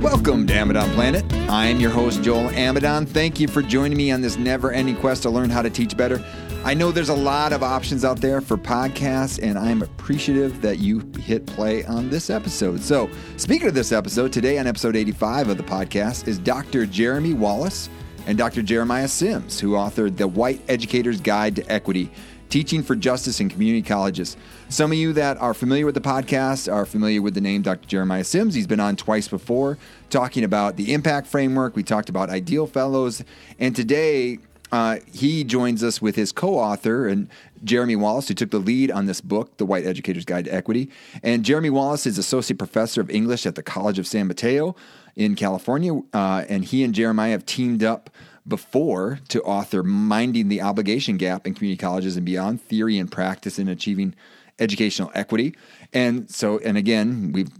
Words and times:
Welcome 0.00 0.46
to 0.46 0.54
Amidon 0.54 0.90
Planet. 0.94 1.30
I'm 1.50 1.78
your 1.78 1.90
host, 1.90 2.22
Joel 2.22 2.48
Amidon. 2.52 3.06
Thank 3.06 3.38
you 3.38 3.46
for 3.46 3.60
joining 3.60 3.98
me 3.98 4.10
on 4.10 4.22
this 4.22 4.38
never 4.38 4.72
ending 4.72 4.96
quest 4.96 5.24
to 5.24 5.30
learn 5.30 5.50
how 5.50 5.60
to 5.60 5.68
teach 5.68 5.94
better. 5.94 6.24
I 6.64 6.72
know 6.72 6.90
there's 6.90 7.10
a 7.10 7.14
lot 7.14 7.52
of 7.52 7.62
options 7.62 8.02
out 8.02 8.18
there 8.18 8.40
for 8.40 8.56
podcasts, 8.56 9.38
and 9.42 9.58
I'm 9.58 9.82
appreciative 9.82 10.62
that 10.62 10.78
you 10.78 11.00
hit 11.18 11.44
play 11.44 11.84
on 11.84 12.08
this 12.08 12.30
episode. 12.30 12.80
So, 12.80 13.10
speaking 13.36 13.68
of 13.68 13.74
this 13.74 13.92
episode, 13.92 14.32
today 14.32 14.56
on 14.56 14.66
episode 14.66 14.96
85 14.96 15.50
of 15.50 15.58
the 15.58 15.62
podcast 15.62 16.26
is 16.26 16.38
Dr. 16.38 16.86
Jeremy 16.86 17.34
Wallace 17.34 17.90
and 18.26 18.38
Dr. 18.38 18.62
Jeremiah 18.62 19.08
Sims, 19.08 19.60
who 19.60 19.72
authored 19.72 20.16
The 20.16 20.28
White 20.28 20.62
Educator's 20.66 21.20
Guide 21.20 21.56
to 21.56 21.70
Equity 21.70 22.10
Teaching 22.50 22.82
for 22.82 22.96
Justice 22.96 23.38
in 23.38 23.48
Community 23.48 23.80
Colleges. 23.80 24.36
Some 24.68 24.90
of 24.90 24.98
you 24.98 25.12
that 25.12 25.36
are 25.36 25.54
familiar 25.54 25.86
with 25.86 25.94
the 25.94 26.00
podcast 26.00 26.70
are 26.70 26.84
familiar 26.84 27.22
with 27.22 27.34
the 27.34 27.40
name 27.40 27.62
Dr. 27.62 27.86
Jeremiah 27.86 28.24
Sims. 28.24 28.54
He's 28.54 28.66
been 28.66 28.80
on 28.80 28.96
twice 28.96 29.28
before 29.28 29.78
talking 30.10 30.42
about 30.42 30.76
the 30.76 30.92
impact 30.92 31.28
framework. 31.28 31.76
We 31.76 31.84
talked 31.84 32.08
about 32.08 32.28
ideal 32.28 32.66
fellows. 32.66 33.22
And 33.60 33.76
today, 33.76 34.40
uh, 34.72 34.96
he 35.12 35.44
joins 35.44 35.84
us 35.84 36.02
with 36.02 36.16
his 36.16 36.32
co 36.32 36.58
author 36.58 37.06
and 37.06 37.28
Jeremy 37.62 37.94
Wallace, 37.94 38.26
who 38.26 38.34
took 38.34 38.50
the 38.50 38.58
lead 38.58 38.90
on 38.90 39.06
this 39.06 39.20
book, 39.20 39.56
The 39.58 39.66
White 39.66 39.86
Educator's 39.86 40.24
Guide 40.24 40.46
to 40.46 40.52
Equity. 40.52 40.90
And 41.22 41.44
Jeremy 41.44 41.70
Wallace 41.70 42.04
is 42.04 42.18
associate 42.18 42.58
professor 42.58 43.00
of 43.00 43.10
English 43.10 43.46
at 43.46 43.54
the 43.54 43.62
College 43.62 44.00
of 44.00 44.08
San 44.08 44.26
Mateo 44.26 44.74
in 45.14 45.36
California. 45.36 46.00
Uh, 46.12 46.44
and 46.48 46.64
he 46.64 46.82
and 46.82 46.94
Jeremiah 46.94 47.32
have 47.32 47.46
teamed 47.46 47.84
up 47.84 48.10
before 48.46 49.20
to 49.28 49.42
author 49.42 49.82
Minding 49.82 50.48
the 50.48 50.62
Obligation 50.62 51.16
Gap 51.16 51.46
in 51.46 51.54
Community 51.54 51.78
Colleges 51.78 52.16
and 52.16 52.26
Beyond 52.26 52.62
Theory 52.62 52.98
and 52.98 53.10
Practice 53.10 53.58
in 53.58 53.68
Achieving 53.68 54.14
Educational 54.58 55.10
Equity. 55.14 55.54
And 55.92 56.30
so, 56.30 56.58
and 56.58 56.76
again, 56.76 57.32
we've 57.32 57.50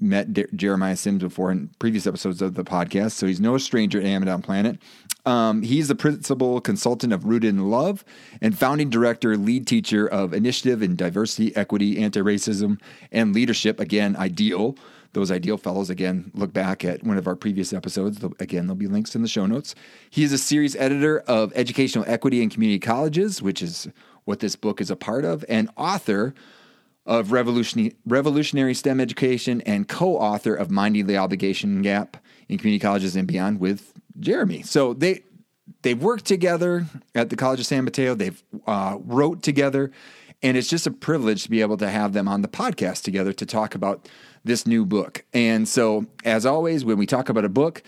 met 0.00 0.32
De- 0.32 0.46
Jeremiah 0.54 0.96
Sims 0.96 1.22
before 1.22 1.50
in 1.50 1.70
previous 1.78 2.06
episodes 2.06 2.42
of 2.42 2.54
the 2.54 2.64
podcast, 2.64 3.12
so 3.12 3.26
he's 3.26 3.40
no 3.40 3.58
stranger 3.58 4.00
to 4.00 4.06
Amidon 4.06 4.42
Planet. 4.42 4.78
Um, 5.26 5.62
he's 5.62 5.88
the 5.88 5.94
principal 5.94 6.60
consultant 6.60 7.12
of 7.12 7.24
Rooted 7.24 7.50
in 7.50 7.70
Love 7.70 8.04
and 8.40 8.56
founding 8.56 8.88
director, 8.88 9.36
lead 9.36 9.66
teacher 9.66 10.06
of 10.06 10.32
Initiative 10.32 10.82
in 10.82 10.96
Diversity, 10.96 11.54
Equity, 11.56 11.98
Anti 12.02 12.20
Racism, 12.20 12.80
and 13.12 13.34
Leadership. 13.34 13.78
Again, 13.78 14.16
ideal 14.16 14.76
those 15.12 15.30
ideal 15.30 15.56
fellows. 15.56 15.90
Again, 15.90 16.30
look 16.34 16.52
back 16.52 16.84
at 16.84 17.02
one 17.02 17.16
of 17.16 17.26
our 17.26 17.36
previous 17.36 17.72
episodes. 17.72 18.22
Again, 18.38 18.66
there'll 18.66 18.76
be 18.76 18.86
links 18.86 19.14
in 19.14 19.22
the 19.22 19.28
show 19.28 19.46
notes. 19.46 19.74
He 20.10 20.22
is 20.22 20.32
a 20.32 20.38
series 20.38 20.76
editor 20.76 21.20
of 21.20 21.52
Educational 21.54 22.04
Equity 22.06 22.42
in 22.42 22.50
Community 22.50 22.78
Colleges, 22.78 23.42
which 23.42 23.62
is 23.62 23.88
what 24.24 24.40
this 24.40 24.56
book 24.56 24.80
is 24.80 24.90
a 24.90 24.96
part 24.96 25.24
of, 25.24 25.44
and 25.48 25.70
author 25.76 26.34
of 27.06 27.32
Revolutionary, 27.32 27.96
Revolutionary 28.06 28.74
STEM 28.74 29.00
Education 29.00 29.62
and 29.62 29.88
co 29.88 30.16
author 30.16 30.54
of 30.54 30.70
Minding 30.70 31.06
the 31.06 31.16
Obligation 31.16 31.80
Gap 31.80 32.18
in 32.48 32.58
Community 32.58 32.80
Colleges 32.80 33.16
and 33.16 33.26
Beyond 33.26 33.60
with 33.60 33.94
Jeremy. 34.20 34.62
So 34.62 34.92
they, 34.92 35.22
they've 35.82 36.00
worked 36.00 36.26
together 36.26 36.84
at 37.14 37.30
the 37.30 37.36
College 37.36 37.60
of 37.60 37.66
San 37.66 37.84
Mateo, 37.84 38.14
they've 38.14 38.42
uh, 38.66 38.98
wrote 39.00 39.42
together, 39.42 39.90
and 40.42 40.56
it's 40.56 40.68
just 40.68 40.86
a 40.86 40.90
privilege 40.90 41.44
to 41.44 41.50
be 41.50 41.60
able 41.60 41.76
to 41.78 41.88
have 41.88 42.12
them 42.12 42.28
on 42.28 42.42
the 42.42 42.48
podcast 42.48 43.02
together 43.02 43.32
to 43.32 43.46
talk 43.46 43.74
about 43.74 44.08
this 44.44 44.66
new 44.66 44.84
book. 44.84 45.24
And 45.32 45.68
so, 45.68 46.06
as 46.24 46.46
always, 46.46 46.84
when 46.84 46.96
we 46.98 47.06
talk 47.06 47.28
about 47.28 47.44
a 47.44 47.48
book, 47.48 47.82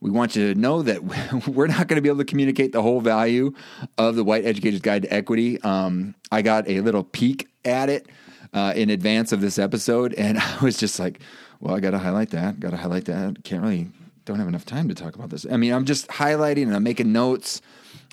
we 0.00 0.10
want 0.10 0.36
you 0.36 0.52
to 0.52 0.60
know 0.60 0.82
that 0.82 1.02
we're 1.48 1.66
not 1.66 1.88
going 1.88 1.96
to 1.96 2.02
be 2.02 2.08
able 2.08 2.18
to 2.18 2.24
communicate 2.24 2.72
the 2.72 2.82
whole 2.82 3.00
value 3.00 3.52
of 3.96 4.16
the 4.16 4.24
White 4.24 4.44
Educator's 4.44 4.80
Guide 4.80 5.02
to 5.02 5.12
Equity. 5.12 5.60
Um, 5.62 6.14
I 6.30 6.42
got 6.42 6.68
a 6.68 6.80
little 6.80 7.04
peek 7.04 7.48
at 7.64 7.88
it 7.88 8.06
uh, 8.52 8.74
in 8.76 8.90
advance 8.90 9.32
of 9.32 9.40
this 9.40 9.58
episode, 9.58 10.12
and 10.14 10.38
I 10.40 10.58
was 10.62 10.76
just 10.76 10.98
like, 10.98 11.20
well, 11.60 11.74
I 11.74 11.80
got 11.80 11.92
to 11.92 11.98
highlight 11.98 12.30
that, 12.30 12.60
got 12.60 12.70
to 12.70 12.76
highlight 12.76 13.06
that. 13.06 13.42
Can't 13.44 13.62
really, 13.62 13.88
don't 14.26 14.38
have 14.38 14.48
enough 14.48 14.66
time 14.66 14.88
to 14.88 14.94
talk 14.94 15.14
about 15.14 15.30
this. 15.30 15.46
I 15.50 15.56
mean, 15.56 15.72
I'm 15.72 15.86
just 15.86 16.08
highlighting 16.08 16.64
and 16.64 16.76
I'm 16.76 16.82
making 16.82 17.12
notes. 17.12 17.62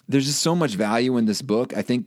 There's 0.07 0.25
just 0.25 0.41
so 0.41 0.56
much 0.56 0.75
value 0.75 1.18
in 1.18 1.25
this 1.25 1.41
book. 1.41 1.75
I 1.75 1.81
think 1.81 2.06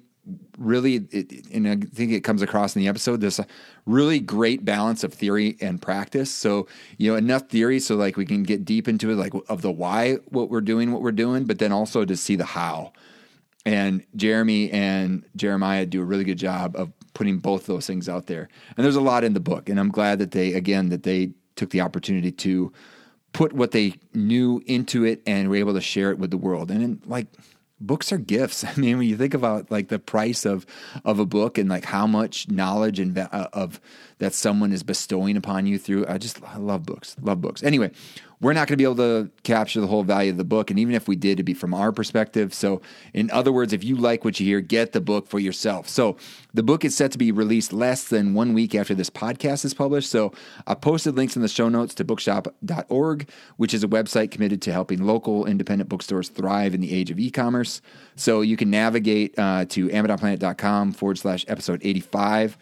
really, 0.59 1.07
it, 1.11 1.47
and 1.53 1.69
I 1.69 1.77
think 1.77 2.13
it 2.13 2.21
comes 2.21 2.43
across 2.43 2.75
in 2.75 2.83
the 2.83 2.89
episode, 2.89 3.21
this 3.21 3.41
really 3.87 4.21
great 4.21 4.65
balance 4.65 5.05
of 5.05 5.13
theory 5.13 5.57
and 5.61 5.81
practice. 5.81 6.31
So, 6.31 6.67
you 6.99 7.11
know, 7.11 7.17
enough 7.17 7.49
theory 7.49 7.81
so 7.81 7.97
like 7.97 8.17
we 8.17 8.25
can 8.25 8.43
get 8.43 8.65
deep 8.65 8.89
into 8.89 9.11
it, 9.11 9.17
like 9.17 9.33
of 9.49 9.63
the 9.63 9.71
why, 9.71 10.15
what 10.27 10.51
we're 10.51 10.61
doing, 10.61 10.93
what 10.93 11.03
we're 11.03 11.13
doing, 11.13 11.45
but 11.45 11.59
then 11.59 11.73
also 11.73 12.05
to 12.05 12.17
see 12.17 12.37
the 12.37 12.45
how. 12.45 12.93
And 13.67 14.05
Jeremy 14.15 14.71
and 14.71 15.25
Jeremiah 15.37 15.87
do 15.87 16.03
a 16.03 16.05
really 16.05 16.25
good 16.25 16.39
job 16.39 16.77
of 16.77 16.93
putting 17.15 17.39
both 17.39 17.67
those 17.67 17.87
things 17.87 18.09
out 18.09 18.27
there. 18.27 18.49
And 18.77 18.85
there's 18.85 18.97
a 18.97 19.01
lot 19.01 19.25
in 19.25 19.33
the 19.33 19.41
book. 19.41 19.69
And 19.69 19.81
I'm 19.81 19.91
glad 19.91 20.19
that 20.19 20.33
they, 20.33 20.53
again, 20.53 20.91
that 20.91 21.03
they 21.03 21.33
took 21.57 21.71
the 21.71 21.81
opportunity 21.81 22.31
to 22.31 22.73
put 23.33 23.53
what 23.53 23.71
they 23.71 23.95
knew 24.13 24.63
into 24.67 25.05
it 25.05 25.23
and 25.27 25.49
were 25.49 25.57
able 25.57 25.75
to 25.75 25.81
share 25.81 26.11
it 26.11 26.19
with 26.19 26.31
the 26.31 26.37
world. 26.37 26.71
And 26.71 27.01
like, 27.07 27.27
books 27.87 28.13
are 28.13 28.19
gifts. 28.19 28.65
I 28.65 28.75
mean, 28.77 28.99
when 28.99 29.09
you 29.09 29.17
think 29.17 29.35
about 29.35 29.71
like 29.71 29.89
the 29.89 29.99
price 29.99 30.45
of 30.45 30.67
of 31.05 31.19
a 31.19 31.27
book 31.27 31.59
and 31.59 31.69
like 31.69 31.85
how 31.85 32.07
much 32.07 32.49
knowledge 32.49 32.99
and 32.99 33.17
uh, 33.17 33.49
of 33.53 33.81
that 34.19 34.35
someone 34.35 34.73
is 34.73 34.83
bestowing 34.83 35.37
upon 35.37 35.67
you 35.67 35.79
through, 35.79 36.07
I 36.09 36.19
just 36.19 36.43
I 36.43 36.59
love 36.59 36.85
books. 36.85 37.17
Love 37.21 37.41
books. 37.41 37.63
Anyway, 37.63 37.91
we're 38.41 38.53
not 38.53 38.69
going 38.69 38.75
to 38.75 38.77
be 38.77 38.85
able 38.85 38.97
to 38.97 39.31
capture 39.43 39.81
the 39.81 39.87
whole 39.87 40.03
value 40.03 40.31
of 40.31 40.37
the 40.37 40.45
book. 40.45 40.71
And 40.71 40.79
even 40.79 40.95
if 40.95 41.09
we 41.09 41.17
did, 41.17 41.33
it'd 41.33 41.47
be 41.47 41.55
from 41.55 41.73
our 41.73 41.93
perspective. 41.93 42.53
So, 42.53 42.83
in 43.13 43.31
other 43.31 43.53
words, 43.53 43.73
if 43.73 43.85
you 43.85 43.97
like 43.97 44.25
what 44.25 44.39
you 44.39 44.47
hear, 44.47 44.61
get 44.61 44.93
the 44.93 45.01
book 45.01 45.27
for 45.29 45.39
yourself. 45.39 45.89
So, 45.89 46.17
the 46.53 46.63
book 46.63 46.85
is 46.85 46.97
set 46.97 47.13
to 47.13 47.19
be 47.19 47.33
released 47.33 47.73
less 47.73 48.05
than 48.05 48.35
one 48.35 48.53
week 48.55 48.75
after 48.75 48.95
this 48.95 49.11
podcast 49.11 49.65
is 49.65 49.75
published. 49.75 50.11
So, 50.11 50.33
I 50.67 50.75
posted 50.75 51.17
links 51.17 51.37
in 51.37 51.43
the 51.43 51.49
show 51.49 51.69
notes 51.69 51.95
to 51.95 52.05
bookshop.org, 52.05 53.29
which 53.57 53.75
is 53.75 53.85
a 53.85 53.89
website 53.89 54.31
committed 54.31 54.61
to 54.63 54.73
helping 54.73 55.07
local 55.07 55.47
independent 55.47 55.89
bookstores 55.89 56.29
thrive 56.29 56.75
in 56.75 56.81
the 56.81 56.95
age 56.95 57.11
of 57.11 57.19
e 57.19 57.31
commerce. 57.31 57.81
So, 58.17 58.41
you 58.41 58.57
can 58.57 58.71
navigate 58.71 59.39
uh, 59.39 59.65
to 59.67 59.89
amidonplanet.com 59.89 60.93
forward 60.93 61.19
slash 61.19 61.45
episode 61.49 61.81
85 61.83 62.59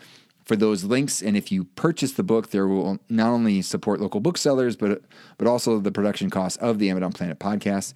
for 0.52 0.56
those 0.56 0.84
links. 0.84 1.22
And 1.22 1.34
if 1.34 1.50
you 1.50 1.64
purchase 1.64 2.12
the 2.12 2.22
book, 2.22 2.50
there 2.50 2.68
will 2.68 2.98
not 3.08 3.30
only 3.30 3.62
support 3.62 4.00
local 4.00 4.20
booksellers, 4.20 4.76
but 4.76 5.00
but 5.38 5.46
also 5.46 5.80
the 5.80 5.90
production 5.90 6.28
costs 6.28 6.58
of 6.58 6.78
the 6.78 6.90
Amidon 6.90 7.14
Planet 7.14 7.38
podcast. 7.38 7.94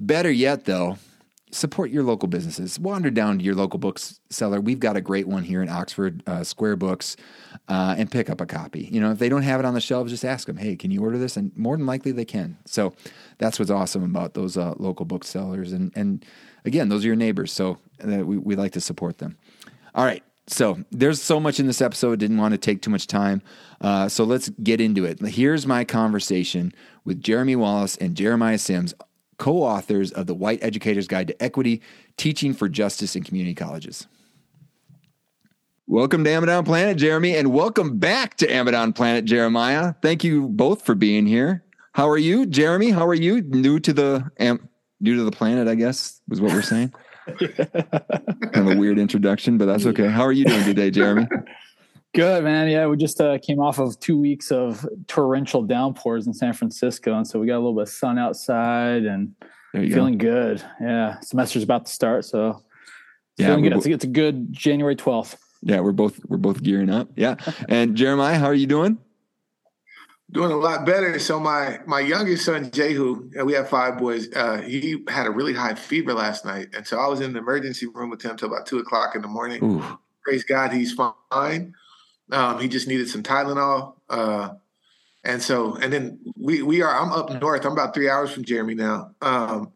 Better 0.00 0.30
yet, 0.30 0.64
though, 0.64 0.96
support 1.50 1.90
your 1.90 2.02
local 2.02 2.26
businesses. 2.26 2.78
Wander 2.78 3.10
down 3.10 3.36
to 3.38 3.44
your 3.44 3.54
local 3.54 3.78
bookseller. 3.78 4.58
We've 4.58 4.80
got 4.80 4.96
a 4.96 5.02
great 5.02 5.28
one 5.28 5.42
here 5.42 5.60
in 5.60 5.68
Oxford, 5.68 6.22
uh, 6.26 6.44
Square 6.44 6.76
Books, 6.76 7.14
uh, 7.68 7.96
and 7.98 8.10
pick 8.10 8.30
up 8.30 8.40
a 8.40 8.46
copy. 8.46 8.88
You 8.90 9.02
know, 9.02 9.10
if 9.10 9.18
they 9.18 9.28
don't 9.28 9.42
have 9.42 9.60
it 9.60 9.66
on 9.66 9.74
the 9.74 9.80
shelves, 9.80 10.10
just 10.10 10.24
ask 10.24 10.46
them, 10.46 10.56
"Hey, 10.56 10.76
can 10.76 10.90
you 10.90 11.02
order 11.02 11.18
this?" 11.18 11.36
And 11.36 11.54
more 11.58 11.76
than 11.76 11.84
likely, 11.84 12.12
they 12.12 12.24
can. 12.24 12.56
So 12.64 12.94
that's 13.36 13.58
what's 13.58 13.70
awesome 13.70 14.02
about 14.02 14.32
those 14.32 14.56
uh, 14.56 14.72
local 14.78 15.04
booksellers. 15.04 15.74
And 15.74 15.92
and 15.94 16.24
again, 16.64 16.88
those 16.88 17.04
are 17.04 17.08
your 17.08 17.16
neighbors, 17.16 17.52
so 17.52 17.76
uh, 18.02 18.24
we 18.24 18.38
we 18.38 18.56
like 18.56 18.72
to 18.72 18.80
support 18.80 19.18
them. 19.18 19.36
All 19.94 20.06
right. 20.06 20.22
So 20.48 20.78
there's 20.90 21.20
so 21.20 21.38
much 21.38 21.60
in 21.60 21.66
this 21.66 21.82
episode. 21.82 22.18
Didn't 22.18 22.38
want 22.38 22.52
to 22.52 22.58
take 22.58 22.80
too 22.80 22.90
much 22.90 23.06
time. 23.06 23.42
Uh, 23.80 24.08
so 24.08 24.24
let's 24.24 24.48
get 24.48 24.80
into 24.80 25.04
it. 25.04 25.20
Here's 25.20 25.66
my 25.66 25.84
conversation 25.84 26.72
with 27.04 27.20
Jeremy 27.20 27.54
Wallace 27.54 27.96
and 27.98 28.14
Jeremiah 28.14 28.58
Sims, 28.58 28.94
co 29.36 29.62
authors 29.62 30.10
of 30.10 30.26
The 30.26 30.34
White 30.34 30.62
Educator's 30.62 31.06
Guide 31.06 31.28
to 31.28 31.42
Equity 31.42 31.82
Teaching 32.16 32.54
for 32.54 32.68
Justice 32.68 33.14
in 33.14 33.24
Community 33.24 33.54
Colleges. 33.54 34.06
Welcome 35.86 36.24
to 36.24 36.30
Amidon 36.30 36.64
Planet, 36.64 36.96
Jeremy, 36.96 37.36
and 37.36 37.52
welcome 37.52 37.98
back 37.98 38.36
to 38.38 38.46
Amidon 38.46 38.94
Planet, 38.94 39.26
Jeremiah. 39.26 39.94
Thank 40.02 40.24
you 40.24 40.48
both 40.48 40.84
for 40.84 40.94
being 40.94 41.26
here. 41.26 41.62
How 41.92 42.08
are 42.08 42.18
you, 42.18 42.46
Jeremy? 42.46 42.90
How 42.90 43.06
are 43.06 43.14
you? 43.14 43.42
New 43.42 43.80
to 43.80 43.92
the 43.92 44.30
am, 44.38 44.68
new 45.00 45.16
to 45.16 45.24
the 45.24 45.30
planet, 45.30 45.68
I 45.68 45.74
guess, 45.74 46.20
was 46.26 46.40
what 46.40 46.52
we're 46.52 46.62
saying. 46.62 46.94
kind 48.52 48.68
of 48.68 48.76
a 48.76 48.76
weird 48.76 48.98
introduction, 48.98 49.58
but 49.58 49.66
that's 49.66 49.86
okay. 49.86 50.08
How 50.08 50.22
are 50.22 50.32
you 50.32 50.44
doing 50.44 50.64
today, 50.64 50.90
Jeremy? 50.90 51.26
Good, 52.14 52.42
man. 52.42 52.68
Yeah, 52.68 52.86
we 52.86 52.96
just 52.96 53.20
uh, 53.20 53.38
came 53.38 53.60
off 53.60 53.78
of 53.78 54.00
two 54.00 54.18
weeks 54.18 54.50
of 54.50 54.86
torrential 55.08 55.62
downpours 55.62 56.26
in 56.26 56.32
San 56.32 56.54
Francisco, 56.54 57.16
and 57.16 57.26
so 57.26 57.38
we 57.38 57.46
got 57.46 57.56
a 57.56 57.60
little 57.60 57.74
bit 57.74 57.82
of 57.82 57.88
sun 57.90 58.18
outside 58.18 59.04
and 59.04 59.34
feeling 59.72 60.16
go. 60.16 60.30
good. 60.30 60.64
Yeah, 60.80 61.20
semester's 61.20 61.62
about 61.62 61.86
to 61.86 61.92
start, 61.92 62.24
so 62.24 62.62
yeah, 63.36 63.48
feeling 63.48 63.64
good. 63.64 63.74
Bo- 63.74 63.90
it's, 63.90 64.04
a 64.04 64.08
good 64.08 64.52
January 64.52 64.96
twelfth. 64.96 65.38
Yeah, 65.62 65.80
we're 65.80 65.92
both 65.92 66.18
we're 66.28 66.38
both 66.38 66.62
gearing 66.62 66.88
up. 66.88 67.10
Yeah, 67.14 67.36
and 67.68 67.94
Jeremiah, 67.94 68.38
how 68.38 68.46
are 68.46 68.54
you 68.54 68.66
doing? 68.66 68.98
Doing 70.30 70.52
a 70.52 70.56
lot 70.56 70.84
better. 70.84 71.18
So 71.18 71.40
my 71.40 71.80
my 71.86 72.00
youngest 72.00 72.44
son 72.44 72.70
Jehu, 72.70 73.30
we 73.44 73.54
have 73.54 73.68
five 73.68 73.98
boys. 73.98 74.28
Uh, 74.34 74.58
he 74.58 75.04
had 75.08 75.26
a 75.26 75.30
really 75.30 75.54
high 75.54 75.74
fever 75.74 76.12
last 76.12 76.44
night, 76.44 76.68
and 76.74 76.86
so 76.86 76.98
I 76.98 77.08
was 77.08 77.20
in 77.20 77.32
the 77.32 77.38
emergency 77.38 77.86
room 77.86 78.10
with 78.10 78.22
him 78.22 78.36
till 78.36 78.48
about 78.48 78.66
two 78.66 78.78
o'clock 78.78 79.14
in 79.14 79.22
the 79.22 79.28
morning. 79.28 79.62
Ooh. 79.64 79.98
Praise 80.24 80.44
God, 80.44 80.72
he's 80.72 80.92
fine. 80.92 81.74
Um, 82.30 82.60
he 82.60 82.68
just 82.68 82.86
needed 82.86 83.08
some 83.08 83.22
Tylenol, 83.22 83.94
uh, 84.10 84.50
and 85.24 85.42
so 85.42 85.76
and 85.76 85.92
then 85.92 86.18
we 86.36 86.62
we 86.62 86.82
are. 86.82 86.94
I'm 86.94 87.12
up 87.12 87.40
north. 87.40 87.64
I'm 87.64 87.72
about 87.72 87.94
three 87.94 88.10
hours 88.10 88.30
from 88.30 88.44
Jeremy 88.44 88.74
now, 88.74 89.12
um, 89.22 89.72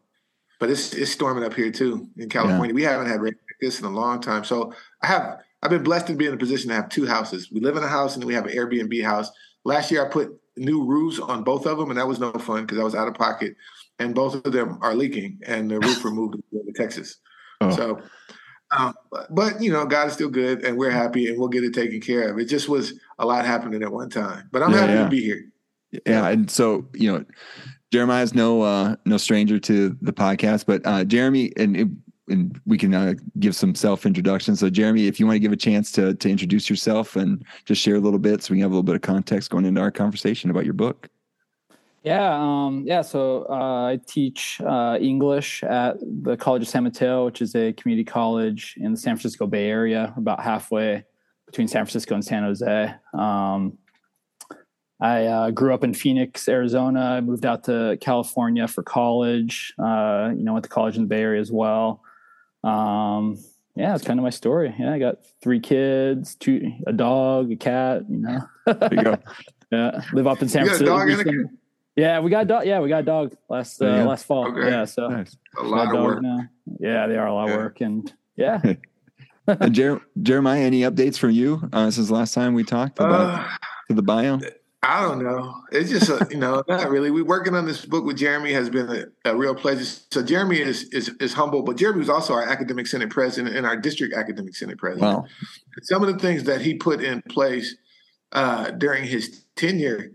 but 0.59 0.69
it's 0.69 0.93
it's 0.93 1.11
storming 1.11 1.43
up 1.43 1.55
here 1.55 1.71
too 1.71 2.07
in 2.17 2.29
California. 2.29 2.67
Yeah. 2.69 2.75
We 2.75 2.83
haven't 2.83 3.07
had 3.07 3.21
rain 3.21 3.33
like 3.33 3.57
this 3.59 3.79
in 3.79 3.85
a 3.85 3.89
long 3.89 4.21
time. 4.21 4.43
So 4.43 4.73
I 5.01 5.07
have 5.07 5.39
I've 5.63 5.71
been 5.71 5.81
blessed 5.81 6.07
to 6.07 6.15
be 6.15 6.27
in 6.27 6.33
a 6.33 6.37
position 6.37 6.69
to 6.69 6.75
have 6.75 6.89
two 6.89 7.07
houses. 7.07 7.49
We 7.51 7.61
live 7.61 7.77
in 7.77 7.83
a 7.83 7.87
house 7.87 8.13
and 8.13 8.21
then 8.21 8.27
we 8.27 8.35
have 8.35 8.45
an 8.45 8.55
Airbnb 8.55 9.03
house. 9.03 9.31
Last 9.65 9.89
year, 9.89 10.05
I 10.05 10.09
put 10.09 10.39
new 10.57 10.83
roofs 10.85 11.19
on 11.19 11.43
both 11.43 11.65
of 11.65 11.77
them, 11.77 11.89
and 11.89 11.97
that 11.99 12.07
was 12.07 12.19
no 12.19 12.31
fun 12.33 12.65
because 12.65 12.79
I 12.79 12.83
was 12.83 12.95
out 12.95 13.07
of 13.07 13.13
pocket. 13.13 13.55
And 13.99 14.15
both 14.15 14.43
of 14.43 14.51
them 14.51 14.79
are 14.81 14.95
leaking, 14.95 15.39
and 15.45 15.69
the 15.69 15.79
roof 15.79 16.03
removed 16.03 16.35
to 16.51 16.73
Texas. 16.75 17.17
Oh. 17.61 17.75
So, 17.75 18.01
um, 18.75 18.95
but, 19.29 19.61
you 19.61 19.71
know, 19.71 19.85
God 19.85 20.07
is 20.07 20.13
still 20.13 20.29
good, 20.29 20.65
and 20.65 20.77
we're 20.77 20.89
happy, 20.89 21.27
and 21.27 21.37
we'll 21.37 21.47
get 21.47 21.63
it 21.63 21.73
taken 21.73 22.01
care 22.01 22.31
of. 22.31 22.39
It 22.39 22.45
just 22.45 22.67
was 22.67 22.93
a 23.19 23.25
lot 23.25 23.45
happening 23.45 23.83
at 23.83 23.91
one 23.91 24.09
time, 24.09 24.49
but 24.51 24.63
I'm 24.63 24.71
yeah, 24.71 24.77
happy 24.79 24.93
yeah. 24.93 25.03
to 25.03 25.09
be 25.09 25.21
here. 25.21 25.43
Yeah, 26.07 26.27
and 26.29 26.49
so 26.49 26.87
you 26.95 27.11
know, 27.11 27.23
Jeremiah's 27.91 28.33
no 28.33 28.63
uh, 28.63 28.95
no 29.05 29.17
stranger 29.17 29.59
to 29.59 29.95
the 30.01 30.11
podcast, 30.11 30.65
but 30.65 30.81
uh, 30.85 31.03
Jeremy 31.03 31.53
and 31.55 32.01
and 32.29 32.59
we 32.65 32.77
can 32.77 32.93
uh, 32.93 33.13
give 33.39 33.55
some 33.55 33.75
self 33.75 34.05
introduction. 34.05 34.55
So, 34.55 34.69
Jeremy, 34.69 35.07
if 35.07 35.19
you 35.19 35.25
want 35.25 35.35
to 35.35 35.39
give 35.39 35.51
a 35.51 35.57
chance 35.57 35.91
to 35.93 36.13
to 36.13 36.29
introduce 36.29 36.69
yourself 36.69 37.15
and 37.15 37.43
just 37.65 37.81
share 37.81 37.95
a 37.95 37.99
little 37.99 38.19
bit, 38.19 38.43
so 38.43 38.53
we 38.53 38.57
can 38.57 38.63
have 38.63 38.71
a 38.71 38.75
little 38.75 38.83
bit 38.83 38.95
of 38.95 39.01
context 39.01 39.49
going 39.49 39.65
into 39.65 39.81
our 39.81 39.91
conversation 39.91 40.49
about 40.49 40.65
your 40.65 40.73
book. 40.73 41.09
Yeah, 42.03 42.35
um, 42.35 42.83
yeah. 42.85 43.01
So 43.01 43.45
uh, 43.49 43.85
I 43.87 43.99
teach 44.05 44.59
uh, 44.61 44.97
English 44.99 45.63
at 45.63 45.95
the 46.01 46.35
College 46.35 46.63
of 46.63 46.67
San 46.67 46.83
Mateo, 46.83 47.25
which 47.25 47.41
is 47.41 47.55
a 47.55 47.71
community 47.73 48.03
college 48.03 48.75
in 48.77 48.91
the 48.91 48.97
San 48.97 49.15
Francisco 49.15 49.47
Bay 49.47 49.69
Area, 49.69 50.13
about 50.17 50.41
halfway 50.41 51.05
between 51.45 51.67
San 51.67 51.85
Francisco 51.85 52.15
and 52.15 52.23
San 52.23 52.43
Jose. 52.43 52.93
Um, 53.13 53.77
I 54.99 55.25
uh, 55.25 55.51
grew 55.51 55.73
up 55.73 55.83
in 55.83 55.93
Phoenix, 55.93 56.47
Arizona. 56.47 57.01
I 57.01 57.21
moved 57.21 57.45
out 57.45 57.63
to 57.65 57.97
California 58.01 58.67
for 58.67 58.83
college. 58.83 59.73
Uh, 59.77 60.31
you 60.35 60.43
know, 60.43 60.53
went 60.53 60.63
to 60.63 60.69
college 60.69 60.97
in 60.97 61.03
the 61.03 61.07
Bay 61.07 61.21
Area 61.21 61.41
as 61.41 61.51
well. 61.51 62.01
Um, 62.63 63.37
yeah, 63.75 63.91
that's 63.91 64.03
kind 64.03 64.19
of 64.19 64.23
my 64.23 64.29
story. 64.29 64.73
Yeah, 64.77 64.93
I 64.93 64.99
got 64.99 65.17
three 65.41 65.59
kids, 65.59 66.35
two, 66.35 66.73
a 66.85 66.93
dog, 66.93 67.51
a 67.51 67.55
cat. 67.55 68.03
You 68.09 68.17
know, 68.17 68.39
there 68.65 68.93
you 68.93 69.03
go. 69.03 69.17
yeah, 69.71 70.01
live 70.13 70.27
up 70.27 70.41
in 70.41 70.49
San 70.49 70.65
Francisco. 70.65 71.49
Yeah, 71.95 72.19
we 72.21 72.29
got 72.29 72.43
a 72.43 72.45
dog. 72.45 72.65
Yeah, 72.65 72.79
we 72.79 72.89
got 72.89 73.01
a 73.01 73.05
dog 73.05 73.35
last 73.49 73.81
uh, 73.81 73.85
yeah. 73.85 74.03
last 74.03 74.25
fall. 74.25 74.47
Okay. 74.47 74.69
Yeah, 74.69 74.85
so 74.85 75.07
nice. 75.07 75.35
a 75.59 75.63
lot 75.63 75.93
of 75.93 76.03
work. 76.03 76.21
Now. 76.21 76.47
Yeah, 76.79 77.07
they 77.07 77.17
are 77.17 77.27
a 77.27 77.33
lot 77.33 77.47
yeah. 77.47 77.53
of 77.53 77.59
work, 77.59 77.81
and 77.81 78.13
yeah. 78.35 78.61
and 79.47 79.73
Jer- 79.75 80.01
Jeremiah, 80.21 80.61
any 80.61 80.81
updates 80.81 81.17
from 81.17 81.31
you 81.31 81.69
uh, 81.73 81.91
since 81.91 82.09
last 82.09 82.33
time 82.33 82.53
we 82.53 82.63
talked 82.63 82.99
about 82.99 83.45
uh, 83.45 83.93
the 83.93 84.01
bio? 84.01 84.39
I 84.83 85.01
don't 85.01 85.23
know. 85.23 85.63
It's 85.71 85.89
just 85.89 86.09
a, 86.09 86.27
you 86.29 86.37
know, 86.37 86.61
not 86.67 86.89
really. 86.89 87.09
We 87.09 87.21
working 87.21 87.55
on 87.55 87.65
this 87.65 87.85
book 87.85 88.03
with 88.03 88.17
Jeremy 88.17 88.51
has 88.51 88.69
been 88.69 88.89
a, 88.89 89.31
a, 89.31 89.35
real 89.35 89.55
pleasure. 89.55 89.85
So 90.11 90.21
Jeremy 90.21 90.59
is 90.59 90.83
is 90.91 91.09
is 91.21 91.33
humble, 91.33 91.63
but 91.63 91.77
Jeremy 91.77 91.99
was 91.99 92.09
also 92.09 92.33
our 92.33 92.43
academic 92.43 92.87
senate 92.87 93.09
president 93.09 93.55
and 93.55 93.65
our 93.65 93.77
district 93.77 94.13
academic 94.13 94.55
senate 94.55 94.77
president. 94.77 95.19
Wow. 95.19 95.25
Some 95.83 96.03
of 96.03 96.11
the 96.11 96.19
things 96.19 96.43
that 96.43 96.59
he 96.61 96.75
put 96.75 97.01
in 97.01 97.21
place 97.29 97.77
uh, 98.33 98.71
during 98.71 99.05
his 99.05 99.45
tenure, 99.55 100.11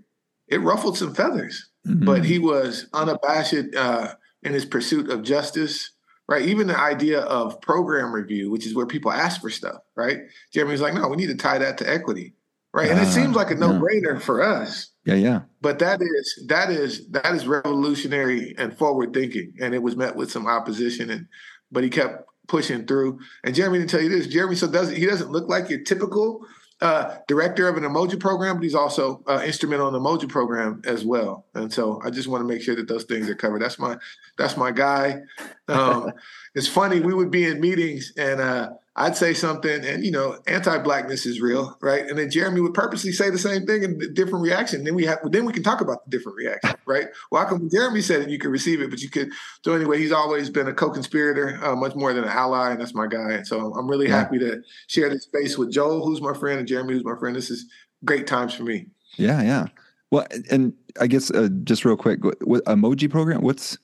it 0.49 0.61
ruffled 0.61 0.99
some 0.99 1.15
feathers, 1.15 1.71
mm-hmm. 1.87 2.05
but 2.05 2.25
he 2.27 2.39
was 2.39 2.89
unabashed 2.93 3.75
uh, 3.75 4.15
in 4.43 4.53
his 4.53 4.67
pursuit 4.67 5.11
of 5.11 5.23
justice. 5.23 5.93
Right, 6.29 6.43
even 6.43 6.67
the 6.67 6.79
idea 6.79 7.21
of 7.21 7.59
program 7.63 8.13
review, 8.13 8.51
which 8.51 8.67
is 8.67 8.75
where 8.75 8.85
people 8.85 9.11
ask 9.11 9.41
for 9.41 9.49
stuff. 9.49 9.81
Right, 9.97 10.19
Jeremy 10.53 10.73
was 10.73 10.83
like, 10.83 10.93
"No, 10.93 11.09
we 11.09 11.17
need 11.17 11.29
to 11.29 11.37
tie 11.37 11.57
that 11.57 11.79
to 11.79 11.89
equity." 11.91 12.35
Right? 12.73 12.91
And 12.91 13.01
it 13.01 13.07
seems 13.07 13.35
like 13.35 13.51
a 13.51 13.55
no-brainer 13.55 14.15
yeah. 14.15 14.19
for 14.19 14.43
us. 14.43 14.91
Yeah, 15.05 15.15
yeah. 15.15 15.41
But 15.63 15.79
that 15.79 16.03
is 16.03 16.45
that 16.49 16.71
is 16.71 17.09
that 17.09 17.35
is 17.35 17.47
revolutionary 17.47 18.55
and 18.59 18.77
forward 18.77 19.15
thinking, 19.15 19.55
and 19.61 19.75
it 19.75 19.83
was 19.83 19.97
met 19.97 20.15
with 20.17 20.31
some 20.31 20.47
opposition, 20.47 21.11
and 21.11 21.27
but 21.73 21.83
he 21.83 21.89
kept 21.89 22.25
pushing 22.47 22.87
through. 22.87 23.21
And 23.43 23.55
Jeremy, 23.55 23.79
to 23.79 23.87
tell 23.87 24.03
you 24.03 24.11
this, 24.11 24.27
Jeremy, 24.27 24.55
so 24.55 24.71
doesn't 24.71 24.97
he 24.97 25.07
doesn't 25.07 25.31
look 25.31 25.49
like 25.49 25.71
your 25.71 25.81
typical 25.81 26.45
uh, 26.81 27.17
director 27.27 27.69
of 27.69 27.77
an 27.77 27.83
Umoja 27.83 28.21
program, 28.21 28.57
but 28.57 28.63
he's 28.63 28.75
also 28.75 29.23
uh, 29.27 29.43
instrumental 29.45 29.89
in 29.89 29.95
the 29.95 30.01
Umoja 30.01 30.29
program 30.29 30.81
as 30.85 31.05
well. 31.05 31.47
And 31.55 31.73
so 31.73 32.01
I 32.05 32.11
just 32.11 32.29
want 32.29 32.43
to 32.43 32.47
make 32.47 32.63
sure 32.63 32.77
that 32.77 32.87
those 32.87 33.05
things 33.05 33.29
are 33.29 33.35
covered. 33.35 33.63
That's 33.63 33.79
my 33.79 33.97
that's 34.37 34.57
my 34.57 34.71
guy. 34.71 35.23
Um, 35.69 36.13
it's 36.55 36.69
funny 36.69 37.01
we 37.01 37.15
would 37.15 37.31
be 37.31 37.47
in 37.47 37.61
meetings 37.61 38.13
and 38.17 38.41
uh, 38.41 38.71
I'd 39.01 39.17
say 39.17 39.33
something, 39.33 39.85
and 39.85 40.05
you 40.05 40.11
know, 40.11 40.39
anti-blackness 40.49 41.25
is 41.25 41.41
real, 41.41 41.79
right? 41.81 42.05
And 42.05 42.19
then 42.19 42.31
Jeremy 42.31 42.61
would 42.61 42.75
purposely 42.75 43.13
say 43.13 43.31
the 43.31 43.39
same 43.39 43.65
thing 43.65 43.85
in 43.85 44.13
different 44.13 44.43
reaction. 44.43 44.83
Then 44.83 44.97
we 44.97 45.07
have, 45.07 45.21
then 45.31 45.45
we 45.45 45.53
can 45.53 45.63
talk 45.63 45.81
about 45.81 46.05
the 46.05 46.11
different 46.11 46.37
reaction, 46.37 46.75
right? 46.85 47.07
Well, 47.31 47.43
how 47.43 47.49
come 47.49 47.71
Jeremy 47.71 48.01
said 48.01 48.23
it, 48.23 48.29
you 48.29 48.41
could 48.41 48.51
receive 48.51 48.83
it, 48.83 48.91
but 48.91 49.01
you 49.01 49.09
could. 49.09 49.31
So 49.65 49.73
anyway, 49.73 49.99
he's 49.99 50.11
always 50.11 50.51
been 50.51 50.67
a 50.67 50.75
co-conspirator, 50.75 51.61
uh, 51.65 51.77
much 51.77 51.95
more 51.95 52.13
than 52.13 52.25
an 52.25 52.31
ally, 52.31 52.73
and 52.73 52.81
that's 52.81 52.93
my 52.93 53.07
guy. 53.07 53.35
And 53.35 53.47
so 53.47 53.73
I'm 53.75 53.89
really 53.89 54.09
yeah. 54.09 54.19
happy 54.19 54.41
to 54.41 54.63
share 54.89 55.09
this 55.09 55.23
space 55.23 55.57
with 55.57 55.71
Joel, 55.71 56.05
who's 56.05 56.21
my 56.21 56.35
friend, 56.35 56.59
and 56.59 56.67
Jeremy, 56.67 56.95
who's 56.95 57.05
my 57.05 57.17
friend. 57.21 57.37
This 57.37 57.51
is 57.51 57.67
great 58.05 58.27
times 58.27 58.53
for 58.53 58.65
me. 58.65 58.89
Yeah, 59.17 59.43
yeah. 59.43 59.67
Well, 60.11 60.27
and 60.51 60.73
I 61.01 61.07
guess 61.07 61.31
uh, 61.31 61.51
just 61.63 61.85
real 61.85 61.97
quick, 61.97 62.25
what, 62.25 62.65
Umoja 62.65 63.09
program? 63.09 63.43
What's 63.43 63.79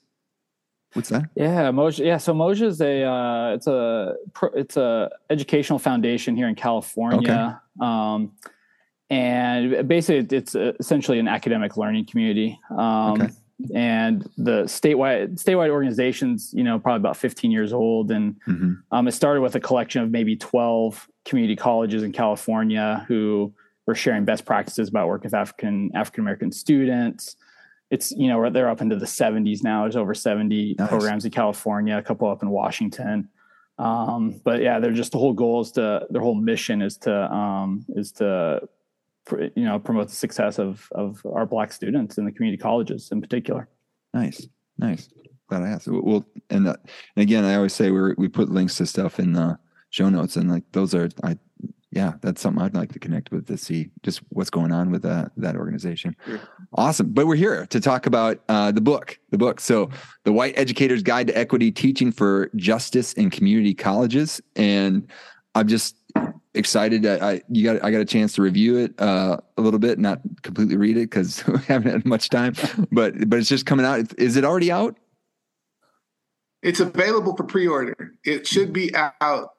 What's 0.94 1.08
that? 1.08 1.25
Yeah, 1.35 1.70
Umoja. 1.70 2.05
Yeah, 2.05 2.19
so 2.19 2.32
Umoja 2.32 2.62
is 2.62 2.81
a 2.81 3.02
uh, 3.02 3.55
it's 3.55 3.67
a 3.67 4.14
it's 4.55 4.76
a 4.76 5.11
educational 5.29 5.79
foundation 5.79 6.37
here 6.37 6.49
in 6.49 6.55
California, 6.55 7.61
okay. 7.81 7.87
um, 7.87 8.32
and 9.11 9.87
basically 9.87 10.37
it's 10.37 10.55
essentially 10.55 11.19
an 11.19 11.29
academic 11.29 11.76
learning 11.76 12.06
community. 12.06 12.58
Um, 12.70 13.23
okay. 13.23 13.29
And 13.75 14.29
the 14.37 14.64
statewide 14.64 15.43
statewide 15.43 15.70
organizations, 15.70 16.52
you 16.52 16.64
know, 16.64 16.79
probably 16.79 17.00
about 17.00 17.17
15 17.17 17.50
years 17.50 17.73
old, 17.73 18.11
and 18.11 18.37
mm-hmm. 18.47 18.75
um, 18.93 19.08
it 19.08 19.12
started 19.12 19.40
with 19.40 19.56
a 19.56 19.61
collection 19.61 20.02
of 20.02 20.11
maybe 20.11 20.37
12 20.37 21.08
community 21.25 21.56
colleges 21.56 22.02
in 22.02 22.12
California 22.12 23.05
who 23.08 23.52
were 23.87 23.94
sharing 23.94 24.25
best 24.25 24.44
practices 24.44 24.88
about 24.88 25.08
work 25.08 25.25
with 25.25 25.35
African 25.35 25.90
African 25.94 26.23
American 26.23 26.52
students 26.52 27.37
it's 27.94 28.11
you 28.11 28.26
know 28.29 28.50
they're 28.50 28.69
up 28.69 28.81
into 28.81 28.96
the 28.96 29.06
70s 29.06 29.62
now. 29.62 29.82
There's 29.82 29.96
over 29.96 30.14
70 30.14 30.75
nice. 30.79 30.88
programs 30.88 31.25
in 31.25 31.31
California, 31.31 31.96
a 31.96 32.02
couple 32.02 32.29
up 32.29 32.43
in 32.43 32.50
Washington. 32.50 33.29
Um, 33.79 34.41
but 34.44 34.61
yeah, 34.62 34.81
they're 34.81 34.93
just 34.93 35.12
the 35.12 35.19
whole 35.19 35.32
goal 35.32 35.61
is 35.61 35.70
to 35.73 36.06
their 36.11 36.20
whole 36.20 36.35
mission 36.35 36.82
is 36.82 36.96
to 36.99 37.32
um, 37.32 37.87
is 37.91 38.11
to 38.12 38.69
you 39.31 39.64
know 39.64 39.79
promote 39.79 40.08
the 40.08 40.14
success 40.14 40.58
of 40.58 40.88
of 40.93 41.25
our 41.25 41.46
black 41.46 41.73
students 41.73 42.19
in 42.19 42.25
the 42.25 42.32
community 42.32 42.61
colleges 42.61 43.11
in 43.12 43.20
particular. 43.20 43.69
Nice, 44.12 44.47
nice. 44.76 45.08
Glad 45.49 45.62
I 45.62 45.69
asked. 45.69 45.88
Well, 45.88 46.25
and, 46.50 46.67
uh, 46.69 46.76
and 47.17 47.23
again, 47.23 47.44
I 47.44 47.55
always 47.55 47.75
say 47.75 47.90
we 47.90 48.14
we 48.17 48.29
put 48.29 48.50
links 48.50 48.76
to 48.76 48.87
stuff 48.87 49.20
in 49.20 49.32
the 49.35 49.58
show 49.90 50.08
notes, 50.08 50.37
and 50.37 50.50
like 50.50 50.64
those 50.73 50.94
are 50.94 51.08
I 51.23 51.38
yeah, 51.94 52.14
that's 52.23 52.41
something 52.41 52.61
I'd 52.61 52.75
like 52.75 52.93
to 52.93 52.99
connect 52.99 53.31
with 53.31 53.46
to 53.46 53.56
see 53.56 53.91
just 54.02 54.20
what's 54.31 54.50
going 54.50 54.73
on 54.73 54.91
with 54.91 55.02
that 55.02 55.31
that 55.37 55.55
organization. 55.55 56.17
Sure. 56.26 56.41
Awesome. 56.73 57.12
But 57.12 57.28
we're 57.28 57.37
here 57.37 57.66
to 57.66 57.80
talk 57.80 58.07
about 58.07 58.40
uh, 58.49 58.73
the 58.73 58.80
book. 58.80 59.16
The 59.30 59.38
book. 59.38 59.61
So, 59.61 59.90
the 60.25 60.33
White 60.33 60.59
Educator's 60.59 61.04
Guide 61.04 61.28
to 61.28 61.38
Equity: 61.38 61.71
Teaching 61.71 62.11
for 62.11 62.50
Justice 62.57 63.12
in 63.12 63.30
Community 63.30 63.75
Colleges, 63.75 64.40
and 64.57 65.09
I'm 65.54 65.68
just 65.68 65.95
excited 66.54 67.02
that 67.02 67.23
I 67.23 67.42
you 67.49 67.62
got 67.62 67.85
I 67.85 67.92
got 67.92 68.00
a 68.00 68.04
chance 68.04 68.33
to 68.35 68.42
review 68.42 68.76
it 68.78 69.00
uh, 69.00 69.37
a 69.57 69.62
little 69.62 69.78
bit, 69.78 70.00
not 70.00 70.21
completely 70.42 70.76
read 70.76 70.97
it 70.97 71.11
because 71.11 71.47
we 71.47 71.59
haven't 71.61 71.92
had 71.92 72.04
much 72.04 72.28
time. 72.28 72.54
But 72.90 73.28
but 73.30 73.38
it's 73.38 73.49
just 73.49 73.66
coming 73.66 73.87
out. 73.87 74.18
Is 74.18 74.37
it 74.37 74.45
already 74.45 74.73
out? 74.73 74.97
It's 76.61 76.80
available 76.80 77.37
for 77.37 77.45
pre-order. 77.45 78.14
It 78.25 78.49
should 78.49 78.73
be 78.73 78.92
out. 79.21 79.50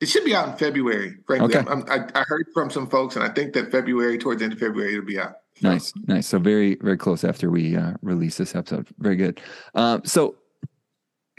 It 0.00 0.08
should 0.08 0.24
be 0.24 0.34
out 0.34 0.48
in 0.48 0.56
February. 0.56 1.16
Frankly, 1.26 1.56
okay. 1.56 1.68
I, 1.90 2.20
I 2.20 2.24
heard 2.26 2.46
from 2.54 2.70
some 2.70 2.88
folks, 2.88 3.16
and 3.16 3.24
I 3.24 3.28
think 3.28 3.52
that 3.54 3.70
February, 3.70 4.16
towards 4.16 4.38
the 4.38 4.44
end 4.44 4.52
of 4.52 4.58
February, 4.60 4.92
it'll 4.92 5.04
be 5.04 5.18
out. 5.18 5.34
Nice, 5.60 5.92
nice. 6.06 6.26
So 6.28 6.38
very, 6.38 6.76
very 6.76 6.96
close 6.96 7.24
after 7.24 7.50
we 7.50 7.76
uh, 7.76 7.94
release 8.02 8.36
this 8.36 8.54
episode. 8.54 8.86
Very 8.98 9.16
good. 9.16 9.40
Um, 9.74 10.04
so 10.04 10.36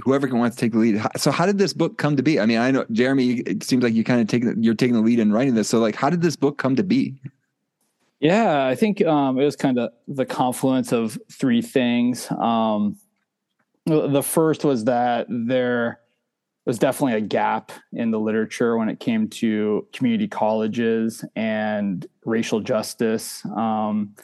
whoever 0.03 0.27
can 0.27 0.39
wants 0.39 0.57
to 0.57 0.61
take 0.61 0.73
the 0.73 0.77
lead. 0.77 1.01
So 1.17 1.31
how 1.31 1.45
did 1.45 1.57
this 1.57 1.73
book 1.73 1.97
come 1.97 2.17
to 2.17 2.23
be? 2.23 2.39
I 2.39 2.45
mean, 2.45 2.57
I 2.57 2.71
know 2.71 2.85
Jeremy. 2.91 3.39
It 3.39 3.63
seems 3.63 3.83
like 3.83 3.93
you 3.93 4.03
kind 4.03 4.21
of 4.21 4.27
taking 4.27 4.61
you're 4.61 4.75
taking 4.75 4.95
the 4.95 5.01
lead 5.01 5.19
in 5.19 5.31
writing 5.31 5.55
this. 5.55 5.69
So 5.69 5.79
like, 5.79 5.95
how 5.95 6.09
did 6.09 6.21
this 6.21 6.35
book 6.35 6.57
come 6.57 6.75
to 6.75 6.83
be? 6.83 7.21
Yeah, 8.19 8.65
I 8.65 8.75
think 8.75 9.01
um, 9.05 9.39
it 9.39 9.45
was 9.45 9.55
kind 9.55 9.79
of 9.79 9.91
the 10.07 10.25
confluence 10.25 10.91
of 10.91 11.17
three 11.31 11.61
things. 11.61 12.29
Um, 12.31 12.97
the 13.85 14.21
first 14.21 14.65
was 14.65 14.83
that 14.85 15.27
there 15.29 16.01
was 16.65 16.77
definitely 16.77 17.17
a 17.17 17.21
gap 17.21 17.71
in 17.93 18.11
the 18.11 18.19
literature 18.19 18.77
when 18.77 18.89
it 18.89 18.99
came 18.99 19.27
to 19.27 19.87
community 19.93 20.27
colleges 20.27 21.25
and 21.35 22.05
racial 22.25 22.59
justice. 22.59 23.43
Um, 23.45 24.15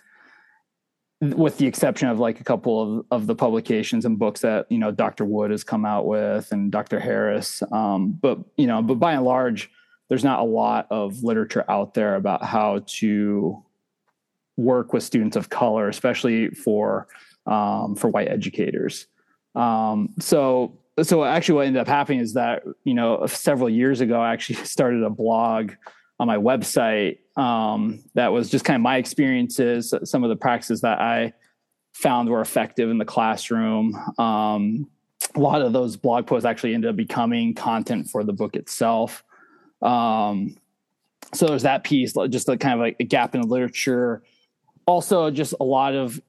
with 1.22 1.58
the 1.58 1.66
exception 1.66 2.10
of 2.10 2.20
like 2.20 2.40
a 2.40 2.44
couple 2.44 3.00
of, 3.00 3.06
of 3.10 3.28
the 3.28 3.36
publications 3.36 4.06
and 4.06 4.20
books 4.20 4.42
that 4.42 4.70
you 4.70 4.78
know 4.78 4.92
Dr. 4.92 5.26
Wood 5.26 5.52
has 5.52 5.64
come 5.64 5.86
out 5.86 6.06
with 6.06 6.52
and 6.52 6.72
Dr. 6.72 7.00
Harris, 7.00 7.64
um, 7.72 8.12
but 8.22 8.38
you 8.58 8.68
know, 8.68 8.82
but 8.82 8.96
by 8.96 9.14
and 9.14 9.24
large, 9.24 9.72
there's 10.10 10.24
not 10.24 10.40
a 10.40 10.44
lot 10.44 10.88
of 10.92 11.24
literature 11.24 11.64
out 11.70 11.94
there 11.94 12.16
about 12.16 12.44
how 12.44 12.84
to 12.86 13.64
work 14.58 14.94
with 14.94 15.04
students 15.04 15.36
of 15.36 15.50
color, 15.50 15.88
especially 15.88 16.50
for 16.50 17.08
um, 17.46 17.96
for 17.96 18.10
white 18.10 18.28
educators. 18.28 19.08
Um, 19.56 20.14
so 20.20 20.78
so 21.02 21.24
actually 21.24 21.56
what 21.56 21.68
ended 21.68 21.82
up 21.82 21.88
happening 21.88 22.20
is 22.20 22.34
that 22.34 22.64
you 22.84 22.94
know 22.94 23.26
several 23.28 23.70
years 23.70 24.02
ago 24.02 24.20
i 24.20 24.32
actually 24.34 24.56
started 24.66 25.04
a 25.04 25.10
blog 25.10 25.72
on 26.20 26.28
my 26.28 26.38
website 26.38 27.20
um, 27.38 28.02
that 28.14 28.32
was 28.32 28.50
just 28.50 28.64
kind 28.64 28.76
of 28.76 28.82
my 28.82 28.96
experiences 28.96 29.94
some 30.04 30.24
of 30.24 30.30
the 30.30 30.36
practices 30.36 30.82
that 30.82 31.02
i 31.02 31.34
found 31.96 32.28
were 32.28 32.42
effective 32.42 32.90
in 32.90 32.98
the 32.98 33.06
classroom. 33.06 33.96
Um, 34.20 34.90
a 35.34 35.40
lot 35.40 35.62
of 35.62 35.72
those 35.72 35.96
blog 35.96 36.28
posts 36.28 36.46
actually 36.46 36.74
ended 36.74 36.90
up 36.90 36.98
becoming 36.98 37.54
content 37.54 38.10
for 38.10 38.26
the 38.26 38.34
book 38.34 38.58
itself. 38.58 39.24
Um, 39.82 40.58
so 41.34 41.48
there's 41.48 41.64
that 41.64 41.86
piece 41.86 42.14
just 42.30 42.50
a 42.50 42.58
kind 42.58 42.74
of 42.74 42.82
like 42.82 42.98
a 43.00 43.06
gap 43.06 43.34
in 43.34 43.42
the 43.42 43.48
literature. 43.48 44.24
Also 44.86 45.32
just 45.32 45.54
a 45.60 45.64
lot 45.64 45.96
of 45.96 46.22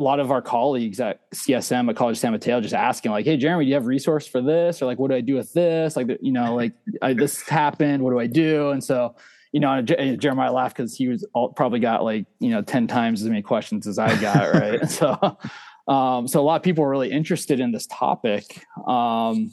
a 0.00 0.02
lot 0.02 0.18
of 0.18 0.30
our 0.30 0.40
colleagues 0.40 0.98
at 0.98 1.30
CSM 1.30 1.90
at 1.90 1.94
College 1.94 2.18
San 2.18 2.32
Mateo 2.32 2.60
just 2.60 2.74
asking 2.74 3.12
like, 3.12 3.26
"Hey, 3.26 3.36
Jeremy, 3.36 3.66
do 3.66 3.68
you 3.68 3.74
have 3.74 3.86
resource 3.86 4.26
for 4.26 4.40
this?" 4.40 4.80
Or 4.80 4.86
like, 4.86 4.98
"What 4.98 5.10
do 5.10 5.16
I 5.16 5.20
do 5.20 5.34
with 5.34 5.52
this?" 5.52 5.94
Like, 5.94 6.08
you 6.22 6.32
know, 6.32 6.54
like 6.54 6.72
I, 7.02 7.12
this 7.12 7.46
happened. 7.46 8.02
What 8.02 8.10
do 8.10 8.18
I 8.18 8.26
do? 8.26 8.70
And 8.70 8.82
so, 8.82 9.14
you 9.52 9.60
know, 9.60 9.82
Jeremiah 9.82 10.52
laughed 10.52 10.76
because 10.76 10.96
he 10.96 11.08
was 11.08 11.26
all, 11.34 11.52
probably 11.52 11.80
got 11.80 12.02
like 12.02 12.24
you 12.38 12.48
know 12.48 12.62
ten 12.62 12.86
times 12.86 13.20
as 13.20 13.28
many 13.28 13.42
questions 13.42 13.86
as 13.86 13.98
I 13.98 14.18
got, 14.20 14.54
right? 14.54 14.88
so, 14.88 15.38
um, 15.86 16.26
so 16.26 16.40
a 16.40 16.42
lot 16.42 16.56
of 16.56 16.62
people 16.62 16.82
were 16.82 16.90
really 16.90 17.12
interested 17.12 17.60
in 17.60 17.70
this 17.70 17.86
topic. 17.86 18.64
Um, 18.86 19.52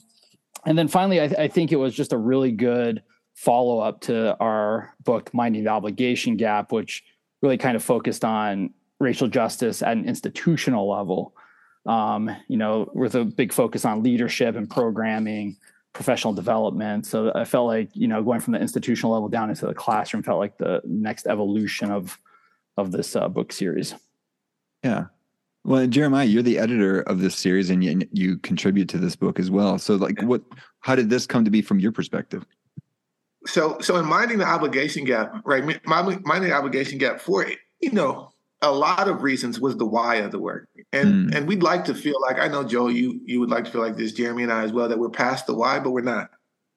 and 0.66 0.77
then 0.77 0.88
finally, 0.88 1.20
I, 1.20 1.25
I 1.25 1.48
think 1.50 1.74
it 1.74 1.77
was 1.77 1.94
just 1.94 2.13
a 2.13 2.18
really 2.18 2.51
good 2.51 3.04
follow 3.36 3.80
up 3.80 4.01
to 4.01 4.38
our 4.39 4.94
book, 5.04 5.34
Minding 5.34 5.66
the 5.66 5.72
Obligation 5.72 6.38
Gap, 6.38 6.72
which 6.72 7.04
really 7.42 7.58
kind 7.58 7.75
of 7.75 7.84
focused 7.84 8.25
on 8.25 8.72
racial 9.00 9.27
justice 9.27 9.82
at 9.82 9.98
an 9.98 10.06
institutional 10.06 10.89
level. 10.89 11.36
Um, 11.86 12.36
you 12.48 12.58
know, 12.58 12.89
with 12.94 13.16
a 13.16 13.24
big 13.24 13.54
focus 13.54 13.86
on 13.86 14.04
leadership 14.04 14.56
and 14.56 14.70
programming, 14.70 15.56
professional 15.94 16.34
development. 16.34 17.06
So 17.06 17.32
I 17.34 17.46
felt 17.46 17.68
like 17.68 17.89
you 17.94 18.08
know 18.08 18.22
going 18.22 18.42
from 18.42 18.54
the 18.54 18.60
institutional 18.60 19.13
level 19.13 19.30
down 19.30 19.50
into 19.50 19.66
the 19.66 19.74
classroom 19.74 20.24
felt 20.24 20.39
like 20.39 20.58
the 20.58 20.82
next 20.86 21.27
evolution 21.27 21.92
of 21.92 22.20
of 22.75 22.92
this 22.92 23.16
uh, 23.16 23.27
book 23.30 23.51
series. 23.54 23.96
Yeah. 24.84 25.06
Well, 25.63 25.88
Jeremiah, 25.88 26.25
you're 26.25 26.44
the 26.44 26.60
editor 26.60 27.01
of 27.01 27.20
this 27.20 27.36
series, 27.36 27.70
and 27.70 27.84
you, 27.84 28.00
you 28.13 28.38
contribute 28.38 28.88
to 28.89 28.98
this 28.98 29.18
book 29.18 29.38
as 29.38 29.51
well. 29.51 29.77
So, 29.80 29.96
like, 29.96 30.22
what? 30.22 30.42
How 30.80 30.96
did 30.96 31.10
this 31.10 31.25
come 31.25 31.44
to 31.44 31.51
be 31.51 31.62
from 31.62 31.80
your 31.80 31.92
perspective? 31.92 32.46
So, 33.46 33.77
so 33.80 33.98
in 33.98 34.06
minding 34.06 34.38
the 34.38 34.46
obligation 34.46 35.04
gap, 35.04 35.42
right? 35.46 35.63
Minding 35.86 36.50
the 36.50 36.54
obligation 36.54 36.98
gap 37.00 37.20
for 37.20 37.44
it, 37.44 37.58
you 37.82 37.92
know 37.92 38.32
a 38.62 38.72
lot 38.72 39.08
of 39.08 39.22
reasons 39.22 39.60
was 39.60 39.78
the 39.78 39.86
why 39.86 40.16
of 40.16 40.32
the 40.32 40.40
work. 40.40 40.68
And 40.92 41.32
mm. 41.32 41.36
and 41.36 41.48
we'd 41.48 41.64
like 41.64 41.86
to 41.86 41.94
feel 41.94 42.20
like 42.22 42.40
I 42.40 42.48
know 42.48 42.64
Joe, 42.64 42.88
you 42.88 43.20
you 43.26 43.40
would 43.40 43.50
like 43.50 43.66
to 43.66 43.72
feel 43.72 43.82
like 43.82 43.98
this, 43.98 44.14
Jeremy 44.14 44.44
and 44.44 44.52
I 44.52 44.64
as 44.64 44.72
well, 44.72 44.88
that 44.88 45.00
we're 45.00 45.10
past 45.10 45.48
the 45.48 45.54
why, 45.54 45.80
but 45.80 45.92
we're 45.92 46.02
not. 46.02 46.32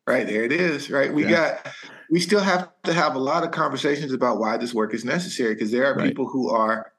Right 0.07 0.27
there 0.27 0.45
it 0.45 0.53
is. 0.53 0.91
Right. 0.91 1.13
We 1.13 1.25
yeah. 1.25 1.31
got 1.31 1.75
we 2.11 2.21
still 2.21 2.41
have 2.41 2.71
to 2.85 2.93
have 2.93 3.15
a 3.15 3.19
lot 3.19 3.45
of 3.45 3.53
conversations 3.53 4.13
about 4.13 4.39
why 4.39 4.57
this 4.57 4.75
work 4.75 4.93
is 4.93 5.05
necessary 5.05 5.55
because 5.55 5.71
there 5.71 5.87
are 5.87 5.95
right. 5.95 6.09
people 6.09 6.27
who 6.27 6.51
are 6.51 6.93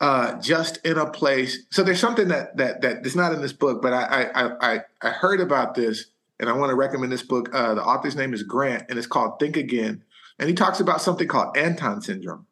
uh, 0.00 0.40
just 0.40 0.78
in 0.86 0.98
a 0.98 1.10
place. 1.10 1.66
So 1.70 1.82
there's 1.82 2.00
something 2.00 2.28
that 2.28 2.56
that 2.56 2.82
that 2.82 3.04
is 3.04 3.16
not 3.16 3.32
in 3.32 3.42
this 3.42 3.52
book, 3.52 3.82
but 3.82 3.92
I 3.92 4.30
I 4.34 4.74
I, 4.74 4.80
I 5.02 5.08
heard 5.10 5.40
about 5.40 5.74
this 5.74 6.06
and 6.38 6.48
I 6.48 6.52
want 6.52 6.70
to 6.70 6.76
recommend 6.76 7.12
this 7.12 7.22
book. 7.22 7.50
Uh, 7.52 7.74
the 7.74 7.82
author's 7.82 8.16
name 8.16 8.32
is 8.32 8.42
Grant, 8.42 8.84
and 8.88 8.98
it's 8.98 9.06
called 9.06 9.38
Think 9.38 9.56
Again, 9.56 10.02
and 10.38 10.48
he 10.48 10.54
talks 10.54 10.80
about 10.80 11.02
something 11.02 11.26
called 11.26 11.56
Anton 11.56 12.00
syndrome 12.00 12.46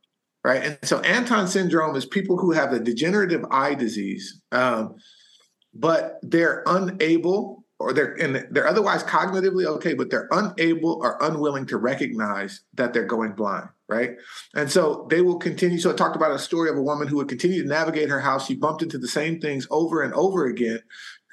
right? 0.44 0.62
And 0.62 0.78
so 0.82 1.00
Anton 1.00 1.46
syndrome 1.48 1.96
is 1.96 2.06
people 2.06 2.38
who 2.38 2.52
have 2.52 2.72
a 2.72 2.80
degenerative 2.80 3.44
eye 3.50 3.74
disease, 3.74 4.40
um, 4.52 4.96
but 5.74 6.18
they're 6.22 6.62
unable 6.66 7.64
or 7.78 7.94
they're 7.94 8.12
and 8.14 8.46
they're 8.50 8.66
otherwise 8.66 9.02
cognitively 9.02 9.64
okay, 9.64 9.94
but 9.94 10.10
they're 10.10 10.28
unable 10.30 11.00
or 11.02 11.16
unwilling 11.22 11.64
to 11.66 11.78
recognize 11.78 12.60
that 12.74 12.92
they're 12.92 13.06
going 13.06 13.32
blind, 13.32 13.68
right? 13.88 14.16
And 14.54 14.70
so 14.70 15.06
they 15.10 15.22
will 15.22 15.38
continue. 15.38 15.78
So 15.78 15.90
I 15.90 15.94
talked 15.94 16.16
about 16.16 16.30
a 16.30 16.38
story 16.38 16.68
of 16.68 16.76
a 16.76 16.82
woman 16.82 17.08
who 17.08 17.16
would 17.16 17.28
continue 17.28 17.62
to 17.62 17.68
navigate 17.68 18.10
her 18.10 18.20
house. 18.20 18.46
She 18.46 18.54
bumped 18.54 18.82
into 18.82 18.98
the 18.98 19.08
same 19.08 19.40
things 19.40 19.66
over 19.70 20.02
and 20.02 20.12
over 20.12 20.44
again 20.44 20.80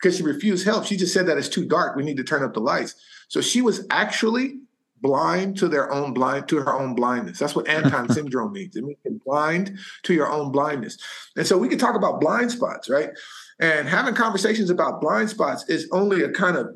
because 0.02 0.18
she 0.18 0.24
refused 0.24 0.66
help. 0.66 0.86
She 0.86 0.96
just 0.96 1.14
said 1.14 1.28
that 1.28 1.38
it's 1.38 1.50
too 1.50 1.66
dark. 1.66 1.98
We 1.98 2.04
need 2.04 2.18
to 2.18 2.24
turn 2.24 2.44
up 2.44 2.54
the 2.54 2.62
lights. 2.62 2.96
So 3.28 3.42
she 3.42 3.62
was 3.62 3.86
actually 3.90 4.60
blind 5.01 5.58
to 5.58 5.68
their 5.68 5.92
own 5.92 6.13
blind 6.13 6.48
to 6.50 6.58
her 6.58 6.74
own 6.74 6.96
blindness. 6.96 7.39
That's 7.39 7.56
what 7.56 7.68
Anton 7.70 8.10
syndrome 8.10 8.54
means. 8.54 8.75
It 8.75 8.84
means 8.84 8.98
blind 9.25 9.77
to 10.04 10.13
your 10.13 10.32
own 10.32 10.51
blindness. 10.51 10.98
And 11.36 11.46
so 11.46 11.58
we 11.58 11.70
can 11.70 11.80
talk 11.80 11.96
about 11.96 12.22
blind 12.22 12.51
spots, 12.51 12.89
right? 12.89 13.10
And 13.60 13.88
having 13.88 14.16
conversations 14.16 14.70
about 14.70 15.01
blind 15.01 15.30
spots 15.30 15.68
is 15.68 15.88
only 15.92 16.22
a 16.24 16.32
kind 16.32 16.58
of, 16.58 16.68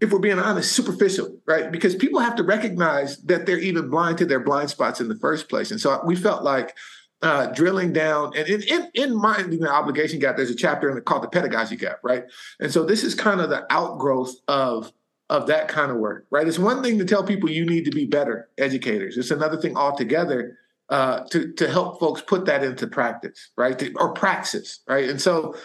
if 0.00 0.10
we're 0.10 0.18
being 0.18 0.38
honest, 0.38 0.72
superficial, 0.72 1.38
right? 1.46 1.70
Because 1.70 1.94
people 1.94 2.20
have 2.20 2.36
to 2.36 2.42
recognize 2.42 3.18
that 3.22 3.46
they're 3.46 3.58
even 3.58 3.88
blind 3.88 4.18
to 4.18 4.26
their 4.26 4.40
blind 4.40 4.70
spots 4.70 5.00
in 5.00 5.08
the 5.08 5.16
first 5.16 5.48
place. 5.48 5.70
And 5.70 5.80
so 5.80 6.00
we 6.04 6.16
felt 6.16 6.42
like 6.42 6.76
uh, 7.22 7.46
drilling 7.46 7.92
down 7.92 8.32
and 8.36 8.48
in, 8.48 8.62
in, 8.62 8.90
in 8.94 9.16
minding 9.16 9.60
the 9.60 9.70
obligation 9.70 10.18
gap, 10.18 10.36
there's 10.36 10.50
a 10.50 10.56
chapter 10.56 10.88
in 10.88 10.96
the, 10.96 11.00
called 11.00 11.22
the 11.22 11.28
pedagogy 11.28 11.76
gap, 11.76 12.00
right? 12.02 12.24
And 12.58 12.72
so 12.72 12.84
this 12.84 13.04
is 13.04 13.14
kind 13.14 13.40
of 13.40 13.48
the 13.48 13.64
outgrowth 13.70 14.34
of 14.48 14.92
of 15.32 15.46
that 15.46 15.66
kind 15.66 15.90
of 15.90 15.96
work, 15.96 16.26
right? 16.30 16.46
It's 16.46 16.58
one 16.58 16.82
thing 16.82 16.98
to 16.98 17.06
tell 17.06 17.24
people 17.24 17.48
you 17.48 17.64
need 17.64 17.86
to 17.86 17.90
be 17.90 18.04
better 18.04 18.50
educators. 18.58 19.16
It's 19.16 19.30
another 19.30 19.56
thing 19.56 19.78
altogether 19.78 20.58
uh, 20.90 21.20
to 21.30 21.50
to 21.54 21.70
help 21.70 21.98
folks 22.00 22.20
put 22.20 22.44
that 22.44 22.62
into 22.62 22.86
practice, 22.86 23.50
right? 23.56 23.78
To, 23.78 23.90
or 23.94 24.12
praxis, 24.12 24.80
right? 24.86 25.08
And 25.08 25.18
so, 25.18 25.56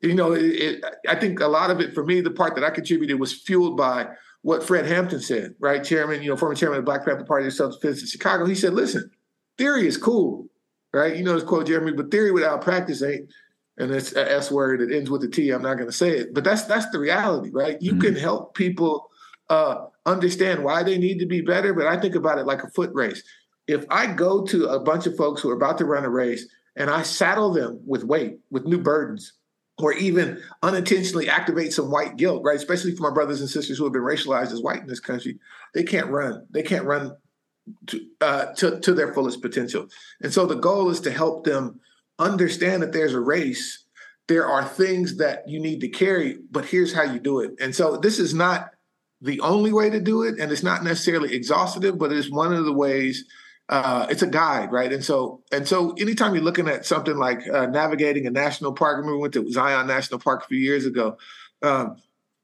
you 0.00 0.14
know, 0.14 0.32
it, 0.32 0.42
it, 0.42 0.84
I 1.08 1.14
think 1.14 1.38
a 1.38 1.46
lot 1.46 1.70
of 1.70 1.80
it 1.80 1.94
for 1.94 2.04
me, 2.04 2.20
the 2.20 2.32
part 2.32 2.56
that 2.56 2.64
I 2.64 2.70
contributed 2.70 3.20
was 3.20 3.32
fueled 3.32 3.76
by 3.76 4.08
what 4.40 4.64
Fred 4.64 4.86
Hampton 4.86 5.20
said, 5.20 5.54
right? 5.60 5.84
Chairman, 5.84 6.20
you 6.20 6.28
know, 6.28 6.36
former 6.36 6.56
chairman 6.56 6.80
of 6.80 6.84
the 6.84 6.90
Black 6.90 7.04
Panther 7.04 7.22
Party 7.22 7.46
of 7.46 7.52
Self-Defense 7.52 8.00
in 8.00 8.08
Chicago. 8.08 8.44
He 8.44 8.56
said, 8.56 8.74
"Listen, 8.74 9.08
theory 9.56 9.86
is 9.86 9.96
cool, 9.96 10.48
right? 10.92 11.14
You 11.14 11.22
know 11.22 11.34
this 11.34 11.44
quote, 11.44 11.68
Jeremy, 11.68 11.92
but 11.92 12.10
theory 12.10 12.32
without 12.32 12.60
practice 12.60 13.04
ain't." 13.04 13.30
And 13.78 13.92
it's 13.92 14.12
a 14.16 14.32
S 14.32 14.50
word. 14.50 14.80
It 14.80 14.92
ends 14.92 15.10
with 15.10 15.22
a 15.22 15.28
T. 15.28 15.50
I'm 15.50 15.62
not 15.62 15.74
going 15.74 15.88
to 15.88 15.96
say 15.96 16.10
it, 16.10 16.34
but 16.34 16.42
that's 16.42 16.64
that's 16.64 16.90
the 16.90 16.98
reality, 16.98 17.50
right? 17.52 17.80
You 17.80 17.92
mm-hmm. 17.92 18.00
can 18.00 18.16
help 18.16 18.54
people 18.54 19.11
uh, 19.52 19.86
understand 20.06 20.64
why 20.64 20.82
they 20.82 20.96
need 20.96 21.18
to 21.18 21.26
be 21.26 21.42
better, 21.42 21.74
but 21.74 21.86
I 21.86 22.00
think 22.00 22.14
about 22.14 22.38
it 22.38 22.46
like 22.46 22.62
a 22.62 22.70
foot 22.70 22.90
race. 22.94 23.22
If 23.68 23.84
I 23.90 24.06
go 24.06 24.46
to 24.46 24.68
a 24.68 24.80
bunch 24.80 25.06
of 25.06 25.14
folks 25.14 25.42
who 25.42 25.50
are 25.50 25.54
about 25.56 25.76
to 25.78 25.84
run 25.84 26.06
a 26.06 26.08
race 26.08 26.46
and 26.74 26.88
I 26.88 27.02
saddle 27.02 27.52
them 27.52 27.78
with 27.86 28.02
weight, 28.02 28.38
with 28.50 28.64
new 28.64 28.78
burdens, 28.78 29.34
or 29.76 29.92
even 29.92 30.40
unintentionally 30.62 31.28
activate 31.28 31.74
some 31.74 31.90
white 31.90 32.16
guilt, 32.16 32.42
right? 32.42 32.56
Especially 32.56 32.96
for 32.96 33.02
my 33.02 33.14
brothers 33.14 33.40
and 33.40 33.50
sisters 33.50 33.76
who 33.76 33.84
have 33.84 33.92
been 33.92 34.02
racialized 34.02 34.52
as 34.52 34.62
white 34.62 34.80
in 34.80 34.86
this 34.86 35.00
country, 35.00 35.38
they 35.74 35.82
can't 35.82 36.08
run. 36.08 36.46
They 36.50 36.62
can't 36.62 36.86
run 36.86 37.14
to, 37.88 38.00
uh, 38.22 38.46
to, 38.54 38.80
to 38.80 38.94
their 38.94 39.12
fullest 39.12 39.42
potential. 39.42 39.86
And 40.22 40.32
so 40.32 40.46
the 40.46 40.54
goal 40.54 40.88
is 40.88 41.00
to 41.00 41.10
help 41.10 41.44
them 41.44 41.78
understand 42.18 42.82
that 42.82 42.92
there's 42.92 43.14
a 43.14 43.20
race. 43.20 43.84
There 44.28 44.46
are 44.46 44.64
things 44.64 45.16
that 45.18 45.46
you 45.46 45.60
need 45.60 45.80
to 45.82 45.88
carry, 45.88 46.38
but 46.50 46.64
here's 46.64 46.94
how 46.94 47.02
you 47.02 47.20
do 47.20 47.40
it. 47.40 47.52
And 47.60 47.74
so 47.74 47.98
this 47.98 48.18
is 48.18 48.32
not 48.32 48.70
the 49.22 49.40
only 49.40 49.72
way 49.72 49.88
to 49.88 50.00
do 50.00 50.24
it, 50.24 50.38
and 50.38 50.50
it's 50.50 50.64
not 50.64 50.82
necessarily 50.82 51.34
exhaustive, 51.34 51.96
but 51.96 52.12
it's 52.12 52.30
one 52.30 52.52
of 52.52 52.64
the 52.64 52.72
ways. 52.72 53.24
Uh, 53.68 54.06
it's 54.10 54.22
a 54.22 54.26
guide, 54.26 54.72
right? 54.72 54.92
And 54.92 55.04
so, 55.04 55.42
and 55.52 55.66
so, 55.66 55.92
anytime 55.92 56.34
you're 56.34 56.42
looking 56.42 56.68
at 56.68 56.84
something 56.84 57.16
like 57.16 57.48
uh, 57.48 57.66
navigating 57.66 58.26
a 58.26 58.30
national 58.30 58.72
park, 58.72 58.96
remember 58.96 59.16
we 59.16 59.22
went 59.22 59.34
to 59.34 59.50
Zion 59.50 59.86
National 59.86 60.18
Park 60.18 60.42
a 60.42 60.46
few 60.48 60.58
years 60.58 60.84
ago. 60.84 61.16
Um, 61.62 61.96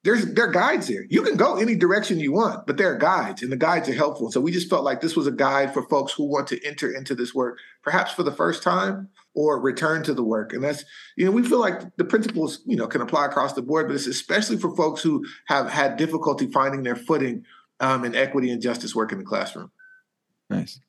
there's 0.04 0.24
there 0.32 0.48
are 0.48 0.52
guides 0.52 0.86
there. 0.86 1.04
You 1.10 1.22
can 1.22 1.36
go 1.36 1.56
any 1.56 1.74
direction 1.74 2.20
you 2.20 2.32
want, 2.32 2.66
but 2.66 2.76
there 2.76 2.92
are 2.92 2.96
guides, 2.96 3.42
and 3.42 3.50
the 3.50 3.56
guides 3.56 3.88
are 3.88 3.94
helpful. 3.94 4.30
So 4.30 4.40
we 4.40 4.52
just 4.52 4.70
felt 4.70 4.84
like 4.84 5.00
this 5.00 5.16
was 5.16 5.26
a 5.26 5.32
guide 5.32 5.74
for 5.74 5.82
folks 5.88 6.12
who 6.12 6.24
want 6.24 6.46
to 6.48 6.64
enter 6.64 6.90
into 6.90 7.16
this 7.16 7.34
work, 7.34 7.58
perhaps 7.82 8.12
for 8.12 8.22
the 8.22 8.32
first 8.32 8.62
time, 8.62 9.08
or 9.34 9.60
return 9.60 10.02
to 10.02 10.14
the 10.14 10.22
work. 10.22 10.52
And 10.52 10.64
that's, 10.64 10.84
you 11.16 11.24
know, 11.24 11.30
we 11.30 11.42
feel 11.42 11.60
like 11.60 11.96
the 11.96 12.04
principles, 12.04 12.60
you 12.66 12.76
know, 12.76 12.86
can 12.86 13.00
apply 13.00 13.26
across 13.26 13.52
the 13.52 13.62
board, 13.62 13.86
but 13.86 13.94
it's 13.94 14.06
especially 14.06 14.56
for 14.56 14.74
folks 14.74 15.02
who 15.02 15.24
have 15.46 15.70
had 15.70 15.96
difficulty 15.96 16.50
finding 16.50 16.82
their 16.82 16.96
footing 16.96 17.44
um, 17.80 18.04
in 18.04 18.14
equity 18.14 18.50
and 18.50 18.60
justice 18.60 18.94
work 18.94 19.12
in 19.12 19.18
the 19.18 19.24
classroom. 19.24 19.70
Nice. 20.50 20.80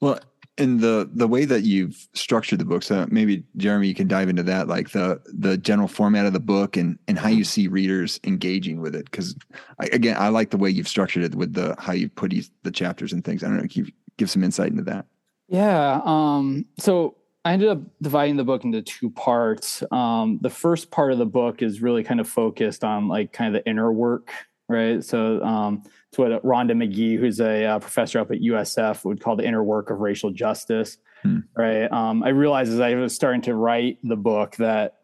Well, 0.00 0.20
in 0.58 0.78
the 0.78 1.08
the 1.12 1.28
way 1.28 1.44
that 1.44 1.62
you've 1.62 2.08
structured 2.14 2.58
the 2.58 2.64
book, 2.64 2.82
so 2.82 3.06
maybe 3.10 3.44
Jeremy, 3.56 3.88
you 3.88 3.94
can 3.94 4.08
dive 4.08 4.28
into 4.28 4.42
that, 4.44 4.68
like 4.68 4.90
the 4.90 5.20
the 5.26 5.58
general 5.58 5.88
format 5.88 6.26
of 6.26 6.32
the 6.32 6.40
book 6.40 6.76
and 6.76 6.98
and 7.08 7.18
how 7.18 7.28
you 7.28 7.44
see 7.44 7.68
readers 7.68 8.18
engaging 8.24 8.80
with 8.80 8.94
it. 8.94 9.04
Because 9.10 9.36
again, 9.78 10.16
I 10.18 10.28
like 10.28 10.50
the 10.50 10.56
way 10.56 10.70
you've 10.70 10.88
structured 10.88 11.24
it 11.24 11.34
with 11.34 11.52
the 11.52 11.74
how 11.78 11.92
you 11.92 12.08
put 12.08 12.30
these, 12.30 12.50
the 12.62 12.70
chapters 12.70 13.12
and 13.12 13.24
things. 13.24 13.44
I 13.44 13.48
don't 13.48 13.58
know, 13.58 13.68
can 13.68 13.84
you 13.84 13.92
give 14.16 14.30
some 14.30 14.42
insight 14.42 14.70
into 14.70 14.84
that? 14.84 15.06
Yeah. 15.48 16.00
Um, 16.04 16.64
so 16.78 17.16
I 17.46 17.52
ended 17.52 17.68
up 17.68 17.78
dividing 18.02 18.34
the 18.34 18.42
book 18.42 18.64
into 18.64 18.82
two 18.82 19.08
parts. 19.08 19.80
Um, 19.92 20.40
the 20.42 20.50
first 20.50 20.90
part 20.90 21.12
of 21.12 21.18
the 21.18 21.26
book 21.26 21.62
is 21.62 21.80
really 21.80 22.02
kind 22.02 22.18
of 22.18 22.28
focused 22.28 22.82
on 22.82 23.06
like 23.06 23.32
kind 23.32 23.54
of 23.54 23.62
the 23.62 23.70
inner 23.70 23.92
work, 23.92 24.32
right? 24.68 25.02
So 25.04 25.40
um, 25.44 25.84
it's 26.08 26.18
what 26.18 26.42
Rhonda 26.42 26.76
Magee, 26.76 27.14
who's 27.14 27.38
a 27.38 27.64
uh, 27.64 27.78
professor 27.78 28.18
up 28.18 28.32
at 28.32 28.40
USF, 28.40 29.04
would 29.04 29.20
call 29.20 29.36
the 29.36 29.46
inner 29.46 29.62
work 29.62 29.90
of 29.90 30.00
racial 30.00 30.32
justice, 30.32 30.98
hmm. 31.22 31.38
right? 31.56 31.84
Um, 31.92 32.24
I 32.24 32.30
realized 32.30 32.72
as 32.72 32.80
I 32.80 32.96
was 32.96 33.14
starting 33.14 33.42
to 33.42 33.54
write 33.54 33.98
the 34.02 34.16
book 34.16 34.56
that 34.56 34.96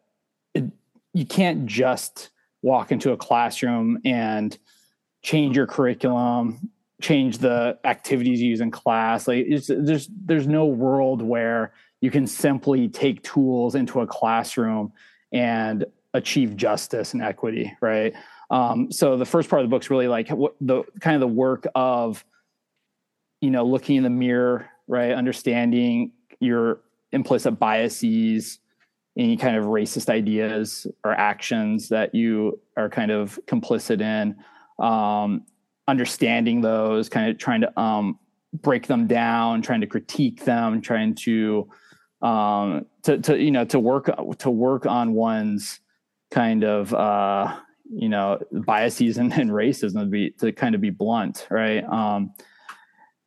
it, 0.52 0.64
you 1.14 1.24
can't 1.24 1.66
just 1.66 2.30
walk 2.60 2.90
into 2.90 3.12
a 3.12 3.16
classroom 3.16 4.00
and 4.04 4.58
change 5.22 5.56
your 5.56 5.68
curriculum, 5.68 6.70
change 7.00 7.38
the 7.38 7.78
activities 7.84 8.42
you 8.42 8.50
use 8.50 8.60
in 8.60 8.72
class. 8.72 9.28
Like 9.28 9.46
there's 9.68 10.08
there's 10.10 10.48
no 10.48 10.66
world 10.66 11.22
where 11.22 11.72
you 12.02 12.10
can 12.10 12.26
simply 12.26 12.88
take 12.88 13.22
tools 13.22 13.74
into 13.74 14.00
a 14.00 14.06
classroom 14.06 14.92
and 15.32 15.86
achieve 16.12 16.56
justice 16.56 17.14
and 17.14 17.22
equity, 17.22 17.72
right? 17.80 18.12
Um, 18.50 18.92
so 18.92 19.16
the 19.16 19.24
first 19.24 19.48
part 19.48 19.62
of 19.62 19.70
the 19.70 19.74
book's 19.74 19.88
really 19.88 20.08
like 20.08 20.28
what 20.28 20.56
the 20.60 20.82
kind 21.00 21.14
of 21.14 21.20
the 21.20 21.34
work 21.34 21.66
of, 21.74 22.22
you 23.40 23.50
know, 23.50 23.64
looking 23.64 23.96
in 23.96 24.02
the 24.02 24.10
mirror, 24.10 24.68
right, 24.88 25.12
understanding 25.12 26.12
your 26.40 26.80
implicit 27.12 27.58
biases, 27.58 28.58
any 29.16 29.36
kind 29.36 29.56
of 29.56 29.66
racist 29.66 30.08
ideas 30.08 30.86
or 31.04 31.12
actions 31.12 31.88
that 31.88 32.14
you 32.14 32.60
are 32.76 32.90
kind 32.90 33.12
of 33.12 33.38
complicit 33.46 34.00
in, 34.00 34.34
um, 34.84 35.46
understanding 35.86 36.60
those, 36.62 37.08
kind 37.08 37.30
of 37.30 37.38
trying 37.38 37.60
to 37.60 37.80
um, 37.80 38.18
break 38.52 38.88
them 38.88 39.06
down, 39.06 39.62
trying 39.62 39.80
to 39.80 39.86
critique 39.86 40.44
them, 40.44 40.80
trying 40.80 41.14
to 41.14 41.68
um, 42.22 42.86
to 43.02 43.18
to 43.18 43.38
you 43.38 43.50
know 43.50 43.64
to 43.66 43.78
work 43.78 44.10
to 44.38 44.50
work 44.50 44.86
on 44.86 45.12
one's 45.12 45.80
kind 46.30 46.64
of 46.64 46.94
uh, 46.94 47.56
you 47.90 48.08
know 48.08 48.38
biases 48.52 49.18
and, 49.18 49.32
and 49.32 49.50
racism 49.50 50.00
to 50.00 50.06
be 50.06 50.30
to 50.38 50.52
kind 50.52 50.74
of 50.74 50.80
be 50.80 50.90
blunt, 50.90 51.46
right? 51.50 51.84
Um, 51.84 52.32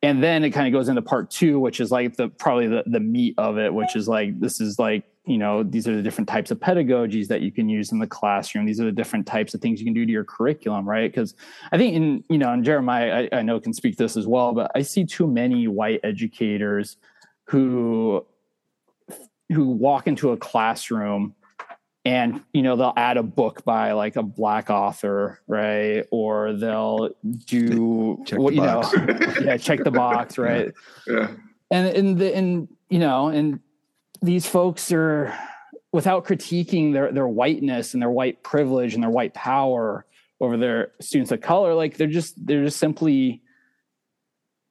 and 0.02 0.22
then 0.22 0.44
it 0.44 0.50
kind 0.50 0.66
of 0.66 0.72
goes 0.72 0.88
into 0.88 1.02
part 1.02 1.30
two, 1.30 1.58
which 1.58 1.80
is 1.80 1.90
like 1.90 2.16
the 2.16 2.28
probably 2.28 2.66
the 2.66 2.84
the 2.86 3.00
meat 3.00 3.34
of 3.38 3.58
it, 3.58 3.72
which 3.72 3.96
is 3.96 4.08
like 4.08 4.38
this 4.40 4.60
is 4.60 4.78
like 4.78 5.04
you 5.26 5.38
know 5.38 5.62
these 5.62 5.88
are 5.88 5.96
the 5.96 6.02
different 6.02 6.28
types 6.28 6.50
of 6.50 6.58
pedagogies 6.58 7.26
that 7.26 7.42
you 7.42 7.50
can 7.50 7.68
use 7.68 7.90
in 7.92 7.98
the 7.98 8.06
classroom 8.06 8.64
these 8.64 8.80
are 8.80 8.84
the 8.84 8.92
different 8.92 9.26
types 9.26 9.54
of 9.54 9.60
things 9.60 9.80
you 9.80 9.84
can 9.84 9.92
do 9.92 10.06
to 10.06 10.12
your 10.12 10.24
curriculum 10.24 10.88
right 10.88 11.10
because 11.10 11.34
i 11.72 11.76
think 11.76 11.94
in 11.94 12.24
you 12.30 12.38
know 12.38 12.52
and 12.52 12.64
jeremiah 12.64 13.28
I, 13.32 13.38
I, 13.38 13.42
know 13.42 13.58
can 13.58 13.72
speak 13.72 13.96
this 13.96 14.16
as 14.16 14.26
well 14.26 14.52
but 14.52 14.70
i 14.74 14.82
see 14.82 15.04
too 15.04 15.26
many 15.26 15.66
white 15.66 16.00
educators 16.04 16.96
who 17.44 18.24
who 19.52 19.68
walk 19.68 20.06
into 20.06 20.32
a 20.32 20.36
classroom 20.36 21.34
and 22.06 22.40
you 22.52 22.62
know 22.62 22.76
they'll 22.76 22.92
add 22.96 23.16
a 23.16 23.22
book 23.22 23.64
by 23.64 23.92
like 23.92 24.14
a 24.16 24.22
black 24.22 24.70
author 24.70 25.40
right 25.48 26.04
or 26.12 26.52
they'll 26.52 27.10
do 27.46 28.22
check 28.24 28.38
what 28.38 28.54
you 28.54 28.60
box. 28.60 28.94
know 28.94 29.06
yeah 29.42 29.56
check 29.56 29.82
the 29.82 29.90
box 29.90 30.38
right 30.38 30.72
yeah, 31.06 31.14
yeah. 31.14 31.28
and 31.72 31.88
in 31.96 32.16
the 32.16 32.34
and 32.34 32.68
you 32.88 33.00
know 33.00 33.28
and 33.28 33.58
these 34.22 34.46
folks 34.46 34.92
are 34.92 35.36
without 35.92 36.24
critiquing 36.24 36.92
their 36.92 37.10
their 37.10 37.26
whiteness 37.26 37.92
and 37.92 38.00
their 38.00 38.10
white 38.10 38.40
privilege 38.44 38.94
and 38.94 39.02
their 39.02 39.10
white 39.10 39.34
power 39.34 40.06
over 40.40 40.56
their 40.56 40.92
students 41.00 41.32
of 41.32 41.40
color 41.40 41.74
like 41.74 41.96
they're 41.96 42.06
just 42.06 42.34
they're 42.46 42.64
just 42.64 42.78
simply 42.78 43.42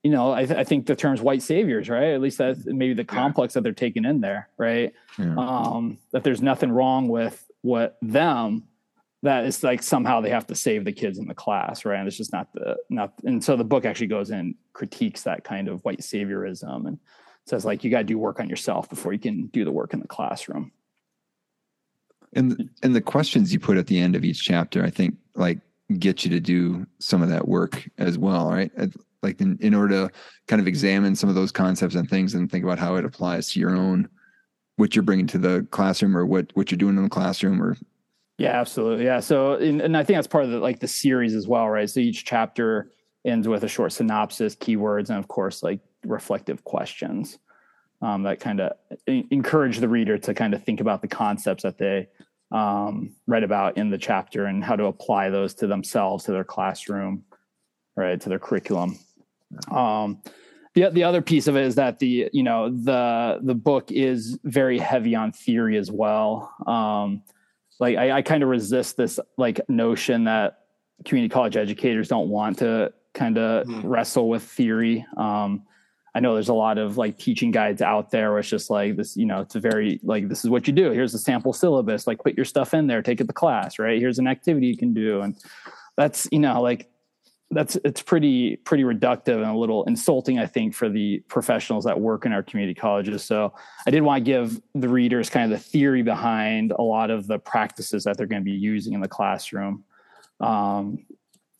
you 0.05 0.11
know 0.11 0.31
i, 0.31 0.45
th- 0.45 0.59
I 0.59 0.63
think 0.63 0.85
the 0.85 0.95
term's 0.95 1.19
white 1.19 1.41
saviors 1.41 1.89
right? 1.89 2.13
At 2.13 2.21
least 2.21 2.37
that's 2.37 2.63
maybe 2.63 2.93
the 2.93 3.03
complex 3.03 3.51
yeah. 3.51 3.55
that 3.55 3.63
they're 3.63 3.73
taking 3.73 4.05
in 4.05 4.21
there 4.21 4.49
right? 4.55 4.93
Yeah. 5.17 5.33
um 5.35 5.97
that 6.11 6.23
there's 6.23 6.43
nothing 6.43 6.71
wrong 6.71 7.07
with 7.07 7.43
what 7.61 7.97
them 8.03 8.65
that 9.23 9.45
it's 9.45 9.63
like 9.63 9.81
somehow 9.81 10.21
they 10.21 10.29
have 10.29 10.45
to 10.45 10.53
save 10.53 10.85
the 10.85 10.91
kids 10.91 11.17
in 11.17 11.27
the 11.27 11.33
class 11.33 11.85
right? 11.85 11.97
And 11.97 12.07
it's 12.07 12.17
just 12.17 12.31
not 12.31 12.53
the 12.53 12.77
not 12.87 13.13
and 13.23 13.43
so 13.43 13.55
the 13.55 13.63
book 13.63 13.83
actually 13.83 14.05
goes 14.05 14.29
and 14.29 14.53
critiques 14.73 15.23
that 15.23 15.43
kind 15.43 15.67
of 15.67 15.83
white 15.83 16.01
saviorism 16.01 16.85
and 16.87 16.99
says 17.47 17.65
like 17.65 17.83
you 17.83 17.89
got 17.89 17.99
to 17.99 18.03
do 18.03 18.19
work 18.19 18.39
on 18.39 18.47
yourself 18.47 18.87
before 18.87 19.11
you 19.11 19.19
can 19.19 19.47
do 19.47 19.65
the 19.65 19.71
work 19.71 19.91
in 19.95 20.01
the 20.01 20.07
classroom. 20.07 20.71
And 22.33 22.69
and 22.83 22.95
the 22.95 23.01
questions 23.01 23.51
you 23.51 23.59
put 23.59 23.77
at 23.77 23.87
the 23.87 23.99
end 23.99 24.15
of 24.15 24.23
each 24.23 24.43
chapter 24.43 24.83
i 24.83 24.89
think 24.89 25.15
like 25.35 25.59
get 25.97 26.23
you 26.25 26.31
to 26.31 26.39
do 26.39 26.85
some 26.99 27.21
of 27.21 27.29
that 27.29 27.47
work 27.47 27.89
as 27.97 28.17
well 28.17 28.49
right 28.49 28.71
like 29.21 29.39
in, 29.41 29.57
in 29.61 29.73
order 29.73 30.07
to 30.07 30.13
kind 30.47 30.61
of 30.61 30.67
examine 30.67 31.15
some 31.15 31.29
of 31.29 31.35
those 31.35 31.51
concepts 31.51 31.95
and 31.95 32.09
things 32.09 32.33
and 32.33 32.51
think 32.51 32.63
about 32.63 32.79
how 32.79 32.95
it 32.95 33.05
applies 33.05 33.51
to 33.51 33.59
your 33.59 33.75
own 33.75 34.09
what 34.77 34.95
you're 34.95 35.03
bringing 35.03 35.27
to 35.27 35.37
the 35.37 35.65
classroom 35.71 36.17
or 36.17 36.25
what 36.25 36.51
what 36.53 36.69
you're 36.71 36.77
doing 36.77 36.97
in 36.97 37.03
the 37.03 37.09
classroom 37.09 37.61
or 37.61 37.77
yeah 38.37 38.59
absolutely. 38.59 39.05
Yeah. 39.05 39.21
So 39.21 39.53
and, 39.53 39.81
and 39.81 39.95
i 39.95 40.03
think 40.03 40.17
that's 40.17 40.27
part 40.27 40.45
of 40.45 40.51
the 40.51 40.59
like 40.59 40.79
the 40.79 40.87
series 40.87 41.33
as 41.33 41.47
well 41.47 41.69
right? 41.69 41.89
So 41.89 41.99
each 41.99 42.25
chapter 42.25 42.91
ends 43.25 43.47
with 43.47 43.63
a 43.63 43.67
short 43.67 43.91
synopsis 43.91 44.55
keywords 44.55 45.09
and 45.09 45.17
of 45.17 45.27
course 45.27 45.63
like 45.63 45.79
reflective 46.05 46.63
questions 46.63 47.39
um, 48.01 48.23
that 48.23 48.39
kind 48.39 48.59
of 48.59 48.73
encourage 49.07 49.79
the 49.79 49.87
reader 49.87 50.17
to 50.17 50.33
kind 50.33 50.53
of 50.53 50.63
think 50.63 50.79
about 50.79 51.01
the 51.01 51.07
concepts 51.07 51.63
that 51.63 51.77
they 51.77 52.07
um, 52.51 53.15
read 53.27 53.43
about 53.43 53.77
in 53.77 53.89
the 53.89 53.97
chapter 53.97 54.45
and 54.45 54.63
how 54.63 54.75
to 54.75 54.85
apply 54.85 55.29
those 55.29 55.53
to 55.55 55.67
themselves, 55.67 56.25
to 56.25 56.31
their 56.31 56.43
classroom, 56.43 57.23
right, 57.95 58.19
to 58.21 58.29
their 58.29 58.39
curriculum. 58.39 58.97
Um, 59.71 60.21
the 60.73 60.89
the 60.89 61.03
other 61.03 61.21
piece 61.21 61.47
of 61.47 61.55
it 61.55 61.65
is 61.65 61.75
that 61.75 61.99
the 61.99 62.29
you 62.33 62.43
know 62.43 62.69
the 62.69 63.39
the 63.41 63.55
book 63.55 63.91
is 63.91 64.37
very 64.43 64.77
heavy 64.77 65.15
on 65.15 65.31
theory 65.31 65.77
as 65.77 65.89
well. 65.89 66.53
Um, 66.67 67.23
like 67.79 67.97
I, 67.97 68.11
I 68.11 68.21
kind 68.21 68.43
of 68.43 68.49
resist 68.49 68.97
this 68.97 69.19
like 69.37 69.61
notion 69.69 70.25
that 70.25 70.59
community 71.03 71.31
college 71.31 71.57
educators 71.57 72.07
don't 72.07 72.29
want 72.29 72.59
to 72.59 72.93
kind 73.13 73.37
of 73.37 73.67
mm. 73.67 73.81
wrestle 73.83 74.29
with 74.29 74.43
theory. 74.43 75.05
Um, 75.17 75.63
I 76.13 76.21
know 76.21 76.33
there's 76.33 76.49
a 76.49 76.53
lot 76.53 76.77
of 76.77 76.97
like 76.97 77.17
teaching 77.17 77.51
guides 77.51 77.81
out 77.81 78.09
there 78.09 78.31
where 78.31 78.39
it's 78.39 78.49
just 78.49 78.69
like 78.69 78.95
this, 78.95 79.17
you 79.17 79.25
know, 79.25 79.41
it's 79.41 79.55
a 79.55 79.59
very 79.59 79.99
like 80.01 80.29
this 80.29 80.45
is 80.45 80.49
what 80.49 80.65
you 80.65 80.71
do. 80.71 80.91
Here's 80.91 81.13
a 81.13 81.19
sample 81.19 81.51
syllabus, 81.51 82.07
like 82.07 82.19
put 82.19 82.37
your 82.37 82.45
stuff 82.45 82.73
in 82.73 82.87
there, 82.87 83.01
take 83.01 83.19
it 83.19 83.27
to 83.27 83.33
class, 83.33 83.77
right? 83.79 83.99
Here's 83.99 84.17
an 84.17 84.27
activity 84.27 84.67
you 84.67 84.77
can 84.77 84.93
do. 84.93 85.21
And 85.21 85.35
that's, 85.97 86.29
you 86.31 86.39
know, 86.39 86.61
like 86.61 86.89
that's 87.55 87.77
it's 87.85 88.01
pretty 88.01 88.57
pretty 88.57 88.83
reductive 88.83 89.37
and 89.37 89.45
a 89.45 89.57
little 89.57 89.85
insulting, 89.85 90.37
I 90.39 90.45
think, 90.45 90.75
for 90.75 90.89
the 90.89 91.23
professionals 91.29 91.85
that 91.85 91.99
work 91.99 92.25
in 92.25 92.33
our 92.33 92.43
community 92.43 92.77
colleges. 92.77 93.23
So 93.23 93.53
I 93.87 93.91
did 93.91 94.01
want 94.01 94.23
to 94.23 94.29
give 94.29 94.61
the 94.75 94.89
readers 94.89 95.29
kind 95.29 95.51
of 95.51 95.57
the 95.57 95.63
theory 95.63 96.03
behind 96.03 96.73
a 96.73 96.81
lot 96.81 97.09
of 97.09 97.27
the 97.27 97.39
practices 97.39 98.03
that 98.03 98.17
they're 98.17 98.27
going 98.27 98.41
to 98.41 98.45
be 98.45 98.51
using 98.51 98.93
in 98.93 98.99
the 98.99 99.07
classroom. 99.07 99.85
Um, 100.41 101.05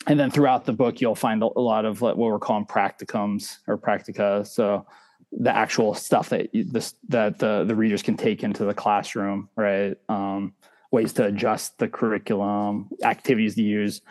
and 0.07 0.19
then 0.19 0.29
throughout 0.29 0.65
the 0.65 0.73
book 0.73 0.99
you'll 0.99 1.15
find 1.15 1.41
a 1.41 1.59
lot 1.59 1.85
of 1.85 2.01
what 2.01 2.17
we're 2.17 2.39
calling 2.39 2.65
practicums 2.65 3.59
or 3.65 3.77
practica 3.77 4.45
so 4.45 4.85
the 5.31 5.49
actual 5.49 5.93
stuff 5.93 6.29
that 6.29 6.49
this 6.53 6.93
that 7.07 7.39
the 7.39 7.63
the 7.63 7.73
readers 7.73 8.03
can 8.03 8.15
take 8.15 8.43
into 8.43 8.65
the 8.65 8.73
classroom 8.73 9.49
right 9.55 9.97
um, 10.09 10.53
ways 10.91 11.13
to 11.13 11.25
adjust 11.25 11.79
the 11.79 11.87
curriculum 11.87 12.89
activities 13.03 13.55
to 13.55 13.63
use 13.63 14.01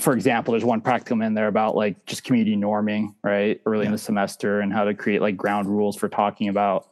for 0.00 0.12
example 0.12 0.52
there's 0.52 0.64
one 0.64 0.80
practicum 0.80 1.24
in 1.24 1.34
there 1.34 1.48
about 1.48 1.74
like 1.74 2.04
just 2.06 2.24
community 2.24 2.56
norming 2.56 3.14
right 3.22 3.60
early 3.66 3.82
yeah. 3.82 3.86
in 3.86 3.92
the 3.92 3.98
semester 3.98 4.60
and 4.60 4.72
how 4.72 4.84
to 4.84 4.94
create 4.94 5.20
like 5.20 5.36
ground 5.36 5.66
rules 5.66 5.96
for 5.96 6.08
talking 6.08 6.48
about 6.48 6.88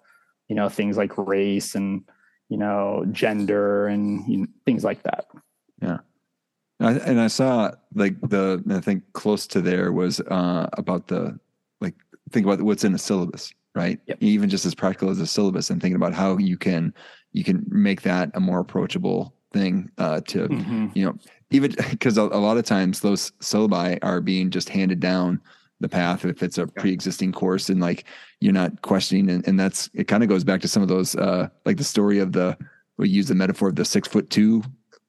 you 0.49 0.57
know 0.57 0.69
things 0.69 0.97
like 0.97 1.17
race 1.17 1.75
and 1.75 2.03
you 2.49 2.57
know 2.57 3.05
gender 3.13 3.87
and 3.87 4.27
you 4.29 4.39
know, 4.39 4.47
things 4.67 4.85
like 4.85 5.03
that 5.05 5.27
yeah 5.81 5.99
and 6.81 7.21
I 7.21 7.27
saw 7.27 7.73
like 7.95 8.21
the 8.23 8.63
I 8.71 8.81
think 8.81 9.05
close 9.13 9.47
to 9.49 9.61
there 9.61 9.93
was 9.93 10.21
uh, 10.21 10.69
about 10.73 11.09
the 11.09 11.39
like 11.81 11.95
think 12.31 12.47
about 12.47 12.63
what's 12.63 12.85
in 12.85 12.95
a 12.95 12.99
syllabus, 12.99 13.53
right? 13.75 14.01
Yep. 14.07 14.19
Even 14.21 14.49
just 14.49 14.65
as 14.65 14.75
practical 14.75 15.11
as 15.11 15.21
a 15.21 15.27
syllabus, 15.27 15.69
and 15.71 15.81
thinking 15.81 15.97
about 15.97 16.15
how 16.15 16.39
you 16.39 16.57
can 16.57 16.95
you 17.33 17.45
can 17.45 17.65
make 17.69 18.03
that 18.03 18.31
a 18.35 18.41
more 18.41 18.61
approachable 18.61 19.35
thing 19.53 19.91
uh, 19.99 20.21
to 20.29 20.49
mm-hmm. 20.49 20.87
you 20.95 21.05
know 21.05 21.15
even 21.51 21.75
because 21.91 22.17
a, 22.19 22.23
a, 22.23 22.41
lot 22.41 22.57
of 22.57 22.65
times 22.65 23.01
those 23.01 23.31
syllabi 23.41 23.99
are 24.03 24.21
being 24.21 24.51
just 24.51 24.69
handed 24.69 25.01
down 25.01 25.41
the 25.81 25.89
path 25.89 26.25
if 26.25 26.43
it's 26.43 26.59
a 26.59 26.67
pre-existing 26.67 27.33
course 27.33 27.71
and 27.71 27.81
like 27.81 28.05
you're 28.41 28.53
not 28.53 28.83
questioning 28.83 29.31
and, 29.31 29.49
and 29.49 29.59
that's 29.59 29.89
it 29.95 30.05
kind 30.05 30.23
of 30.23 30.29
goes 30.29 30.45
back 30.45 30.61
to 30.61 30.69
some 30.69 30.83
of 30.83 30.89
those 30.89 31.17
uh 31.17 31.49
like 31.65 31.79
the 31.79 31.85
story 31.85 32.19
of 32.19 32.33
the 32.33 32.57
we 32.99 33.09
use 33.09 33.29
the 33.29 33.35
metaphor 33.35 33.69
of 33.69 33.77
the 33.77 33.85
six 33.85 34.07
foot 34.07 34.29
two 34.29 34.63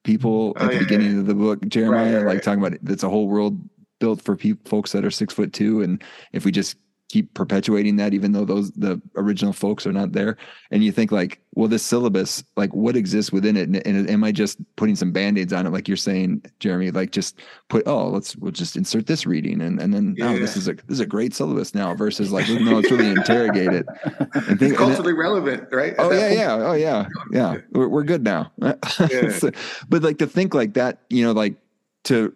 people 0.04 0.54
oh, 0.56 0.64
at 0.64 0.72
the 0.72 0.78
beginning 0.78 1.12
yeah. 1.12 1.20
of 1.20 1.26
the 1.26 1.34
book, 1.34 1.66
Jeremiah, 1.68 2.16
right, 2.16 2.24
right, 2.24 2.34
like 2.34 2.42
talking 2.42 2.64
about 2.64 2.78
it's 2.88 3.02
a 3.02 3.08
whole 3.08 3.28
world 3.28 3.60
built 4.00 4.22
for 4.22 4.36
people, 4.36 4.68
folks 4.68 4.92
that 4.92 5.04
are 5.04 5.10
six 5.10 5.32
foot 5.32 5.52
two. 5.52 5.82
And 5.82 6.02
if 6.32 6.44
we 6.44 6.50
just 6.50 6.76
keep 7.12 7.34
perpetuating 7.34 7.96
that, 7.96 8.14
even 8.14 8.32
though 8.32 8.46
those, 8.46 8.70
the 8.70 8.98
original 9.16 9.52
folks 9.52 9.86
are 9.86 9.92
not 9.92 10.12
there. 10.12 10.38
And 10.70 10.82
you 10.82 10.90
think 10.90 11.12
like, 11.12 11.40
well, 11.54 11.68
this 11.68 11.82
syllabus, 11.82 12.42
like 12.56 12.72
what 12.72 12.96
exists 12.96 13.30
within 13.30 13.54
it? 13.54 13.68
And, 13.68 13.86
and 13.86 14.08
am 14.08 14.24
I 14.24 14.32
just 14.32 14.58
putting 14.76 14.96
some 14.96 15.12
band-aids 15.12 15.52
on 15.52 15.66
it? 15.66 15.70
Like 15.70 15.88
you're 15.88 15.98
saying, 15.98 16.42
Jeremy, 16.58 16.90
like 16.90 17.12
just 17.12 17.38
put, 17.68 17.86
oh, 17.86 18.08
let's, 18.08 18.34
we'll 18.36 18.50
just 18.50 18.76
insert 18.76 19.06
this 19.06 19.26
reading. 19.26 19.60
And, 19.60 19.78
and 19.78 19.92
then, 19.92 20.14
yeah. 20.16 20.30
oh, 20.30 20.38
this 20.38 20.56
is 20.56 20.68
a, 20.68 20.72
this 20.72 20.84
is 20.88 21.00
a 21.00 21.06
great 21.06 21.34
syllabus 21.34 21.74
now 21.74 21.94
versus 21.94 22.32
like, 22.32 22.48
no, 22.48 22.78
it's 22.78 22.90
really 22.90 23.10
interrogate 23.10 23.74
it. 23.74 23.86
And 24.34 24.58
think, 24.58 24.72
it's 24.72 24.78
culturally 24.78 25.12
relevant, 25.12 25.68
right? 25.70 25.94
oh 25.98 26.10
yeah. 26.10 26.30
Yeah. 26.32 26.54
Oh 26.54 26.72
yeah. 26.72 27.06
Yeah. 27.30 27.56
We're, 27.72 27.88
we're 27.88 28.02
good 28.04 28.24
now. 28.24 28.50
Yeah. 28.98 29.30
so, 29.30 29.50
but 29.88 30.02
like 30.02 30.18
to 30.18 30.26
think 30.26 30.54
like 30.54 30.74
that, 30.74 31.00
you 31.10 31.24
know, 31.24 31.32
like 31.32 31.56
to, 32.04 32.34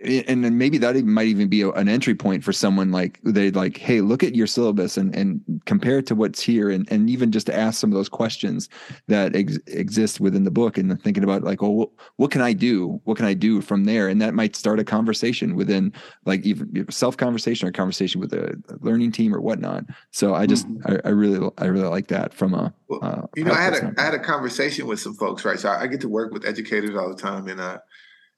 and 0.00 0.44
then 0.44 0.58
maybe 0.58 0.78
that 0.78 0.96
might 1.04 1.26
even 1.26 1.48
be 1.48 1.62
a, 1.62 1.70
an 1.70 1.88
entry 1.88 2.14
point 2.14 2.44
for 2.44 2.52
someone 2.52 2.90
like 2.90 3.20
they 3.22 3.50
like 3.50 3.76
hey 3.76 4.00
look 4.00 4.22
at 4.22 4.34
your 4.34 4.46
syllabus 4.46 4.96
and 4.96 5.14
and 5.14 5.40
compare 5.64 5.98
it 5.98 6.06
to 6.06 6.14
what's 6.14 6.40
here 6.40 6.70
and 6.70 6.90
and 6.90 7.08
even 7.08 7.32
just 7.32 7.46
to 7.46 7.56
ask 7.56 7.80
some 7.80 7.90
of 7.90 7.94
those 7.94 8.08
questions 8.08 8.68
that 9.06 9.34
ex- 9.34 9.58
exist 9.66 10.20
within 10.20 10.44
the 10.44 10.50
book 10.50 10.76
and 10.78 11.00
thinking 11.02 11.24
about 11.24 11.42
like 11.42 11.62
oh 11.62 11.70
what, 11.70 11.90
what 12.16 12.30
can 12.30 12.40
i 12.40 12.52
do? 12.52 13.00
What 13.04 13.16
can 13.16 13.26
i 13.26 13.34
do 13.34 13.60
from 13.60 13.84
there? 13.84 14.08
And 14.08 14.20
that 14.20 14.34
might 14.34 14.56
start 14.56 14.80
a 14.80 14.84
conversation 14.84 15.56
within 15.56 15.92
like 16.24 16.44
even 16.44 16.86
self 16.90 17.16
conversation 17.16 17.68
or 17.68 17.72
conversation 17.72 18.20
with 18.20 18.32
a 18.32 18.60
learning 18.80 19.12
team 19.12 19.34
or 19.34 19.40
whatnot. 19.40 19.84
So 20.10 20.34
i 20.34 20.46
just 20.46 20.68
mm-hmm. 20.68 20.92
I, 21.06 21.08
I, 21.08 21.12
really 21.12 21.50
i 21.58 21.66
really 21.66 21.88
like 21.88 22.08
that 22.08 22.34
from 22.34 22.54
a 22.54 22.72
well, 22.88 23.00
uh, 23.02 23.22
you 23.34 23.44
know 23.44 23.52
i 23.52 23.62
had 23.62 23.74
a, 23.74 23.94
I 23.98 24.02
had 24.02 24.14
a 24.14 24.18
conversation 24.18 24.86
with 24.86 25.00
some 25.00 25.14
folks 25.14 25.44
right? 25.44 25.58
So 25.58 25.68
I, 25.68 25.82
I 25.82 25.86
get 25.86 26.00
to 26.02 26.08
work 26.08 26.32
with 26.32 26.44
educators 26.44 26.96
all 26.96 27.08
the 27.08 27.20
time 27.20 27.48
and 27.48 27.60
uh 27.60 27.78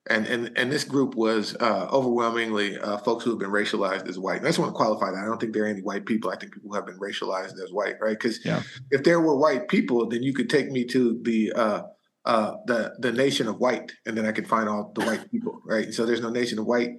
and 0.09 0.27
and 0.27 0.53
and 0.57 0.73
this 0.73 0.85
group 0.85 1.15
was 1.15 1.57
uh, 1.61 1.89
overwhelmingly 1.91 2.79
uh, 2.79 2.99
folks 2.99 3.25
who 3.25 3.31
have 3.31 3.39
been 3.39 3.51
racialized 3.51 4.09
as 4.09 4.19
white. 4.19 4.39
And 4.39 4.47
I 4.47 4.49
just 4.51 4.59
want 4.59 4.71
to 4.71 4.77
qualify 4.77 5.11
that. 5.11 5.19
I 5.19 5.25
don't 5.25 5.41
think 5.41 5.55
there 5.55 5.65
are 5.65 5.69
any 5.69 5.83
white 5.83 6.07
people. 6.07 6.31
I 6.31 6.37
think 6.37 6.55
people 6.55 6.75
have 6.75 6.87
been 6.87 6.99
racialized 6.99 7.55
as 7.63 7.73
white, 7.73 7.97
right? 8.01 8.19
Because 8.19 8.45
yeah. 8.45 8.63
if 8.91 9.05
there 9.05 9.21
were 9.21 9.37
white 9.37 9.69
people, 9.69 10.09
then 10.09 10.23
you 10.23 10.35
could 10.35 10.51
take 10.51 10.71
me 10.71 10.85
to 10.87 11.21
the 11.23 11.53
uh, 11.53 11.83
uh, 12.25 12.57
the 12.67 12.95
the 12.99 13.13
nation 13.13 13.49
of 13.49 13.59
white, 13.59 13.93
and 14.07 14.17
then 14.17 14.27
I 14.27 14.33
could 14.33 14.49
find 14.49 14.69
all 14.69 14.93
the 14.95 15.05
white 15.05 15.31
people, 15.31 15.61
right? 15.65 15.93
So 15.93 16.05
there's 16.05 16.21
no 16.21 16.31
nation 16.31 16.59
of 16.59 16.67
white 16.67 16.91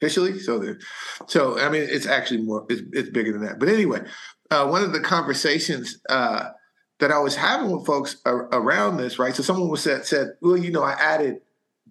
officially. 0.00 0.38
So 0.38 0.58
there, 0.58 0.78
so 1.26 1.58
I 1.58 1.68
mean, 1.68 1.82
it's 1.82 2.06
actually 2.06 2.42
more. 2.42 2.66
It's, 2.68 2.82
it's 2.92 3.10
bigger 3.10 3.32
than 3.32 3.44
that. 3.44 3.58
But 3.58 3.68
anyway, 3.68 4.00
uh, 4.50 4.66
one 4.66 4.82
of 4.82 4.92
the 4.92 5.00
conversations 5.00 6.00
uh, 6.08 6.50
that 6.98 7.10
I 7.10 7.18
was 7.18 7.36
having 7.36 7.70
with 7.70 7.86
folks 7.86 8.16
around 8.26 8.98
this, 8.98 9.18
right? 9.18 9.34
So 9.34 9.42
someone 9.42 9.68
was 9.68 9.82
said 9.82 10.06
said, 10.06 10.34
well, 10.40 10.56
you 10.56 10.70
know, 10.70 10.82
I 10.82 10.92
added 10.92 11.40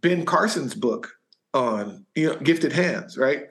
Ben 0.02 0.26
Carson's 0.26 0.76
book 0.76 1.16
on 1.54 2.06
you 2.16 2.28
know 2.28 2.36
gifted 2.38 2.72
hands, 2.72 3.18
right? 3.18 3.44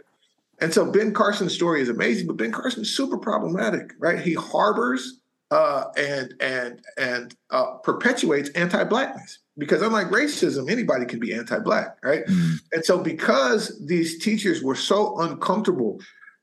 And 0.60 0.74
so 0.74 0.90
Ben 0.90 1.14
Carson's 1.14 1.54
story 1.54 1.80
is 1.80 1.88
amazing, 1.88 2.26
but 2.26 2.36
Ben 2.36 2.52
Carson 2.52 2.82
is 2.82 2.94
super 2.94 3.18
problematic, 3.18 3.92
right? 3.98 4.20
He 4.20 4.34
harbors 4.34 5.20
uh, 5.50 5.84
and 5.96 6.34
and 6.40 6.80
and 6.96 7.36
uh, 7.50 7.76
perpetuates 7.82 8.50
anti-blackness 8.50 9.38
because 9.56 9.82
unlike 9.82 10.08
racism, 10.08 10.70
anybody 10.70 11.06
can 11.06 11.20
be 11.20 11.32
anti-black, 11.32 11.96
right? 12.02 12.24
Mm-hmm. 12.26 12.54
And 12.72 12.84
so 12.84 12.98
because 12.98 13.80
these 13.86 14.18
teachers 14.18 14.62
were 14.62 14.74
so 14.74 15.18
uncomfortable 15.20 16.00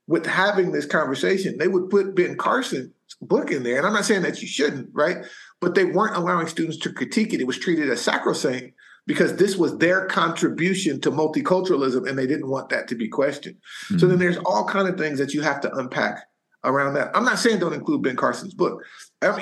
with 0.07 0.25
having 0.25 0.71
this 0.71 0.85
conversation, 0.85 1.57
they 1.57 1.67
would 1.67 1.89
put 1.89 2.15
Ben 2.15 2.37
Carson's 2.37 2.91
book 3.21 3.51
in 3.51 3.63
there. 3.63 3.77
And 3.77 3.87
I'm 3.87 3.93
not 3.93 4.05
saying 4.05 4.21
that 4.23 4.41
you 4.41 4.47
shouldn't, 4.47 4.89
right? 4.93 5.17
But 5.61 5.75
they 5.75 5.85
weren't 5.85 6.15
allowing 6.15 6.47
students 6.47 6.77
to 6.79 6.93
critique 6.93 7.33
it. 7.33 7.41
It 7.41 7.47
was 7.47 7.57
treated 7.57 7.89
as 7.89 8.01
sacrosanct 8.01 8.74
because 9.07 9.35
this 9.35 9.55
was 9.55 9.77
their 9.77 10.05
contribution 10.07 10.99
to 11.01 11.11
multiculturalism 11.11 12.07
and 12.07 12.17
they 12.17 12.27
didn't 12.27 12.49
want 12.49 12.69
that 12.69 12.87
to 12.87 12.95
be 12.95 13.07
questioned. 13.07 13.55
Mm-hmm. 13.55 13.99
So 13.99 14.07
then 14.07 14.19
there's 14.19 14.37
all 14.37 14.65
kind 14.65 14.87
of 14.87 14.97
things 14.97 15.19
that 15.19 15.33
you 15.33 15.41
have 15.41 15.61
to 15.61 15.73
unpack 15.75 16.27
around 16.63 16.95
that. 16.95 17.15
I'm 17.15 17.25
not 17.25 17.39
saying 17.39 17.59
don't 17.59 17.73
include 17.73 18.01
Ben 18.01 18.15
Carson's 18.15 18.53
book. 18.53 18.83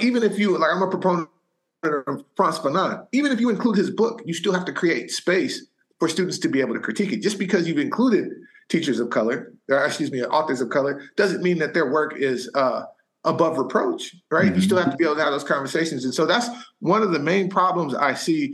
even 0.02 0.23
if 0.23 0.38
you 0.38 0.58
like 0.58 0.71
I'm 0.73 0.82
a 0.82 0.89
proponent 0.89 1.30
of 1.84 2.23
Frantz 2.36 2.60
Fanon. 2.60 3.06
Even 3.12 3.32
if 3.32 3.39
you 3.39 3.49
include 3.49 3.78
his 3.78 3.89
book, 3.89 4.21
you 4.26 4.34
still 4.34 4.54
have 4.54 4.65
to 4.65 4.73
create 4.73 5.12
space 5.12 5.65
for 5.99 6.08
students 6.08 6.39
to 6.39 6.49
be 6.49 6.62
able 6.62 6.73
to 6.73 6.80
critique 6.80 7.12
it. 7.12 7.21
Just 7.21 7.39
because 7.39 7.67
you've 7.67 7.78
included 7.78 8.30
teachers 8.69 8.99
of 8.99 9.10
color, 9.10 9.54
or 9.69 9.86
excuse 9.86 10.12
me, 10.12 10.23
authors 10.23 10.62
of 10.62 10.69
color, 10.69 11.02
doesn't 11.15 11.43
mean 11.43 11.60
that 11.60 11.73
their 11.73 11.91
work 11.91 12.15
is 12.15 12.49
uh, 12.56 12.84
above 13.26 13.58
reproach, 13.58 14.15
right? 14.32 14.45
Mm-hmm. 14.45 14.56
You 14.56 14.62
still 14.62 14.78
have 14.78 14.91
to 14.91 14.97
be 14.97 15.06
able 15.06 15.15
to 15.15 15.23
have 15.23 15.32
those 15.32 15.43
conversations. 15.43 16.06
And 16.06 16.13
so 16.13 16.26
that's 16.26 16.47
one 16.80 17.04
of 17.04 17.12
the 17.12 17.19
main 17.19 17.49
problems 17.49 17.93
I 17.93 18.13
see 18.13 18.54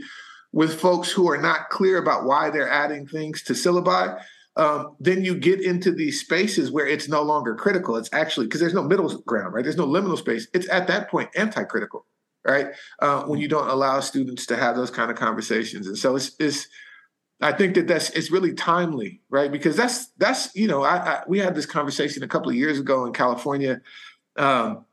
with 0.52 0.80
folks 0.80 1.10
who 1.10 1.30
are 1.30 1.38
not 1.38 1.70
clear 1.70 1.98
about 1.98 2.24
why 2.24 2.50
they're 2.50 2.70
adding 2.70 3.06
things 3.06 3.42
to 3.44 3.52
syllabi, 3.52 4.20
um, 4.56 4.96
then 4.98 5.24
you 5.24 5.36
get 5.36 5.60
into 5.60 5.92
these 5.92 6.20
spaces 6.20 6.70
where 6.72 6.86
it's 6.86 7.08
no 7.08 7.22
longer 7.22 7.54
critical. 7.54 7.96
It's 7.96 8.10
actually 8.12 8.46
because 8.46 8.60
there's 8.60 8.74
no 8.74 8.82
middle 8.82 9.08
ground, 9.22 9.54
right? 9.54 9.62
There's 9.62 9.76
no 9.76 9.86
liminal 9.86 10.18
space. 10.18 10.48
It's 10.52 10.68
at 10.68 10.88
that 10.88 11.08
point 11.08 11.30
anti-critical, 11.36 12.04
right? 12.44 12.68
Uh, 12.98 13.22
when 13.22 13.40
you 13.40 13.48
don't 13.48 13.68
allow 13.68 14.00
students 14.00 14.46
to 14.46 14.56
have 14.56 14.76
those 14.76 14.90
kind 14.90 15.10
of 15.10 15.16
conversations, 15.16 15.86
and 15.86 15.96
so 15.96 16.16
it's, 16.16 16.32
it's 16.40 16.66
I 17.40 17.52
think 17.52 17.74
that 17.76 17.86
that's 17.86 18.10
it's 18.10 18.30
really 18.30 18.52
timely, 18.52 19.22
right? 19.30 19.50
Because 19.50 19.76
that's 19.76 20.08
that's 20.18 20.54
you 20.56 20.66
know 20.66 20.82
I, 20.82 20.96
I 20.96 21.22
we 21.28 21.38
had 21.38 21.54
this 21.54 21.66
conversation 21.66 22.24
a 22.24 22.28
couple 22.28 22.50
of 22.50 22.56
years 22.56 22.78
ago 22.78 23.06
in 23.06 23.12
California 23.12 23.80
um, 24.36 24.84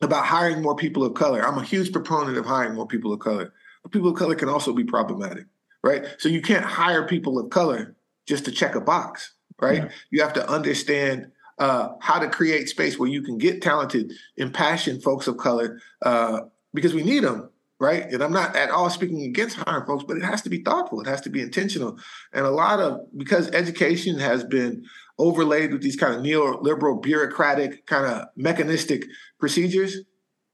about 0.00 0.24
hiring 0.24 0.62
more 0.62 0.74
people 0.74 1.04
of 1.04 1.12
color. 1.12 1.46
I'm 1.46 1.58
a 1.58 1.64
huge 1.64 1.92
proponent 1.92 2.38
of 2.38 2.46
hiring 2.46 2.74
more 2.74 2.86
people 2.86 3.12
of 3.12 3.20
color 3.20 3.52
people 3.90 4.10
of 4.10 4.16
color 4.16 4.34
can 4.34 4.48
also 4.48 4.72
be 4.72 4.84
problematic, 4.84 5.46
right? 5.82 6.06
So 6.18 6.28
you 6.28 6.42
can't 6.42 6.64
hire 6.64 7.06
people 7.06 7.38
of 7.38 7.50
color 7.50 7.96
just 8.26 8.44
to 8.44 8.52
check 8.52 8.74
a 8.74 8.80
box, 8.80 9.34
right? 9.60 9.84
Yeah. 9.84 9.88
You 10.10 10.22
have 10.22 10.32
to 10.34 10.48
understand 10.48 11.30
uh, 11.58 11.90
how 12.00 12.18
to 12.18 12.28
create 12.28 12.68
space 12.68 12.98
where 12.98 13.08
you 13.08 13.22
can 13.22 13.38
get 13.38 13.62
talented, 13.62 14.12
impassioned 14.36 15.02
folks 15.02 15.26
of 15.26 15.36
color 15.36 15.80
uh, 16.02 16.40
because 16.72 16.94
we 16.94 17.02
need 17.02 17.24
them, 17.24 17.50
right? 17.78 18.04
And 18.04 18.22
I'm 18.22 18.32
not 18.32 18.56
at 18.56 18.70
all 18.70 18.90
speaking 18.90 19.22
against 19.22 19.56
hiring 19.56 19.86
folks, 19.86 20.04
but 20.06 20.16
it 20.16 20.24
has 20.24 20.42
to 20.42 20.50
be 20.50 20.62
thoughtful. 20.62 21.00
It 21.00 21.06
has 21.06 21.20
to 21.22 21.30
be 21.30 21.40
intentional. 21.40 21.98
And 22.32 22.46
a 22.46 22.50
lot 22.50 22.80
of 22.80 23.00
because 23.16 23.50
education 23.50 24.18
has 24.18 24.44
been 24.44 24.84
overlaid 25.18 25.72
with 25.72 25.82
these 25.82 25.96
kind 25.96 26.14
of 26.14 26.22
neoliberal, 26.22 27.02
bureaucratic, 27.02 27.86
kind 27.86 28.06
of 28.06 28.28
mechanistic 28.36 29.04
procedures, 29.38 29.98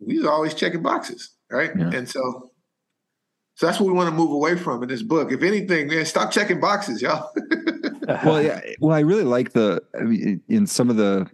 we 0.00 0.22
are 0.24 0.30
always 0.30 0.54
checking 0.54 0.82
boxes, 0.82 1.30
right? 1.50 1.70
Yeah. 1.76 1.90
And 1.92 2.08
so 2.08 2.47
so 3.58 3.66
that's 3.66 3.80
what 3.80 3.88
we 3.88 3.92
want 3.92 4.08
to 4.08 4.14
move 4.14 4.30
away 4.30 4.56
from 4.56 4.84
in 4.84 4.88
this 4.88 5.02
book. 5.02 5.32
If 5.32 5.42
anything, 5.42 5.88
man, 5.88 6.06
stop 6.06 6.30
checking 6.30 6.60
boxes, 6.60 7.02
y'all. 7.02 7.32
well, 8.24 8.40
yeah, 8.40 8.60
well, 8.78 8.94
I 8.94 9.00
really 9.00 9.24
like 9.24 9.52
the 9.52 9.82
I 9.98 10.04
mean, 10.04 10.40
in 10.46 10.64
some 10.64 10.88
of 10.88 10.96
the 10.96 11.28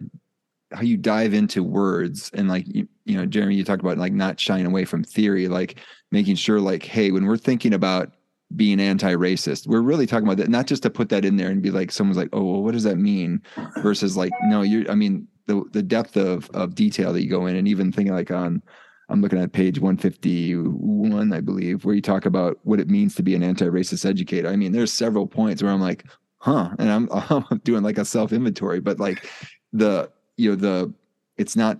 how 0.73 0.81
you 0.81 0.97
dive 0.97 1.35
into 1.35 1.61
words 1.61 2.31
and 2.33 2.49
like 2.49 2.65
you, 2.67 2.87
you 3.05 3.15
know, 3.15 3.27
Jeremy, 3.27 3.53
you 3.53 3.63
talked 3.63 3.83
about 3.83 3.99
like 3.99 4.11
not 4.11 4.39
shying 4.39 4.65
away 4.65 4.85
from 4.85 5.03
theory, 5.03 5.47
like 5.47 5.77
making 6.11 6.33
sure 6.33 6.59
like, 6.59 6.81
hey, 6.81 7.11
when 7.11 7.27
we're 7.27 7.37
thinking 7.37 7.75
about 7.75 8.11
being 8.55 8.79
anti-racist, 8.79 9.67
we're 9.67 9.81
really 9.81 10.07
talking 10.07 10.27
about 10.27 10.37
that, 10.37 10.49
not 10.49 10.65
just 10.65 10.81
to 10.81 10.89
put 10.89 11.09
that 11.09 11.25
in 11.25 11.37
there 11.37 11.51
and 11.51 11.61
be 11.61 11.69
like, 11.69 11.91
someone's 11.91 12.17
like, 12.17 12.29
oh, 12.33 12.43
well, 12.43 12.63
what 12.63 12.71
does 12.71 12.85
that 12.85 12.97
mean? 12.97 13.39
Versus 13.83 14.17
like, 14.17 14.31
no, 14.45 14.63
you're, 14.63 14.89
I 14.89 14.95
mean, 14.95 15.27
the 15.45 15.63
the 15.73 15.83
depth 15.83 16.17
of 16.17 16.49
of 16.55 16.73
detail 16.73 17.13
that 17.13 17.21
you 17.21 17.29
go 17.29 17.45
in, 17.45 17.55
and 17.55 17.67
even 17.67 17.91
thinking 17.91 18.15
like 18.15 18.31
on 18.31 18.63
I'm 19.09 19.21
looking 19.21 19.39
at 19.39 19.51
page 19.51 19.79
151, 19.79 21.31
I 21.31 21.39
believe, 21.39 21.85
where 21.85 21.95
you 21.95 22.01
talk 22.01 22.25
about 22.25 22.59
what 22.63 22.79
it 22.79 22.89
means 22.89 23.15
to 23.15 23.23
be 23.23 23.35
an 23.35 23.43
anti-racist 23.43 24.05
educator. 24.05 24.49
I 24.49 24.55
mean, 24.55 24.71
there's 24.71 24.91
several 24.91 25.27
points 25.27 25.61
where 25.61 25.71
I'm 25.71 25.81
like, 25.81 26.05
huh, 26.39 26.71
and 26.79 26.89
I'm, 26.91 27.09
I'm 27.11 27.61
doing 27.63 27.83
like 27.83 27.97
a 27.97 28.05
self 28.05 28.33
inventory, 28.33 28.79
but 28.79 28.99
like 28.99 29.29
the 29.73 30.09
you 30.37 30.49
know 30.49 30.55
the 30.55 30.93
it's 31.37 31.55
not 31.55 31.79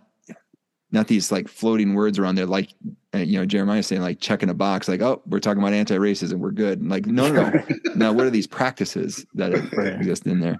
not 0.91 1.07
these 1.07 1.31
like 1.31 1.47
floating 1.47 1.93
words 1.93 2.19
around 2.19 2.35
there 2.35 2.45
like 2.45 2.73
uh, 3.13 3.19
you 3.19 3.37
know 3.39 3.45
Jeremiah 3.45 3.83
saying 3.83 4.01
like 4.01 4.19
checking 4.19 4.49
a 4.49 4.53
box 4.53 4.87
like 4.87 5.01
oh 5.01 5.21
we're 5.25 5.39
talking 5.39 5.61
about 5.61 5.73
anti-racism 5.73 6.35
we're 6.35 6.51
good. 6.51 6.79
And 6.79 6.89
like 6.89 7.05
no 7.05 7.31
no 7.31 7.49
no. 7.49 7.63
Now 7.95 8.13
what 8.13 8.25
are 8.25 8.29
these 8.29 8.47
practices 8.47 9.25
that 9.33 9.53
exist 9.53 10.27
in 10.27 10.39
there? 10.39 10.57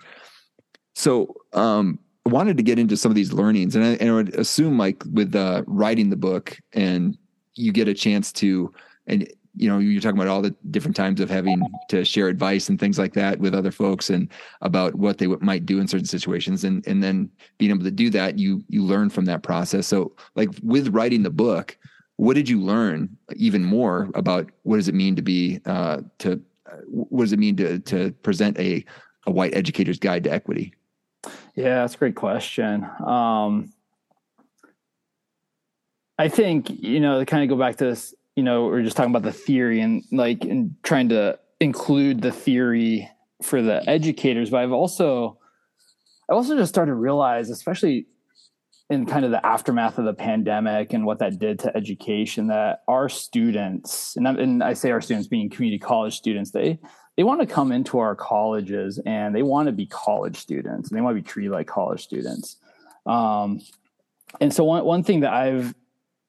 So 0.93 1.35
um 1.53 1.99
wanted 2.29 2.57
to 2.57 2.63
get 2.63 2.79
into 2.79 2.97
some 2.97 3.11
of 3.11 3.15
these 3.15 3.33
learnings, 3.33 3.75
and 3.75 3.85
I, 3.85 3.89
and 3.95 4.09
I 4.09 4.13
would 4.13 4.35
assume 4.35 4.77
like 4.77 5.03
with 5.13 5.35
uh, 5.35 5.63
writing 5.67 6.09
the 6.09 6.15
book, 6.15 6.59
and 6.73 7.17
you 7.55 7.71
get 7.71 7.87
a 7.87 7.93
chance 7.93 8.31
to, 8.33 8.73
and 9.07 9.29
you 9.57 9.69
know, 9.69 9.79
you're 9.79 10.01
talking 10.01 10.17
about 10.17 10.27
all 10.27 10.41
the 10.41 10.53
different 10.71 10.97
times 10.97 11.21
of 11.21 11.29
having 11.29 11.61
to 11.87 12.03
share 12.03 12.27
advice 12.27 12.67
and 12.67 12.77
things 12.77 12.99
like 12.99 13.13
that 13.13 13.39
with 13.39 13.55
other 13.55 13.71
folks, 13.71 14.09
and 14.09 14.29
about 14.61 14.95
what 14.95 15.17
they 15.17 15.27
might 15.27 15.65
do 15.65 15.79
in 15.79 15.87
certain 15.87 16.05
situations, 16.05 16.63
and 16.63 16.85
and 16.87 17.03
then 17.03 17.29
being 17.57 17.71
able 17.71 17.83
to 17.83 17.91
do 17.91 18.09
that, 18.09 18.39
you 18.39 18.63
you 18.69 18.83
learn 18.83 19.09
from 19.09 19.25
that 19.25 19.43
process. 19.43 19.87
So, 19.87 20.13
like 20.35 20.49
with 20.63 20.89
writing 20.89 21.23
the 21.23 21.29
book, 21.29 21.77
what 22.17 22.33
did 22.33 22.49
you 22.49 22.59
learn 22.59 23.15
even 23.35 23.63
more 23.63 24.09
about 24.15 24.49
what 24.63 24.77
does 24.77 24.87
it 24.87 24.95
mean 24.95 25.15
to 25.15 25.21
be 25.21 25.61
uh, 25.65 26.01
to 26.19 26.41
what 26.87 27.23
does 27.23 27.33
it 27.33 27.39
mean 27.39 27.55
to 27.57 27.79
to 27.79 28.11
present 28.23 28.57
a 28.57 28.83
a 29.27 29.31
white 29.31 29.55
educator's 29.55 29.99
guide 29.99 30.23
to 30.23 30.31
equity? 30.31 30.73
Yeah, 31.55 31.81
that's 31.81 31.95
a 31.95 31.97
great 31.97 32.15
question. 32.15 32.85
Um, 33.05 33.73
I 36.17 36.29
think 36.29 36.69
you 36.69 36.99
know 36.99 37.19
to 37.19 37.25
kind 37.25 37.43
of 37.43 37.49
go 37.49 37.61
back 37.61 37.77
to 37.77 37.85
this. 37.85 38.13
You 38.35 38.43
know, 38.43 38.65
we 38.65 38.79
are 38.79 38.83
just 38.83 38.97
talking 38.97 39.11
about 39.11 39.23
the 39.23 39.31
theory 39.31 39.79
and 39.79 40.03
like 40.11 40.43
and 40.43 40.75
trying 40.83 41.09
to 41.09 41.39
include 41.59 42.21
the 42.21 42.31
theory 42.31 43.09
for 43.41 43.61
the 43.61 43.87
educators, 43.89 44.49
but 44.49 44.61
I've 44.61 44.71
also 44.71 45.39
I 46.29 46.33
also 46.33 46.55
just 46.57 46.69
started 46.69 46.91
to 46.91 46.95
realize, 46.95 47.49
especially 47.49 48.07
in 48.89 49.05
kind 49.05 49.25
of 49.25 49.31
the 49.31 49.43
aftermath 49.45 49.97
of 49.97 50.05
the 50.05 50.13
pandemic 50.13 50.93
and 50.93 51.05
what 51.05 51.19
that 51.19 51.39
did 51.39 51.59
to 51.59 51.75
education, 51.75 52.47
that 52.47 52.83
our 52.87 53.09
students, 53.09 54.15
and, 54.15 54.27
and 54.27 54.63
I 54.63 54.73
say 54.73 54.91
our 54.91 55.01
students 55.01 55.27
being 55.27 55.49
community 55.49 55.79
college 55.79 56.15
students, 56.15 56.51
they 56.51 56.79
they 57.17 57.23
want 57.23 57.41
to 57.41 57.47
come 57.47 57.71
into 57.71 57.99
our 57.99 58.15
colleges 58.15 58.99
and 59.05 59.33
they 59.33 59.43
want 59.43 59.67
to 59.67 59.71
be 59.71 59.85
college 59.85 60.37
students 60.37 60.89
and 60.89 60.97
they 60.97 61.01
want 61.01 61.15
to 61.15 61.21
be 61.21 61.27
treated 61.27 61.51
like 61.51 61.67
college 61.67 62.03
students. 62.03 62.57
Um, 63.05 63.61
and 64.41 64.53
so 64.53 64.63
one, 64.63 64.83
one 64.83 65.03
thing 65.03 65.21
that 65.21 65.33
I've 65.33 65.73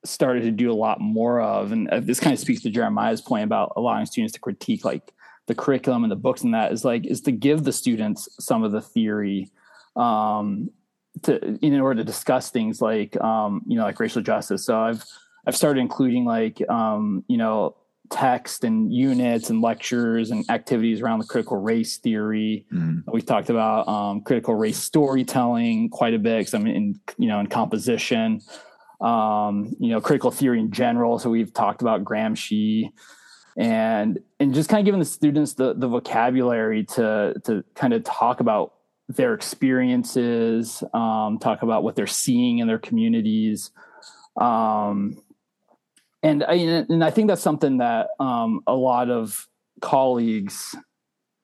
started 0.05 0.43
to 0.43 0.53
do 0.53 0.71
a 0.71 0.75
lot 0.75 1.01
more 1.01 1.41
of, 1.41 1.73
and 1.73 1.89
uh, 1.89 2.01
this 2.01 2.21
kind 2.21 2.33
of 2.33 2.39
speaks 2.39 2.63
to 2.63 2.71
Jeremiah's 2.71 3.21
point 3.21 3.45
about 3.45 3.73
allowing 3.77 4.07
students 4.07 4.33
to 4.35 4.41
critique 4.41 4.85
like 4.85 5.13
the 5.47 5.55
curriculum 5.55 6.05
and 6.05 6.11
the 6.11 6.17
books 6.17 6.43
and 6.43 6.55
that 6.55 6.73
is 6.73 6.85
like 6.85 7.07
is 7.07 7.21
to 7.23 7.33
give 7.33 7.65
the 7.65 7.73
students 7.73 8.29
some 8.39 8.65
of 8.65 8.73
the 8.73 8.81
theory 8.81 9.51
um, 9.95 10.71
to 11.23 11.57
in 11.65 11.81
order 11.81 12.01
to 12.01 12.05
discuss 12.05 12.51
things 12.51 12.81
like 12.81 13.19
um, 13.21 13.63
you 13.67 13.77
know 13.77 13.85
like 13.85 13.99
racial 14.01 14.23
justice. 14.23 14.65
So 14.65 14.79
I've 14.79 15.05
I've 15.47 15.57
started 15.57 15.81
including 15.81 16.25
like 16.25 16.69
um, 16.69 17.25
you 17.29 17.39
know 17.39 17.77
text 18.11 18.65
and 18.65 18.93
units 18.93 19.51
and 19.51 19.61
lectures 19.61 20.31
and 20.31 20.49
activities 20.51 21.01
around 21.01 21.21
the 21.21 21.27
critical 21.27 21.57
race 21.57 21.99
theory. 21.99 22.67
Mm. 22.73 23.05
We've 23.13 23.27
talked 23.27 23.51
about 23.51 23.89
um, 23.89 24.23
critical 24.23 24.55
race 24.55 24.79
storytelling 24.79 25.91
quite 25.91 26.15
a 26.15 26.19
bit 26.19 26.39
because 26.39 26.55
I'm 26.55 26.67
in 26.67 27.01
you 27.19 27.29
know 27.29 27.41
in 27.41 27.47
composition. 27.47 28.41
Um, 29.01 29.75
you 29.79 29.91
know 29.91 30.01
critical 30.01 30.31
theory 30.31 30.61
in 30.61 30.71
general. 30.71 31.19
So 31.19 31.31
we've 31.31 31.53
talked 31.53 31.83
about 31.83 32.05
Gramsci 32.05 32.91
and 33.57 34.19
and 34.39 34.55
just 34.55 34.69
kind 34.69 34.81
of 34.81 34.85
giving 34.85 35.01
the 35.01 35.07
students 35.07 35.55
the 35.55 35.75
the 35.75 35.89
vocabulary 35.89 36.85
to 36.85 37.35
to 37.45 37.65
kind 37.75 37.93
of 37.93 38.05
talk 38.05 38.41
about 38.41 38.75
their 39.09 39.35
experiences, 39.35 40.83
um, 40.93 41.39
talk 41.39 41.63
about 41.63 41.83
what 41.83 41.95
they're 41.97 42.07
seeing 42.07 42.59
in 42.59 42.67
their 42.67 42.79
communities. 42.79 43.71
Um, 44.37 45.23
and 46.27 46.45
I, 46.45 46.55
and 46.55 47.05
I 47.05 47.11
think 47.11 47.29
that's 47.29 47.43
something 47.43 47.79
that 47.79 48.09
um, 48.19 48.61
a 48.67 48.75
lot 48.75 49.11
of 49.11 49.47
colleagues 49.81 50.75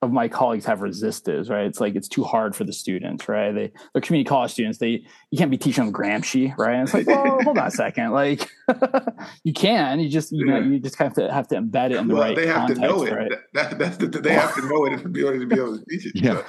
of 0.02 0.10
my 0.10 0.26
colleagues 0.26 0.64
have 0.64 0.80
resisted, 0.80 1.48
right? 1.48 1.64
It's 1.64 1.80
like 1.80 1.94
it's 1.94 2.08
too 2.08 2.24
hard 2.24 2.56
for 2.56 2.64
the 2.64 2.72
students, 2.72 3.28
right? 3.28 3.52
They 3.52 3.72
they're 3.92 4.02
community 4.02 4.28
college 4.28 4.50
students. 4.50 4.78
They 4.78 5.06
you 5.30 5.38
can't 5.38 5.50
be 5.50 5.56
teaching 5.56 5.84
them 5.84 5.94
Gramsci, 5.94 6.56
right? 6.58 6.74
And 6.74 6.82
it's 6.82 6.92
like, 6.92 7.06
well, 7.06 7.40
hold 7.42 7.56
on 7.56 7.68
a 7.68 7.70
second. 7.70 8.10
Like 8.10 8.50
you 9.44 9.52
can, 9.52 10.00
you 10.00 10.08
just 10.08 10.32
you 10.32 10.44
know 10.44 10.58
you 10.58 10.80
just 10.80 10.96
have 10.96 11.14
to 11.14 11.32
have 11.32 11.46
to 11.48 11.54
embed 11.54 11.92
it 11.92 11.98
in 11.98 12.08
the 12.08 12.14
well, 12.14 12.24
right. 12.24 12.36
They 12.36 12.48
have 12.48 12.68
context, 12.68 12.82
to 12.82 12.88
know 12.88 13.04
it. 13.04 13.12
Right? 13.12 13.32
That, 13.54 13.78
that's 13.78 13.96
the, 13.96 14.08
they 14.08 14.32
have 14.32 14.54
to 14.56 14.62
know 14.62 14.86
it 14.86 14.94
in 14.94 14.94
order 14.94 15.38
to 15.38 15.46
be 15.46 15.56
able 15.56 15.78
to 15.78 15.84
teach 15.88 16.06
it. 16.06 16.16
Yeah. 16.16 16.42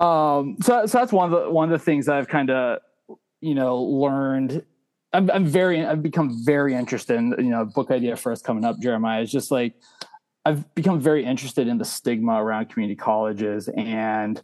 Um. 0.00 0.56
So 0.62 0.86
so 0.86 0.98
that's 0.98 1.12
one 1.12 1.30
of 1.32 1.42
the 1.42 1.50
one 1.50 1.70
of 1.70 1.78
the 1.78 1.84
things 1.84 2.06
that 2.06 2.16
I've 2.16 2.28
kind 2.28 2.50
of 2.50 2.78
you 3.42 3.54
know 3.54 3.82
learned. 3.82 4.64
I'm 5.16 5.30
I'm 5.30 5.46
very 5.46 5.84
I've 5.84 6.02
become 6.02 6.44
very 6.44 6.74
interested 6.74 7.16
in 7.16 7.34
you 7.38 7.50
know 7.50 7.64
book 7.64 7.90
idea 7.90 8.16
for 8.16 8.32
us 8.32 8.42
coming 8.42 8.64
up 8.64 8.78
Jeremiah 8.78 9.22
is 9.22 9.32
just 9.32 9.50
like 9.50 9.74
I've 10.44 10.72
become 10.74 11.00
very 11.00 11.24
interested 11.24 11.66
in 11.66 11.78
the 11.78 11.84
stigma 11.84 12.40
around 12.40 12.70
community 12.70 12.96
colleges 12.96 13.68
and 13.68 14.40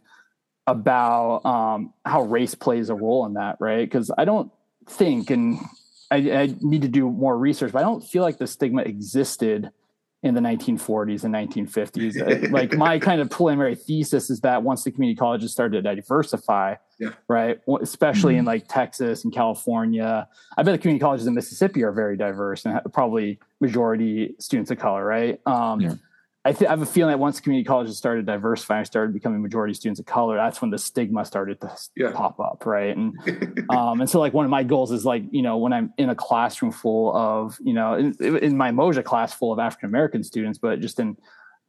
about 0.67 1.45
um, 1.45 1.93
how 2.05 2.23
race 2.23 2.55
plays 2.55 2.89
a 2.89 2.95
role 2.95 3.25
in 3.25 3.33
that, 3.33 3.57
right? 3.59 3.89
Because 3.89 4.11
I 4.17 4.25
don't 4.25 4.51
think, 4.89 5.29
and 5.29 5.59
I, 6.11 6.17
I, 6.17 6.55
need 6.61 6.81
to 6.81 6.87
do 6.87 7.09
more 7.09 7.37
research, 7.37 7.71
but 7.71 7.79
I 7.79 7.83
don't 7.83 8.03
feel 8.03 8.21
like 8.21 8.37
the 8.37 8.47
stigma 8.47 8.81
existed 8.81 9.71
in 10.23 10.33
the 10.33 10.41
1940s 10.41 11.25
and 11.25 11.33
1950s. 11.35 12.51
like 12.51 12.73
my 12.73 12.97
kind 12.97 13.19
of 13.19 13.29
preliminary 13.29 13.75
thesis 13.75 14.29
is 14.29 14.39
that 14.39 14.63
once 14.63 14.83
the 14.83 14.91
community 14.91 15.17
colleges 15.17 15.51
started 15.51 15.83
to 15.83 15.95
diversify, 15.95 16.75
yeah. 16.97 17.09
right, 17.27 17.59
especially 17.81 18.33
mm-hmm. 18.33 18.39
in 18.39 18.45
like 18.45 18.67
Texas 18.69 19.25
and 19.25 19.33
California, 19.33 20.27
I 20.57 20.63
bet 20.63 20.73
the 20.73 20.77
community 20.77 21.01
colleges 21.01 21.27
in 21.27 21.33
Mississippi 21.33 21.83
are 21.83 21.91
very 21.91 22.15
diverse 22.15 22.65
and 22.65 22.79
probably 22.93 23.39
majority 23.59 24.35
students 24.39 24.71
of 24.71 24.79
color, 24.79 25.05
right? 25.05 25.39
Um, 25.45 25.81
yeah. 25.81 25.93
I, 26.45 26.51
th- 26.51 26.67
I, 26.67 26.71
have 26.71 26.81
a 26.81 26.85
feeling 26.85 27.11
that 27.11 27.19
once 27.19 27.39
community 27.39 27.65
colleges 27.65 27.97
started 27.97 28.25
diversifying, 28.25 28.83
started 28.83 29.13
becoming 29.13 29.41
majority 29.41 29.73
students 29.73 30.01
of 30.01 30.05
color, 30.05 30.35
that's 30.35 30.61
when 30.61 30.71
the 30.71 30.77
stigma 30.77 31.23
started 31.23 31.61
to 31.61 31.71
yeah. 31.95 32.11
pop 32.11 32.37
up, 32.39 32.65
right? 32.65 32.95
And 32.95 33.15
um, 33.69 34.01
and 34.01 34.09
so 34.09 34.19
like 34.19 34.33
one 34.33 34.43
of 34.43 34.51
my 34.51 34.63
goals 34.63 34.91
is 34.91 35.05
like 35.05 35.23
you 35.31 35.41
know 35.41 35.57
when 35.57 35.71
I'm 35.71 35.93
in 35.97 36.09
a 36.09 36.15
classroom 36.15 36.71
full 36.71 37.15
of 37.15 37.57
you 37.61 37.73
know 37.73 37.93
in, 37.93 38.13
in 38.19 38.57
my 38.57 38.71
Umoja 38.71 39.03
class 39.03 39.33
full 39.33 39.53
of 39.53 39.59
African 39.59 39.87
American 39.87 40.23
students, 40.23 40.57
but 40.57 40.81
just 40.81 40.99
in 40.99 41.17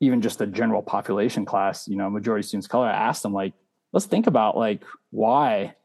even 0.00 0.20
just 0.20 0.40
a 0.40 0.46
general 0.46 0.82
population 0.82 1.44
class, 1.44 1.88
you 1.88 1.96
know, 1.96 2.10
majority 2.10 2.46
students 2.46 2.66
of 2.66 2.70
color, 2.70 2.88
I 2.88 2.92
ask 2.92 3.22
them 3.22 3.32
like, 3.32 3.54
let's 3.92 4.06
think 4.06 4.26
about 4.26 4.56
like 4.56 4.82
why 5.10 5.76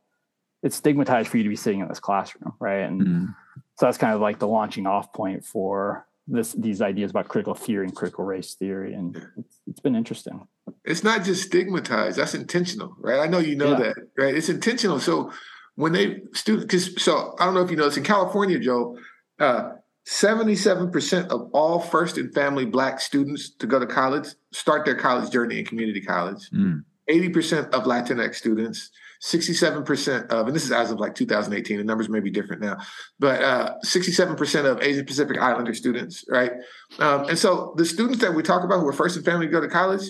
it's 0.64 0.76
stigmatized 0.76 1.30
for 1.30 1.38
you 1.38 1.44
to 1.44 1.50
be 1.50 1.56
sitting 1.56 1.80
in 1.80 1.88
this 1.88 2.00
classroom, 2.00 2.54
right? 2.60 2.82
And 2.82 3.02
mm. 3.02 3.36
so 3.78 3.86
that's 3.86 3.98
kind 3.98 4.14
of 4.14 4.20
like 4.20 4.40
the 4.40 4.48
launching 4.48 4.88
off 4.88 5.14
point 5.14 5.46
for 5.46 6.06
this 6.30 6.54
these 6.54 6.82
ideas 6.82 7.12
about 7.12 7.28
critical 7.28 7.54
theory 7.54 7.86
and 7.86 7.96
critical 7.96 8.24
race 8.24 8.54
theory, 8.54 8.94
and 8.94 9.16
it's, 9.38 9.62
it's 9.68 9.80
been 9.80 9.96
interesting. 9.96 10.48
It's 10.86 11.04
not 11.04 11.24
just 11.24 11.44
stigmatized; 11.44 12.18
that's 12.18 12.36
intentional, 12.36 12.96
right? 13.00 13.20
I 13.20 13.28
know 13.28 13.40
you 13.40 13.56
know 13.56 13.72
yeah. 13.72 13.80
that, 13.80 13.96
right? 14.18 14.36
It's 14.36 14.50
intentional. 14.50 15.00
So 15.00 15.32
when 15.76 15.94
they 15.94 16.22
student, 16.34 16.68
because 16.68 17.02
so 17.02 17.36
I 17.40 17.46
don't 17.46 17.54
know 17.54 17.62
if 17.62 17.72
you 17.72 17.78
know 17.78 17.86
this 17.86 17.98
in 17.98 18.04
California, 18.04 18.60
Joe. 18.60 18.98
Uh, 19.40 19.72
77% 20.08 21.28
of 21.28 21.50
all 21.54 21.80
first 21.80 22.18
and 22.18 22.34
family 22.34 22.66
black 22.66 23.00
students 23.00 23.52
to 23.58 23.68
go 23.68 23.78
to 23.78 23.86
college 23.86 24.30
start 24.52 24.84
their 24.84 24.96
college 24.96 25.30
journey 25.32 25.60
in 25.60 25.66
community 25.66 26.02
college. 26.02 26.50
Mm. 26.50 26.84
80% 27.10 27.70
of 27.72 27.84
Latinx 27.84 28.36
students, 28.36 28.90
67% 29.22 30.28
of, 30.28 30.48
and 30.48 30.56
this 30.56 30.64
is 30.64 30.72
as 30.72 30.92
of 30.92 31.00
like 31.00 31.14
2018, 31.14 31.78
the 31.78 31.84
numbers 31.84 32.08
may 32.08 32.20
be 32.20 32.32
different 32.32 32.62
now, 32.62 32.78
but 33.20 33.42
uh, 33.44 33.76
67% 33.86 34.66
of 34.66 34.82
Asian 34.82 35.06
Pacific 35.06 35.38
Islander 35.38 35.74
students, 35.74 36.24
right? 36.30 36.52
Um, 37.00 37.28
and 37.28 37.38
so 37.38 37.74
the 37.78 37.86
students 37.86 38.20
that 38.20 38.34
we 38.34 38.44
talk 38.44 38.64
about 38.64 38.80
who 38.80 38.88
are 38.88 38.94
first 38.94 39.18
in 39.18 39.24
family 39.24 39.48
to 39.48 39.52
go 39.52 39.60
to 39.60 39.68
college, 39.68 40.04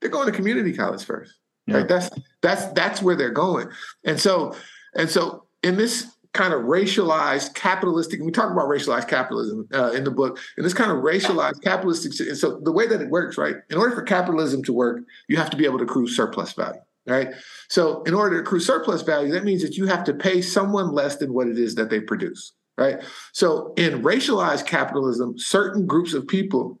they're 0.00 0.10
going 0.10 0.26
to 0.26 0.32
community 0.32 0.72
college 0.72 1.04
first. 1.04 1.34
Yeah. 1.66 1.78
Right? 1.78 1.88
That's 1.88 2.10
that's 2.42 2.66
that's 2.72 3.00
where 3.00 3.16
they're 3.16 3.30
going. 3.30 3.70
And 4.04 4.20
so 4.20 4.54
and 4.94 5.08
so 5.08 5.46
in 5.62 5.76
this 5.76 6.14
kind 6.34 6.52
of 6.52 6.62
racialized 6.62 7.54
capitalistic 7.54 8.20
we 8.20 8.32
talk 8.32 8.50
about 8.50 8.68
racialized 8.68 9.08
capitalism 9.08 9.66
uh, 9.72 9.92
in 9.92 10.02
the 10.02 10.10
book 10.10 10.38
and 10.56 10.66
this 10.66 10.74
kind 10.74 10.90
of 10.90 10.98
racialized 10.98 11.62
capitalistic 11.62 12.12
and 12.28 12.36
so 12.36 12.58
the 12.64 12.72
way 12.72 12.88
that 12.88 13.00
it 13.00 13.08
works 13.08 13.38
right 13.38 13.54
in 13.70 13.78
order 13.78 13.94
for 13.94 14.02
capitalism 14.02 14.60
to 14.60 14.72
work 14.72 15.04
you 15.28 15.36
have 15.36 15.48
to 15.48 15.56
be 15.56 15.64
able 15.64 15.78
to 15.78 15.84
accrue 15.84 16.08
surplus 16.08 16.52
value 16.52 16.80
right? 17.06 17.28
So 17.68 18.02
in 18.04 18.14
order 18.14 18.36
to 18.36 18.42
accrue 18.42 18.60
surplus 18.60 19.02
value, 19.02 19.32
that 19.32 19.44
means 19.44 19.62
that 19.62 19.76
you 19.76 19.86
have 19.86 20.04
to 20.04 20.14
pay 20.14 20.40
someone 20.40 20.92
less 20.92 21.16
than 21.16 21.32
what 21.32 21.48
it 21.48 21.58
is 21.58 21.74
that 21.74 21.90
they 21.90 22.00
produce, 22.00 22.52
right? 22.78 23.02
So 23.32 23.72
in 23.76 24.02
racialized 24.02 24.66
capitalism, 24.66 25.38
certain 25.38 25.86
groups 25.86 26.14
of 26.14 26.26
people 26.26 26.78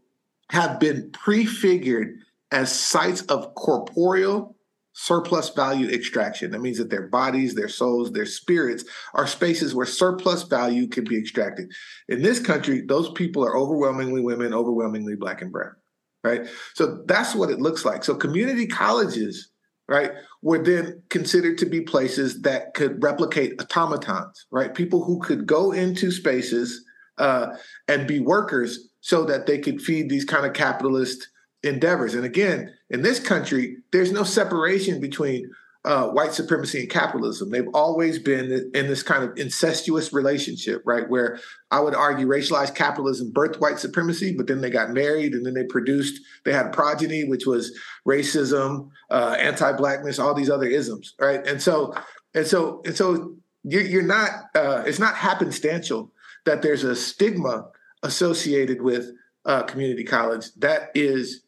have 0.50 0.78
been 0.78 1.10
prefigured 1.12 2.18
as 2.52 2.72
sites 2.72 3.22
of 3.22 3.54
corporeal 3.54 4.56
surplus 4.94 5.48
value 5.50 5.88
extraction. 5.88 6.52
That 6.52 6.60
means 6.60 6.78
that 6.78 6.88
their 6.88 7.08
bodies, 7.08 7.54
their 7.54 7.68
souls, 7.68 8.12
their 8.12 8.26
spirits 8.26 8.84
are 9.12 9.26
spaces 9.26 9.74
where 9.74 9.86
surplus 9.86 10.44
value 10.44 10.86
can 10.86 11.04
be 11.04 11.18
extracted. 11.18 11.70
In 12.08 12.22
this 12.22 12.38
country, 12.38 12.80
those 12.80 13.10
people 13.10 13.44
are 13.44 13.56
overwhelmingly 13.56 14.20
women, 14.20 14.54
overwhelmingly 14.54 15.16
black 15.16 15.42
and 15.42 15.50
brown, 15.50 15.74
right? 16.22 16.46
So 16.74 17.02
that's 17.06 17.34
what 17.34 17.50
it 17.50 17.60
looks 17.60 17.84
like. 17.84 18.04
So 18.04 18.14
community 18.14 18.68
colleges 18.68 19.50
right, 19.88 20.12
were 20.42 20.62
then 20.62 21.02
considered 21.10 21.58
to 21.58 21.66
be 21.66 21.80
places 21.80 22.42
that 22.42 22.74
could 22.74 23.02
replicate 23.02 23.60
automatons, 23.60 24.46
right? 24.50 24.74
People 24.74 25.04
who 25.04 25.18
could 25.20 25.46
go 25.46 25.72
into 25.72 26.10
spaces 26.10 26.84
uh, 27.18 27.48
and 27.88 28.06
be 28.06 28.20
workers 28.20 28.88
so 29.00 29.24
that 29.24 29.46
they 29.46 29.58
could 29.58 29.80
feed 29.80 30.08
these 30.08 30.24
kind 30.24 30.46
of 30.46 30.52
capitalist 30.52 31.28
endeavors. 31.62 32.14
And 32.14 32.24
again, 32.24 32.72
in 32.90 33.02
this 33.02 33.20
country, 33.20 33.76
there's 33.92 34.12
no 34.12 34.24
separation 34.24 35.00
between 35.00 35.50
uh, 35.84 36.08
white 36.08 36.32
supremacy 36.32 36.80
and 36.80 36.90
capitalism. 36.90 37.50
They've 37.50 37.68
always 37.74 38.18
been 38.18 38.70
in 38.74 38.86
this 38.86 39.02
kind 39.02 39.22
of 39.22 39.36
incestuous 39.36 40.12
relationship, 40.12 40.82
right? 40.86 41.08
Where 41.08 41.38
I 41.70 41.80
would 41.80 41.94
argue 41.94 42.26
racialized 42.26 42.74
capitalism 42.74 43.32
birthed 43.32 43.60
white 43.60 43.78
supremacy, 43.78 44.34
but 44.34 44.46
then 44.46 44.62
they 44.62 44.70
got 44.70 44.90
married 44.90 45.34
and 45.34 45.44
then 45.44 45.52
they 45.52 45.64
produced, 45.64 46.22
they 46.44 46.52
had 46.52 46.72
progeny, 46.72 47.24
which 47.24 47.46
was 47.46 47.78
racism, 48.08 48.88
uh, 49.10 49.36
anti-blackness, 49.38 50.18
all 50.18 50.34
these 50.34 50.50
other 50.50 50.66
isms, 50.66 51.14
right? 51.20 51.46
And 51.46 51.60
so, 51.60 51.94
and 52.34 52.46
so, 52.46 52.80
and 52.86 52.96
so 52.96 53.36
you're, 53.62 53.82
you're 53.82 54.02
not, 54.02 54.30
uh, 54.54 54.84
it's 54.86 54.98
not 54.98 55.14
happenstantial 55.14 56.10
that 56.46 56.62
there's 56.62 56.84
a 56.84 56.96
stigma 56.96 57.68
associated 58.02 58.80
with 58.80 59.10
uh, 59.44 59.62
community 59.64 60.04
college 60.04 60.46
that 60.56 60.90
is 60.94 61.43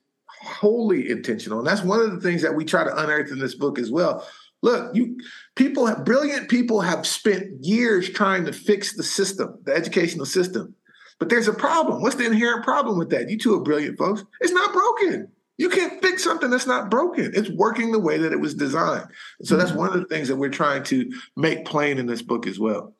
wholly 0.46 1.10
intentional. 1.10 1.58
And 1.58 1.66
that's 1.66 1.82
one 1.82 2.00
of 2.00 2.12
the 2.12 2.20
things 2.20 2.42
that 2.42 2.54
we 2.54 2.64
try 2.64 2.84
to 2.84 2.96
unearth 2.96 3.30
in 3.30 3.38
this 3.38 3.54
book 3.54 3.78
as 3.78 3.90
well. 3.90 4.26
Look, 4.62 4.94
you 4.94 5.18
people 5.54 5.86
have 5.86 6.04
brilliant 6.04 6.48
people 6.48 6.80
have 6.80 7.06
spent 7.06 7.64
years 7.64 8.08
trying 8.10 8.44
to 8.46 8.52
fix 8.52 8.96
the 8.96 9.02
system, 9.02 9.58
the 9.64 9.74
educational 9.74 10.26
system. 10.26 10.74
But 11.18 11.28
there's 11.28 11.48
a 11.48 11.52
problem. 11.52 12.02
What's 12.02 12.16
the 12.16 12.26
inherent 12.26 12.64
problem 12.64 12.98
with 12.98 13.10
that? 13.10 13.30
You 13.30 13.38
two 13.38 13.54
are 13.54 13.62
brilliant 13.62 13.98
folks. 13.98 14.24
It's 14.40 14.52
not 14.52 14.72
broken. 14.72 15.28
You 15.58 15.70
can't 15.70 16.02
fix 16.02 16.22
something 16.22 16.50
that's 16.50 16.66
not 16.66 16.90
broken. 16.90 17.32
It's 17.34 17.48
working 17.48 17.92
the 17.92 17.98
way 17.98 18.18
that 18.18 18.32
it 18.32 18.40
was 18.40 18.54
designed. 18.54 19.06
So 19.42 19.56
that's 19.56 19.70
mm-hmm. 19.70 19.78
one 19.78 19.92
of 19.94 20.00
the 20.00 20.06
things 20.06 20.28
that 20.28 20.36
we're 20.36 20.50
trying 20.50 20.82
to 20.84 21.10
make 21.34 21.64
plain 21.64 21.98
in 21.98 22.06
this 22.06 22.20
book 22.20 22.46
as 22.46 22.58
well. 22.58 22.94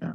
Yeah. 0.00 0.12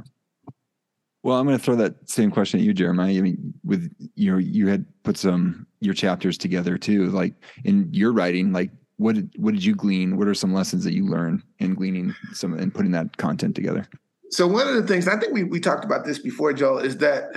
Well, 1.23 1.37
I'm 1.37 1.45
going 1.45 1.57
to 1.57 1.63
throw 1.63 1.75
that 1.75 2.09
same 2.09 2.31
question 2.31 2.59
at 2.59 2.65
you, 2.65 2.73
Jeremiah. 2.73 3.17
I 3.17 3.21
mean, 3.21 3.53
with 3.63 3.93
you 4.15 4.31
know, 4.31 4.37
you 4.37 4.67
had 4.67 4.85
put 5.03 5.17
some 5.17 5.67
your 5.81 5.93
chapters 5.93 6.37
together 6.37 6.77
too. 6.77 7.07
Like 7.07 7.33
in 7.65 7.89
your 7.91 8.13
writing, 8.13 8.53
like 8.53 8.71
what 8.97 9.15
did 9.15 9.31
what 9.37 9.53
did 9.53 9.63
you 9.63 9.75
glean? 9.75 10.17
What 10.17 10.27
are 10.27 10.33
some 10.33 10.53
lessons 10.53 10.83
that 10.83 10.93
you 10.93 11.05
learned 11.05 11.43
in 11.59 11.73
gleaning 11.75 12.15
some 12.33 12.53
and 12.53 12.73
putting 12.73 12.91
that 12.91 13.17
content 13.17 13.55
together? 13.55 13.87
So 14.31 14.47
one 14.47 14.67
of 14.67 14.75
the 14.75 14.83
things 14.83 15.07
I 15.07 15.17
think 15.17 15.33
we 15.33 15.43
we 15.43 15.59
talked 15.59 15.85
about 15.85 16.05
this 16.05 16.19
before, 16.19 16.53
Joel, 16.53 16.79
is 16.79 16.97
that 16.97 17.35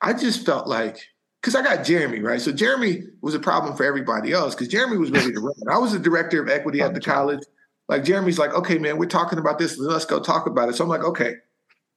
I 0.00 0.12
just 0.12 0.44
felt 0.44 0.66
like 0.66 0.98
because 1.40 1.54
I 1.54 1.62
got 1.62 1.84
Jeremy, 1.84 2.20
right? 2.20 2.40
So 2.40 2.52
Jeremy 2.52 3.02
was 3.20 3.34
a 3.34 3.40
problem 3.40 3.76
for 3.76 3.84
everybody 3.84 4.32
else 4.32 4.54
because 4.54 4.68
Jeremy 4.68 4.96
was 4.96 5.10
ready 5.10 5.32
to 5.32 5.40
run. 5.40 5.54
I 5.70 5.78
was 5.78 5.92
the 5.92 5.98
director 5.98 6.42
of 6.42 6.48
equity 6.48 6.80
at 6.80 6.94
the 6.94 7.00
college. 7.00 7.40
Like 7.88 8.04
Jeremy's 8.04 8.38
like, 8.38 8.54
okay, 8.54 8.78
man, 8.78 8.96
we're 8.96 9.06
talking 9.06 9.38
about 9.38 9.58
this. 9.58 9.76
Let's 9.78 10.04
go 10.04 10.20
talk 10.20 10.46
about 10.46 10.68
it. 10.68 10.76
So 10.76 10.84
I'm 10.84 10.90
like, 10.90 11.04
okay, 11.04 11.34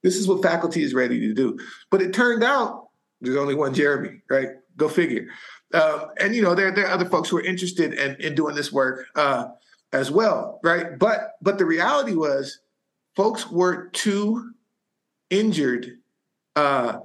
this 0.02 0.16
is 0.16 0.28
what 0.28 0.42
faculty 0.42 0.82
is 0.82 0.94
ready 0.94 1.20
to 1.20 1.34
do. 1.34 1.58
But 1.90 2.02
it 2.02 2.12
turned 2.12 2.44
out 2.44 2.88
there's 3.20 3.36
only 3.36 3.54
one 3.54 3.74
Jeremy, 3.74 4.22
right? 4.28 4.48
Go 4.76 4.88
figure. 4.88 5.28
Uh, 5.72 6.06
and 6.20 6.34
you 6.34 6.42
know, 6.42 6.54
there, 6.54 6.70
there 6.70 6.86
are 6.86 6.92
other 6.92 7.08
folks 7.08 7.28
who 7.28 7.38
are 7.38 7.44
interested 7.44 7.94
in, 7.94 8.16
in 8.16 8.34
doing 8.34 8.54
this 8.54 8.72
work 8.72 9.06
uh, 9.16 9.48
as 9.92 10.10
well, 10.10 10.60
right? 10.62 10.98
But 10.98 11.32
but 11.42 11.58
the 11.58 11.64
reality 11.64 12.14
was, 12.14 12.60
folks 13.14 13.50
were 13.50 13.88
too 13.88 14.52
injured 15.30 15.98
uh, 16.54 17.00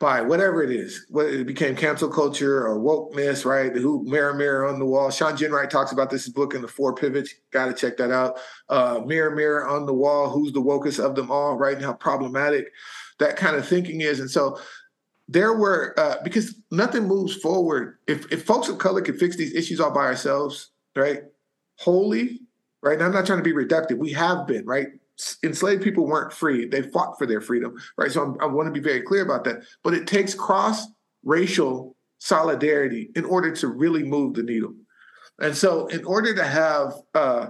by 0.00 0.20
whatever 0.20 0.62
it 0.62 0.70
is, 0.70 1.06
whether 1.08 1.30
it 1.30 1.46
became 1.46 1.74
cancel 1.74 2.08
culture 2.08 2.66
or 2.66 2.78
wokeness, 2.78 3.44
right? 3.44 3.74
Who 3.74 4.04
mirror 4.04 4.32
mirror 4.32 4.68
on 4.68 4.78
the 4.78 4.86
wall. 4.86 5.10
Shawn 5.10 5.36
Ginwright 5.36 5.70
talks 5.70 5.90
about 5.90 6.08
this 6.08 6.28
book 6.28 6.54
in 6.54 6.62
the 6.62 6.68
four 6.68 6.94
pivots. 6.94 7.34
Got 7.50 7.66
to 7.66 7.74
check 7.74 7.96
that 7.96 8.12
out. 8.12 8.38
Uh, 8.68 9.00
mirror 9.04 9.34
mirror 9.34 9.66
on 9.66 9.86
the 9.86 9.94
wall. 9.94 10.30
Who's 10.30 10.52
the 10.52 10.62
wokest 10.62 11.04
of 11.04 11.16
them 11.16 11.32
all? 11.32 11.56
Right? 11.56 11.76
And 11.76 11.84
how 11.84 11.94
problematic 11.94 12.70
that 13.18 13.36
kind 13.36 13.56
of 13.56 13.66
thinking 13.66 14.00
is. 14.00 14.20
And 14.20 14.30
so 14.30 14.58
there 15.28 15.54
were 15.54 15.94
uh, 15.98 16.16
because 16.22 16.54
nothing 16.70 17.08
moves 17.08 17.34
forward 17.34 17.98
if 18.06 18.30
if 18.32 18.44
folks 18.44 18.68
of 18.68 18.78
color 18.78 19.02
could 19.02 19.18
fix 19.18 19.36
these 19.36 19.54
issues 19.54 19.80
all 19.80 19.90
by 19.90 20.04
ourselves, 20.04 20.70
right? 20.96 21.24
Wholly, 21.76 22.40
right? 22.82 22.94
And 22.94 23.02
I'm 23.02 23.12
not 23.12 23.26
trying 23.26 23.38
to 23.38 23.44
be 23.44 23.52
reductive. 23.52 23.98
We 23.98 24.12
have 24.12 24.46
been, 24.46 24.64
right? 24.64 24.88
Enslaved 25.42 25.82
people 25.82 26.06
weren't 26.06 26.32
free. 26.32 26.66
They 26.66 26.82
fought 26.82 27.18
for 27.18 27.26
their 27.26 27.40
freedom, 27.40 27.74
right? 27.96 28.10
So 28.10 28.22
I'm, 28.22 28.36
i 28.40 28.46
want 28.46 28.66
to 28.66 28.72
be 28.72 28.80
very 28.80 29.02
clear 29.02 29.22
about 29.22 29.44
that. 29.44 29.64
But 29.82 29.94
it 29.94 30.06
takes 30.06 30.34
cross 30.34 30.86
racial 31.24 31.96
solidarity 32.18 33.10
in 33.14 33.24
order 33.24 33.54
to 33.56 33.68
really 33.68 34.02
move 34.02 34.34
the 34.34 34.42
needle. 34.42 34.74
And 35.40 35.56
so, 35.56 35.86
in 35.86 36.04
order 36.04 36.34
to 36.34 36.44
have 36.44 36.94
uh, 37.14 37.46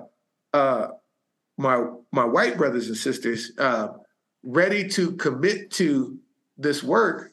uh, 0.52 0.88
my 1.56 1.84
my 2.12 2.24
white 2.24 2.58
brothers 2.58 2.88
and 2.88 2.96
sisters 2.96 3.52
uh, 3.58 3.88
ready 4.42 4.88
to 4.90 5.12
commit 5.12 5.70
to 5.72 6.18
this 6.58 6.82
work, 6.82 7.32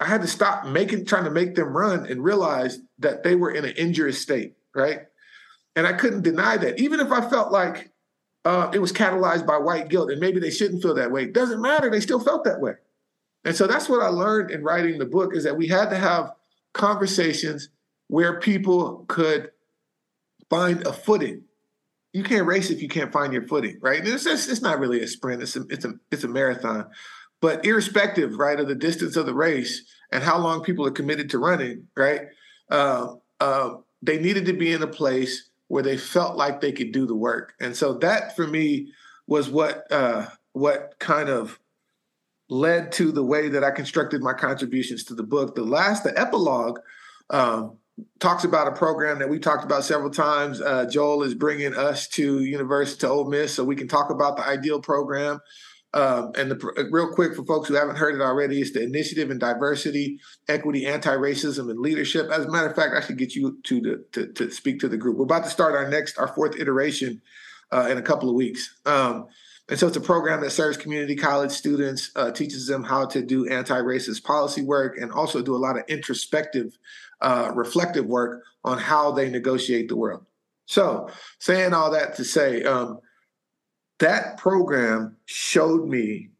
I 0.00 0.06
had 0.06 0.22
to 0.22 0.26
stop 0.26 0.66
making 0.66 1.04
trying 1.04 1.24
to 1.24 1.30
make 1.30 1.54
them 1.54 1.76
run 1.76 2.06
and 2.06 2.24
realize 2.24 2.80
that 2.98 3.22
they 3.22 3.36
were 3.36 3.52
in 3.52 3.64
an 3.64 3.74
injurious 3.76 4.20
state, 4.20 4.54
right? 4.74 5.02
And 5.76 5.86
I 5.86 5.92
couldn't 5.92 6.22
deny 6.22 6.56
that, 6.56 6.80
even 6.80 6.98
if 6.98 7.12
I 7.12 7.28
felt 7.30 7.52
like 7.52 7.91
uh, 8.44 8.70
it 8.72 8.80
was 8.80 8.92
catalyzed 8.92 9.46
by 9.46 9.56
white 9.56 9.88
guilt, 9.88 10.10
and 10.10 10.20
maybe 10.20 10.40
they 10.40 10.50
shouldn't 10.50 10.82
feel 10.82 10.94
that 10.94 11.10
way. 11.10 11.24
It 11.24 11.32
doesn't 11.32 11.60
matter; 11.60 11.90
they 11.90 12.00
still 12.00 12.20
felt 12.20 12.44
that 12.44 12.60
way. 12.60 12.74
And 13.44 13.54
so 13.54 13.66
that's 13.66 13.88
what 13.88 14.02
I 14.02 14.08
learned 14.08 14.50
in 14.50 14.62
writing 14.62 14.98
the 14.98 15.06
book: 15.06 15.34
is 15.34 15.44
that 15.44 15.56
we 15.56 15.68
had 15.68 15.90
to 15.90 15.96
have 15.96 16.32
conversations 16.72 17.68
where 18.08 18.40
people 18.40 19.04
could 19.08 19.50
find 20.50 20.86
a 20.86 20.92
footing. 20.92 21.44
You 22.12 22.22
can't 22.24 22.46
race 22.46 22.70
if 22.70 22.82
you 22.82 22.88
can't 22.88 23.12
find 23.12 23.32
your 23.32 23.46
footing, 23.46 23.78
right? 23.80 24.06
It's, 24.06 24.26
it's, 24.26 24.48
it's 24.48 24.60
not 24.60 24.80
really 24.80 25.02
a 25.02 25.06
sprint; 25.06 25.42
it's 25.42 25.56
a, 25.56 25.62
it's 25.70 25.84
a 25.84 25.94
it's 26.10 26.24
a 26.24 26.28
marathon. 26.28 26.90
But 27.40 27.64
irrespective, 27.64 28.38
right, 28.38 28.58
of 28.58 28.68
the 28.68 28.74
distance 28.74 29.16
of 29.16 29.26
the 29.26 29.34
race 29.34 29.84
and 30.12 30.22
how 30.22 30.38
long 30.38 30.62
people 30.62 30.86
are 30.86 30.92
committed 30.92 31.30
to 31.30 31.38
running, 31.38 31.88
right, 31.96 32.28
uh, 32.70 33.14
uh, 33.40 33.74
they 34.00 34.18
needed 34.18 34.46
to 34.46 34.52
be 34.52 34.72
in 34.72 34.82
a 34.82 34.86
place 34.86 35.50
where 35.72 35.82
they 35.82 35.96
felt 35.96 36.36
like 36.36 36.60
they 36.60 36.70
could 36.70 36.92
do 36.92 37.06
the 37.06 37.16
work. 37.16 37.54
And 37.58 37.74
so 37.74 37.94
that 37.94 38.36
for 38.36 38.46
me 38.46 38.92
was 39.26 39.48
what 39.48 39.90
uh, 39.90 40.26
what 40.52 40.96
kind 40.98 41.30
of 41.30 41.58
led 42.50 42.92
to 42.92 43.10
the 43.10 43.24
way 43.24 43.48
that 43.48 43.64
I 43.64 43.70
constructed 43.70 44.22
my 44.22 44.34
contributions 44.34 45.02
to 45.04 45.14
the 45.14 45.22
book. 45.22 45.54
The 45.54 45.62
last, 45.62 46.04
the 46.04 46.12
epilogue, 46.20 46.80
um, 47.30 47.78
talks 48.20 48.44
about 48.44 48.68
a 48.68 48.72
program 48.72 49.18
that 49.20 49.30
we 49.30 49.38
talked 49.38 49.64
about 49.64 49.82
several 49.82 50.10
times. 50.10 50.60
Uh, 50.60 50.84
Joel 50.84 51.22
is 51.22 51.34
bringing 51.34 51.74
us 51.74 52.06
to 52.08 52.44
University 52.44 53.00
to 53.00 53.08
Ole 53.08 53.30
Miss 53.30 53.54
so 53.54 53.64
we 53.64 53.74
can 53.74 53.88
talk 53.88 54.10
about 54.10 54.36
the 54.36 54.46
IDEAL 54.46 54.82
program. 54.82 55.40
Um, 55.94 56.32
and 56.36 56.50
the, 56.50 56.72
uh, 56.78 56.84
real 56.90 57.12
quick 57.12 57.34
for 57.34 57.44
folks 57.44 57.68
who 57.68 57.74
haven't 57.74 57.96
heard 57.96 58.14
it 58.14 58.22
already, 58.22 58.60
it's 58.60 58.72
the 58.72 58.82
Initiative 58.82 59.30
in 59.30 59.38
Diversity, 59.38 60.20
Equity, 60.48 60.86
Anti-Racism, 60.86 61.70
and 61.70 61.78
Leadership. 61.78 62.30
As 62.30 62.46
a 62.46 62.50
matter 62.50 62.68
of 62.68 62.74
fact, 62.74 62.94
I 62.96 63.00
should 63.00 63.18
get 63.18 63.34
you 63.34 63.58
to 63.64 63.80
the, 63.80 64.04
to, 64.12 64.32
to 64.32 64.50
speak 64.50 64.80
to 64.80 64.88
the 64.88 64.96
group. 64.96 65.18
We're 65.18 65.24
about 65.24 65.44
to 65.44 65.50
start 65.50 65.74
our 65.74 65.88
next, 65.88 66.18
our 66.18 66.28
fourth 66.28 66.58
iteration 66.58 67.20
uh, 67.70 67.88
in 67.90 67.98
a 67.98 68.02
couple 68.02 68.30
of 68.30 68.34
weeks. 68.34 68.74
Um, 68.86 69.26
and 69.68 69.78
so 69.78 69.86
it's 69.86 69.96
a 69.96 70.00
program 70.00 70.40
that 70.40 70.50
serves 70.50 70.76
community 70.76 71.14
college 71.14 71.52
students, 71.52 72.10
uh, 72.16 72.30
teaches 72.30 72.66
them 72.66 72.82
how 72.82 73.06
to 73.06 73.22
do 73.22 73.46
anti-racist 73.48 74.24
policy 74.24 74.62
work, 74.62 74.98
and 74.98 75.12
also 75.12 75.42
do 75.42 75.54
a 75.54 75.58
lot 75.58 75.76
of 75.76 75.84
introspective, 75.88 76.76
uh, 77.20 77.52
reflective 77.54 78.06
work 78.06 78.42
on 78.64 78.78
how 78.78 79.12
they 79.12 79.30
negotiate 79.30 79.88
the 79.88 79.96
world. 79.96 80.24
So, 80.66 81.08
saying 81.38 81.74
all 81.74 81.90
that 81.92 82.16
to 82.16 82.24
say, 82.24 82.62
um, 82.64 83.00
that 84.02 84.36
program 84.36 85.16
showed 85.26 85.88
me, 85.88 86.30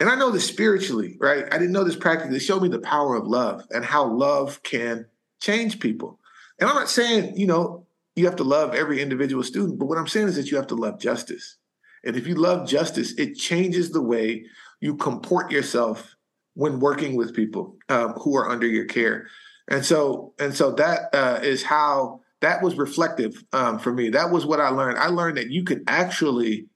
and 0.00 0.08
I 0.08 0.16
know 0.16 0.30
this 0.30 0.46
spiritually, 0.46 1.16
right? 1.20 1.44
I 1.52 1.58
didn't 1.58 1.72
know 1.72 1.84
this 1.84 1.96
practically. 1.96 2.36
It 2.36 2.40
showed 2.40 2.62
me 2.62 2.68
the 2.68 2.80
power 2.80 3.14
of 3.14 3.28
love 3.28 3.64
and 3.70 3.84
how 3.84 4.04
love 4.04 4.62
can 4.64 5.06
change 5.40 5.78
people. 5.78 6.18
And 6.58 6.68
I'm 6.68 6.74
not 6.74 6.90
saying, 6.90 7.36
you 7.36 7.46
know, 7.46 7.86
you 8.16 8.26
have 8.26 8.36
to 8.36 8.44
love 8.44 8.74
every 8.74 9.00
individual 9.00 9.44
student, 9.44 9.78
but 9.78 9.86
what 9.86 9.98
I'm 9.98 10.08
saying 10.08 10.28
is 10.28 10.36
that 10.36 10.50
you 10.50 10.56
have 10.56 10.66
to 10.68 10.74
love 10.74 11.00
justice. 11.00 11.56
And 12.04 12.16
if 12.16 12.26
you 12.26 12.34
love 12.34 12.68
justice, 12.68 13.12
it 13.18 13.36
changes 13.36 13.90
the 13.90 14.02
way 14.02 14.44
you 14.80 14.96
comport 14.96 15.52
yourself 15.52 16.16
when 16.54 16.80
working 16.80 17.14
with 17.14 17.34
people 17.34 17.76
um, 17.88 18.14
who 18.14 18.36
are 18.36 18.50
under 18.50 18.66
your 18.66 18.84
care. 18.84 19.28
And 19.68 19.84
so, 19.84 20.34
and 20.40 20.54
so 20.54 20.72
that 20.72 21.14
uh, 21.14 21.38
is 21.42 21.62
how 21.62 22.20
that 22.44 22.62
was 22.62 22.76
reflective 22.76 23.42
um, 23.54 23.78
for 23.78 23.90
me. 23.90 24.10
That 24.10 24.30
was 24.30 24.44
what 24.44 24.60
I 24.60 24.68
learned. 24.68 24.98
I 24.98 25.08
learned 25.08 25.38
that 25.38 25.50
you 25.50 25.64
can 25.64 25.82
actually 25.88 26.66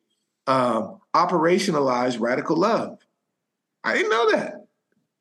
um, 0.46 0.98
operationalize 1.14 2.18
radical 2.18 2.56
love. 2.56 2.98
I 3.84 3.94
didn't 3.94 4.10
know 4.10 4.32
that. 4.32 4.54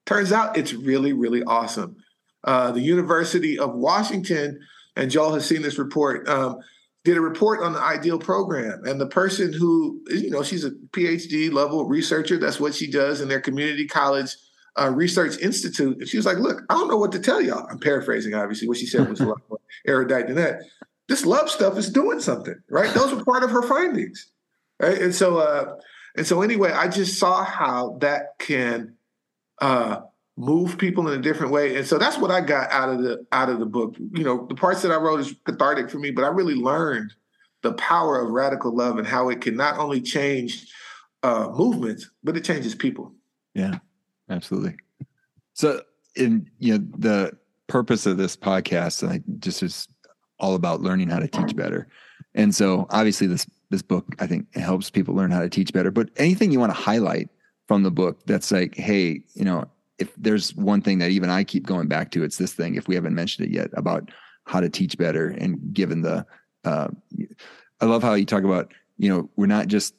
Turns 0.06 0.32
out 0.32 0.58
it's 0.58 0.74
really, 0.74 1.12
really 1.12 1.44
awesome. 1.44 1.98
Uh, 2.46 2.72
the 2.72 2.80
University 2.80 3.60
of 3.60 3.76
Washington, 3.76 4.60
and 4.96 5.12
Joel 5.12 5.34
has 5.34 5.46
seen 5.46 5.62
this 5.62 5.78
report, 5.78 6.30
um, 6.30 6.60
did 7.04 7.18
a 7.18 7.22
report 7.22 7.62
on 7.62 7.74
the 7.74 7.82
IDEAL 7.82 8.20
program. 8.20 8.86
And 8.86 9.02
the 9.02 9.08
person 9.08 9.52
who, 9.52 10.02
you 10.08 10.30
know, 10.30 10.44
she's 10.44 10.64
a 10.64 10.72
PhD 10.92 11.52
level 11.52 11.90
researcher. 11.90 12.38
That's 12.38 12.60
what 12.60 12.74
she 12.74 12.90
does 12.90 13.20
in 13.20 13.28
their 13.28 13.42
community 13.42 13.86
college 13.86 14.34
uh, 14.80 14.90
research 14.90 15.38
institute. 15.40 15.98
And 15.98 16.08
she 16.08 16.18
was 16.18 16.26
like, 16.26 16.38
look, 16.38 16.62
I 16.70 16.74
don't 16.74 16.88
know 16.88 16.98
what 16.98 17.12
to 17.13 17.20
tell 17.20 17.42
y'all. 17.42 17.68
I'm 17.70 17.80
paraphrasing, 17.80 18.34
obviously. 18.34 18.68
What 18.68 18.78
she 18.78 18.86
said 18.86 19.10
was 19.10 19.20
a 19.20 19.26
lot 19.26 19.42
more 19.50 19.60
erudite 19.88 20.28
than 20.28 20.36
that. 20.36 20.62
This 21.08 21.26
love 21.26 21.50
stuff 21.50 21.78
is 21.78 21.90
doing 21.90 22.20
something, 22.20 22.56
right? 22.70 22.94
Those 22.94 23.13
were 23.13 23.24
part 23.24 23.44
of 23.44 23.52
her 23.52 23.63
findings. 23.63 24.30
Right. 24.80 25.02
And 25.02 25.16
so, 25.16 25.38
uh, 25.38 25.76
and 26.16 26.28
so 26.28 26.42
anyway, 26.42 26.72
I 26.72 26.88
just 26.88 27.18
saw 27.18 27.44
how 27.44 27.98
that 28.02 28.38
can 28.40 28.96
uh, 29.60 30.02
move 30.36 30.78
people 30.78 31.08
in 31.08 31.20
a 31.20 31.22
different 31.22 31.52
way. 31.52 31.78
And 31.78 31.88
so 31.88 31.98
that's 31.98 32.18
what 32.18 32.32
I 32.32 32.42
got 32.42 32.72
out 32.72 32.90
of 32.90 33.02
the 33.02 33.26
out 33.32 33.50
of 33.50 33.60
the 33.60 33.66
book. 33.66 33.96
You 33.98 34.24
know, 34.24 34.46
the 34.48 34.56
parts 34.56 34.82
that 34.84 34.92
I 34.92 34.98
wrote 34.98 35.20
is 35.20 35.34
cathartic 35.46 35.90
for 35.90 36.00
me, 36.00 36.12
but 36.12 36.24
I 36.24 36.28
really 36.28 36.56
learned 36.56 37.13
the 37.63 37.74
power 37.74 38.20
of 38.20 38.30
radical 38.30 38.76
love 38.76 38.98
and 38.98 39.08
how 39.08 39.30
it 39.30 39.42
can 39.42 39.56
not 39.56 39.80
only 39.80 40.00
change 40.00 40.68
uh, 41.24 41.50
movements, 41.50 42.10
but 42.24 42.38
it 42.38 42.44
changes 42.44 42.76
people. 42.76 43.13
Yeah, 43.56 43.80
absolutely. 44.30 44.76
So, 45.54 45.82
in 46.16 46.50
you 46.60 46.78
know, 46.78 46.86
the 46.98 47.38
purpose 47.68 48.06
of 48.06 48.18
this 48.18 48.36
podcast, 48.36 49.08
like, 49.08 49.24
just 49.40 49.63
is 49.63 49.88
all 50.40 50.56
about 50.56 50.82
learning 50.82 51.10
how 51.10 51.20
to 51.20 51.28
teach 51.28 51.56
better. 51.56 51.88
And 52.36 52.54
so, 52.54 52.88
obviously, 52.90 53.28
this 53.28 53.48
this 53.70 53.82
book 53.82 54.16
I 54.20 54.28
think 54.28 54.54
helps 54.56 54.90
people 54.90 55.16
learn 55.16 55.32
how 55.32 55.42
to 55.42 55.50
teach 55.50 55.74
better. 55.74 55.92
But 55.92 56.10
anything 56.18 56.52
you 56.52 56.60
want 56.60 56.72
to 56.72 56.80
highlight 56.80 57.30
from 57.68 57.84
the 57.84 57.92
book 57.92 58.26
that's 58.26 58.52
like, 58.52 58.76
hey, 58.76 59.22
you 59.34 59.44
know, 59.44 59.66
if 60.00 60.13
there's 60.16 60.56
one 60.56 60.82
thing 60.82 61.00
that 61.00 61.10
even 61.10 61.30
I 61.30 61.44
keep 61.44 61.66
going 61.66 61.88
back 61.88 62.12
to, 62.12 62.24
it's 62.24 62.38
this 62.38 62.54
thing. 62.54 62.76
If 62.76 62.88
we 62.88 62.96
haven't 62.96 63.16
mentioned 63.16 63.48
it 63.48 63.54
yet 63.54 63.70
about 63.74 64.10
how 64.46 64.62
to 64.62 64.70
teach 64.70 64.98
better, 64.98 65.30
and 65.30 65.74
given 65.74 66.02
the, 66.02 66.26
uh, 66.63 66.88
I 67.82 67.86
love 67.86 68.04
how 68.04 68.13
you 68.13 68.26
talk 68.26 68.44
about, 68.44 68.74
you 68.98 69.10
know, 69.10 69.30
we're 69.36 69.48
not 69.48 69.68
just 69.68 69.94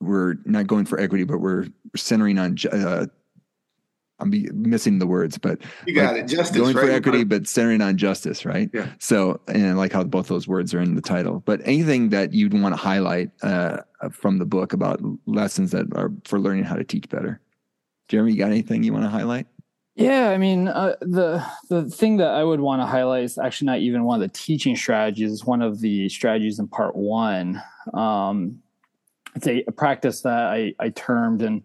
we're 0.00 0.36
not 0.44 0.66
going 0.66 0.84
for 0.84 0.98
equity, 0.98 1.24
but 1.24 1.38
we're 1.38 1.66
centering 1.96 2.38
on 2.38 2.56
uh, 2.70 3.06
I'm 4.24 4.70
missing 4.70 4.98
the 4.98 5.06
words, 5.06 5.38
but 5.38 5.60
you 5.86 5.94
got 5.94 6.14
like 6.14 6.24
it. 6.24 6.28
Justice, 6.28 6.56
going 6.56 6.74
right? 6.74 6.86
for 6.86 6.90
equity, 6.90 7.24
but 7.24 7.46
centering 7.46 7.82
on 7.82 7.96
justice, 7.96 8.44
right? 8.44 8.70
Yeah. 8.72 8.88
So, 8.98 9.40
and 9.48 9.66
I 9.66 9.72
like 9.72 9.92
how 9.92 10.02
both 10.04 10.28
those 10.28 10.48
words 10.48 10.72
are 10.74 10.80
in 10.80 10.94
the 10.94 11.02
title. 11.02 11.42
But 11.44 11.60
anything 11.64 12.08
that 12.08 12.32
you'd 12.32 12.54
want 12.54 12.74
to 12.74 12.80
highlight 12.80 13.30
uh, 13.42 13.78
from 14.10 14.38
the 14.38 14.46
book 14.46 14.72
about 14.72 15.00
lessons 15.26 15.70
that 15.72 15.86
are 15.94 16.10
for 16.24 16.40
learning 16.40 16.64
how 16.64 16.76
to 16.76 16.84
teach 16.84 17.08
better, 17.08 17.40
Jeremy, 18.08 18.32
you 18.32 18.38
got 18.38 18.50
anything 18.50 18.82
you 18.82 18.92
want 18.92 19.04
to 19.04 19.10
highlight? 19.10 19.46
Yeah, 19.96 20.30
I 20.30 20.38
mean, 20.38 20.66
uh, 20.66 20.96
the 21.00 21.44
the 21.68 21.88
thing 21.88 22.16
that 22.16 22.30
I 22.30 22.42
would 22.42 22.60
want 22.60 22.82
to 22.82 22.86
highlight 22.86 23.24
is 23.24 23.38
actually 23.38 23.66
not 23.66 23.78
even 23.78 24.04
one 24.04 24.20
of 24.20 24.28
the 24.28 24.36
teaching 24.36 24.74
strategies. 24.74 25.32
It's 25.32 25.44
one 25.44 25.62
of 25.62 25.80
the 25.80 26.08
strategies 26.08 26.58
in 26.58 26.66
part 26.66 26.96
one. 26.96 27.62
Um, 27.92 28.60
it's 29.36 29.46
a, 29.46 29.62
a 29.68 29.72
practice 29.72 30.22
that 30.22 30.46
I, 30.46 30.74
I 30.80 30.88
termed 30.90 31.42
and 31.42 31.62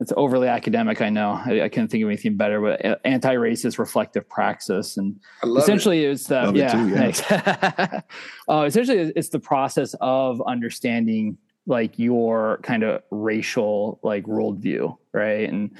it's 0.00 0.12
overly 0.16 0.48
academic. 0.48 1.00
I 1.00 1.10
know. 1.10 1.40
I, 1.44 1.62
I 1.62 1.68
couldn't 1.68 1.88
think 1.88 2.02
of 2.02 2.08
anything 2.08 2.36
better, 2.36 2.60
but 2.60 3.00
anti-racist 3.04 3.78
reflective 3.78 4.28
praxis, 4.28 4.96
and 4.96 5.18
essentially 5.56 6.04
it. 6.04 6.12
it's 6.12 6.26
the 6.26 6.52
yeah, 6.54 6.72
too, 6.72 6.88
yeah. 6.88 8.00
uh, 8.48 8.64
essentially 8.66 9.12
it's 9.16 9.28
the 9.28 9.40
process 9.40 9.94
of 10.00 10.42
understanding 10.46 11.38
like 11.66 11.98
your 11.98 12.60
kind 12.62 12.82
of 12.82 13.02
racial 13.10 13.98
like 14.02 14.24
worldview, 14.24 14.96
right, 15.12 15.48
and 15.48 15.70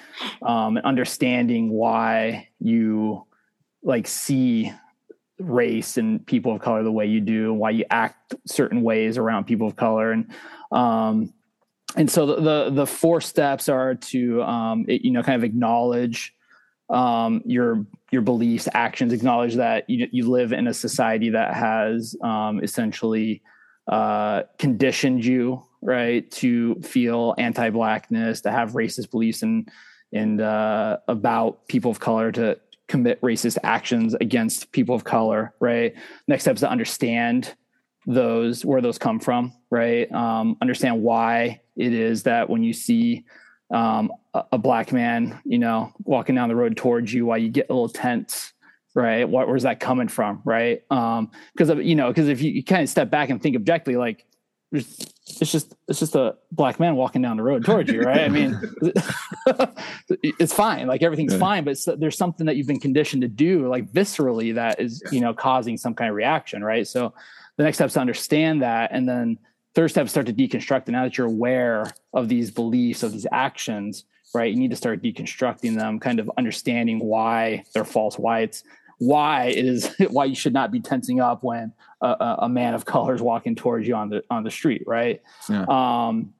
um, 0.42 0.78
understanding 0.78 1.70
why 1.70 2.48
you 2.58 3.24
like 3.82 4.06
see 4.06 4.72
race 5.38 5.96
and 5.96 6.24
people 6.26 6.54
of 6.54 6.62
color 6.62 6.82
the 6.82 6.92
way 6.92 7.06
you 7.06 7.20
do, 7.20 7.50
and 7.50 7.58
why 7.58 7.70
you 7.70 7.84
act 7.90 8.34
certain 8.46 8.82
ways 8.82 9.18
around 9.18 9.44
people 9.44 9.66
of 9.66 9.76
color, 9.76 10.12
and 10.12 10.32
um, 10.72 11.32
and 11.96 12.10
so 12.10 12.26
the, 12.26 12.36
the, 12.36 12.70
the 12.70 12.86
four 12.86 13.20
steps 13.20 13.68
are 13.68 13.94
to 13.94 14.42
um, 14.42 14.84
it, 14.88 15.02
you 15.04 15.10
know 15.10 15.22
kind 15.22 15.36
of 15.36 15.44
acknowledge 15.44 16.34
um, 16.90 17.42
your 17.44 17.86
your 18.10 18.22
beliefs, 18.22 18.68
actions, 18.74 19.12
acknowledge 19.12 19.54
that 19.54 19.88
you 19.88 20.08
you 20.12 20.30
live 20.30 20.52
in 20.52 20.66
a 20.66 20.74
society 20.74 21.30
that 21.30 21.54
has 21.54 22.16
um, 22.22 22.62
essentially 22.62 23.42
uh, 23.90 24.42
conditioned 24.58 25.24
you 25.24 25.62
right 25.82 26.30
to 26.30 26.76
feel 26.76 27.34
anti-blackness, 27.36 28.40
to 28.42 28.50
have 28.50 28.72
racist 28.72 29.10
beliefs 29.10 29.42
and 29.42 29.68
and 30.12 30.40
uh, 30.40 30.98
about 31.08 31.66
people 31.68 31.90
of 31.90 32.00
color, 32.00 32.30
to 32.32 32.58
commit 32.86 33.20
racist 33.22 33.58
actions 33.62 34.14
against 34.14 34.70
people 34.72 34.94
of 34.94 35.04
color. 35.04 35.54
Right. 35.60 35.94
Next 36.28 36.44
step 36.44 36.56
is 36.56 36.60
to 36.60 36.70
understand 36.70 37.54
those 38.06 38.64
where 38.64 38.80
those 38.80 38.98
come 38.98 39.18
from 39.20 39.52
right? 39.70 40.10
Um, 40.12 40.56
understand 40.60 41.02
why 41.02 41.60
it 41.76 41.92
is 41.92 42.22
that 42.24 42.48
when 42.48 42.62
you 42.62 42.72
see 42.72 43.24
um, 43.72 44.12
a, 44.34 44.44
a, 44.52 44.58
black 44.58 44.92
man 44.92 45.40
you 45.44 45.58
know 45.58 45.92
walking 46.04 46.34
down 46.34 46.48
the 46.48 46.54
road 46.54 46.76
towards 46.76 47.12
you 47.12 47.26
why 47.26 47.38
you 47.38 47.48
get 47.48 47.66
a 47.70 47.72
little 47.72 47.88
tense 47.88 48.52
right? 48.94 49.28
What, 49.28 49.48
where's 49.48 49.64
that 49.64 49.80
coming 49.80 50.08
from 50.08 50.40
right? 50.44 50.82
Um, 50.90 51.30
because 51.52 51.70
um, 51.70 51.80
of 51.80 51.84
you 51.84 51.94
know 51.94 52.08
because 52.08 52.28
if 52.28 52.40
you, 52.40 52.52
you 52.52 52.62
kind 52.62 52.82
of 52.82 52.88
step 52.88 53.10
back 53.10 53.30
and 53.30 53.42
think 53.42 53.56
objectively 53.56 53.96
like 53.96 54.26
it's 54.72 55.52
just 55.52 55.74
it's 55.88 56.00
just 56.00 56.14
a 56.16 56.36
black 56.50 56.80
man 56.80 56.96
walking 56.96 57.22
down 57.22 57.36
the 57.36 57.42
road 57.42 57.64
towards 57.64 57.90
you 57.90 58.02
right? 58.02 58.20
I 58.20 58.28
mean 58.28 58.60
it's 60.22 60.52
fine 60.52 60.86
like 60.86 61.02
everything's 61.02 61.32
yeah. 61.32 61.38
fine 61.38 61.64
but 61.64 61.78
there's 61.98 62.16
something 62.18 62.46
that 62.46 62.56
you've 62.56 62.66
been 62.66 62.80
conditioned 62.80 63.22
to 63.22 63.28
do 63.28 63.68
like 63.68 63.90
viscerally 63.92 64.54
that 64.54 64.80
is 64.80 65.02
you 65.12 65.20
know 65.20 65.32
causing 65.32 65.76
some 65.76 65.94
kind 65.94 66.10
of 66.10 66.16
reaction 66.16 66.62
right? 66.62 66.86
So 66.86 67.14
the 67.56 67.64
next 67.64 67.78
step 67.78 67.88
is 67.88 67.94
to 67.94 68.00
understand 68.00 68.62
that 68.62 68.90
and 68.92 69.08
then 69.08 69.38
third 69.74 69.88
step 69.88 70.08
start 70.08 70.26
to 70.26 70.32
deconstruct 70.32 70.84
And 70.86 70.92
now 70.92 71.04
that 71.04 71.18
you're 71.18 71.26
aware 71.26 71.92
of 72.12 72.28
these 72.28 72.50
beliefs 72.50 73.02
of 73.02 73.12
these 73.12 73.26
actions 73.32 74.04
right 74.34 74.52
you 74.52 74.58
need 74.58 74.70
to 74.70 74.76
start 74.76 75.02
deconstructing 75.02 75.76
them 75.76 76.00
kind 76.00 76.20
of 76.20 76.30
understanding 76.36 77.00
why 77.00 77.64
they're 77.72 77.84
false 77.84 78.18
why 78.18 78.40
it's 78.40 78.64
why 78.98 79.46
it 79.46 79.64
is 79.64 79.94
why 80.10 80.24
you 80.24 80.34
should 80.34 80.52
not 80.52 80.70
be 80.70 80.80
tensing 80.80 81.20
up 81.20 81.42
when 81.42 81.72
a, 82.00 82.36
a 82.40 82.48
man 82.48 82.74
of 82.74 82.84
color 82.84 83.14
is 83.14 83.22
walking 83.22 83.54
towards 83.54 83.86
you 83.86 83.94
on 83.94 84.10
the 84.10 84.22
on 84.30 84.44
the 84.44 84.50
street 84.50 84.82
right 84.86 85.22
yeah. 85.48 85.64
um 85.68 86.32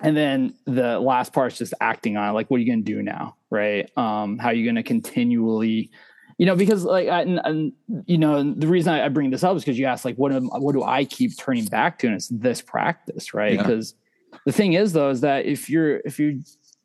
and 0.00 0.16
then 0.16 0.54
the 0.64 0.98
last 1.00 1.32
part 1.32 1.52
is 1.52 1.58
just 1.58 1.74
acting 1.80 2.16
on 2.16 2.30
it. 2.30 2.32
like 2.32 2.50
what 2.50 2.58
are 2.58 2.60
you 2.60 2.66
going 2.66 2.84
to 2.84 2.92
do 2.92 3.02
now 3.02 3.36
right 3.50 3.90
um 3.96 4.38
how 4.38 4.48
are 4.48 4.54
you 4.54 4.64
going 4.64 4.76
to 4.76 4.82
continually 4.82 5.90
you 6.38 6.46
know, 6.46 6.56
because 6.56 6.84
like, 6.84 7.08
I, 7.08 7.22
and, 7.22 7.40
and, 7.44 7.72
you 8.06 8.16
know, 8.16 8.54
the 8.54 8.66
reason 8.66 8.94
I, 8.94 9.04
I 9.04 9.08
bring 9.08 9.30
this 9.30 9.44
up 9.44 9.56
is 9.56 9.62
because 9.62 9.78
you 9.78 9.86
asked, 9.86 10.04
like, 10.04 10.16
what 10.16 10.32
am, 10.32 10.46
what 10.46 10.72
do 10.72 10.82
I 10.82 11.04
keep 11.04 11.36
turning 11.36 11.66
back 11.66 11.98
to? 11.98 12.06
And 12.06 12.16
it's 12.16 12.28
this 12.28 12.62
practice, 12.62 13.34
right? 13.34 13.58
Because 13.58 13.94
yeah. 14.32 14.38
the 14.46 14.52
thing 14.52 14.72
is, 14.72 14.92
though, 14.92 15.10
is 15.10 15.20
that 15.20 15.44
if 15.44 15.68
you're, 15.68 15.98
if 16.04 16.18
you, 16.18 16.42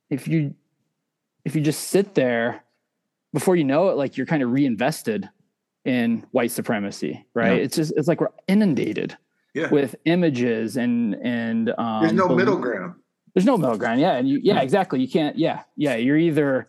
if 0.10 0.28
you, 0.28 0.54
if 1.46 1.56
you 1.56 1.62
just 1.62 1.90
sit 1.90 2.16
there, 2.16 2.64
before 3.34 3.56
you 3.56 3.64
know 3.64 3.90
it, 3.90 3.98
like 3.98 4.16
you're 4.16 4.28
kind 4.28 4.44
of 4.44 4.52
reinvested 4.52 5.28
in 5.86 6.26
white 6.32 6.52
supremacy, 6.52 7.26
right? 7.34 7.58
Yeah. 7.58 7.64
It's 7.64 7.76
just, 7.76 7.94
it's 7.98 8.08
like 8.08 8.22
we're 8.22 8.30
inundated 8.48 9.18
yeah. 9.56 9.70
with 9.70 9.96
images 10.06 10.78
and 10.78 11.16
and 11.16 11.74
um, 11.78 12.04
there's 12.04 12.14
no 12.14 12.30
middle 12.30 12.58
ground. 12.58 12.94
There's 13.34 13.46
no 13.46 13.58
middle 13.58 13.78
ground, 13.78 14.00
yeah, 14.00 14.14
and 14.18 14.30
you, 14.30 14.40
yeah, 14.44 14.62
exactly. 14.62 15.02
You 15.02 15.10
can't, 15.10 15.36
yeah, 15.36 15.64
yeah. 15.76 15.96
You're 15.96 16.18
either 16.18 16.68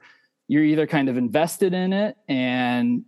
you're 0.49 0.65
either 0.65 0.87
kind 0.87 1.09
of 1.09 1.17
invested 1.17 1.75
in 1.75 1.93
it 1.93 2.17
and 2.29 3.05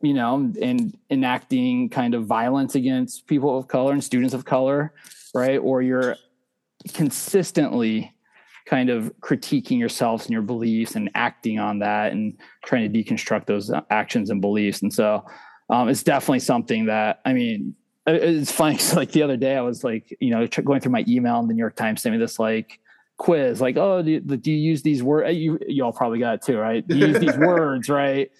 you 0.00 0.14
know 0.14 0.52
and 0.60 0.98
enacting 1.10 1.88
kind 1.88 2.14
of 2.14 2.26
violence 2.26 2.74
against 2.74 3.26
people 3.26 3.56
of 3.56 3.68
color 3.68 3.92
and 3.92 4.02
students 4.02 4.34
of 4.34 4.44
color 4.44 4.92
right? 5.34 5.58
Or 5.58 5.82
you're 5.82 6.16
consistently 6.94 8.14
kind 8.66 8.88
of 8.88 9.12
critiquing 9.20 9.78
yourselves 9.78 10.24
and 10.24 10.32
your 10.32 10.42
beliefs 10.42 10.94
and 10.94 11.10
acting 11.14 11.58
on 11.58 11.80
that 11.80 12.12
and 12.12 12.38
trying 12.64 12.90
to 12.90 13.02
deconstruct 13.02 13.46
those 13.46 13.70
actions 13.90 14.30
and 14.30 14.40
beliefs. 14.40 14.80
And 14.80 14.92
so 14.92 15.26
um, 15.68 15.88
it's 15.88 16.02
definitely 16.02 16.40
something 16.40 16.86
that 16.86 17.20
i 17.24 17.32
mean 17.32 17.74
it's 18.06 18.52
funny 18.52 18.78
like 18.94 19.12
the 19.12 19.22
other 19.22 19.36
day 19.36 19.56
i 19.56 19.62
was 19.62 19.82
like 19.82 20.14
you 20.20 20.28
know 20.28 20.46
going 20.46 20.78
through 20.78 20.92
my 20.92 21.04
email 21.08 21.38
and 21.38 21.48
the 21.48 21.54
new 21.54 21.60
york 21.60 21.74
times 21.74 22.02
sent 22.02 22.12
me 22.14 22.18
this 22.18 22.38
like 22.38 22.80
quiz. 23.24 23.58
Like 23.58 23.78
oh 23.78 24.02
do 24.02 24.10
you, 24.10 24.20
do 24.20 24.52
you 24.52 24.58
use 24.58 24.82
these 24.82 25.02
words 25.02 25.28
eh, 25.28 25.32
you 25.32 25.58
y'all 25.66 25.92
probably 25.92 26.18
got 26.18 26.34
it 26.34 26.42
too 26.42 26.58
right? 26.58 26.86
Do 26.86 26.94
you 26.96 27.06
use 27.06 27.18
these 27.18 27.36
words 27.38 27.88
right? 27.88 28.30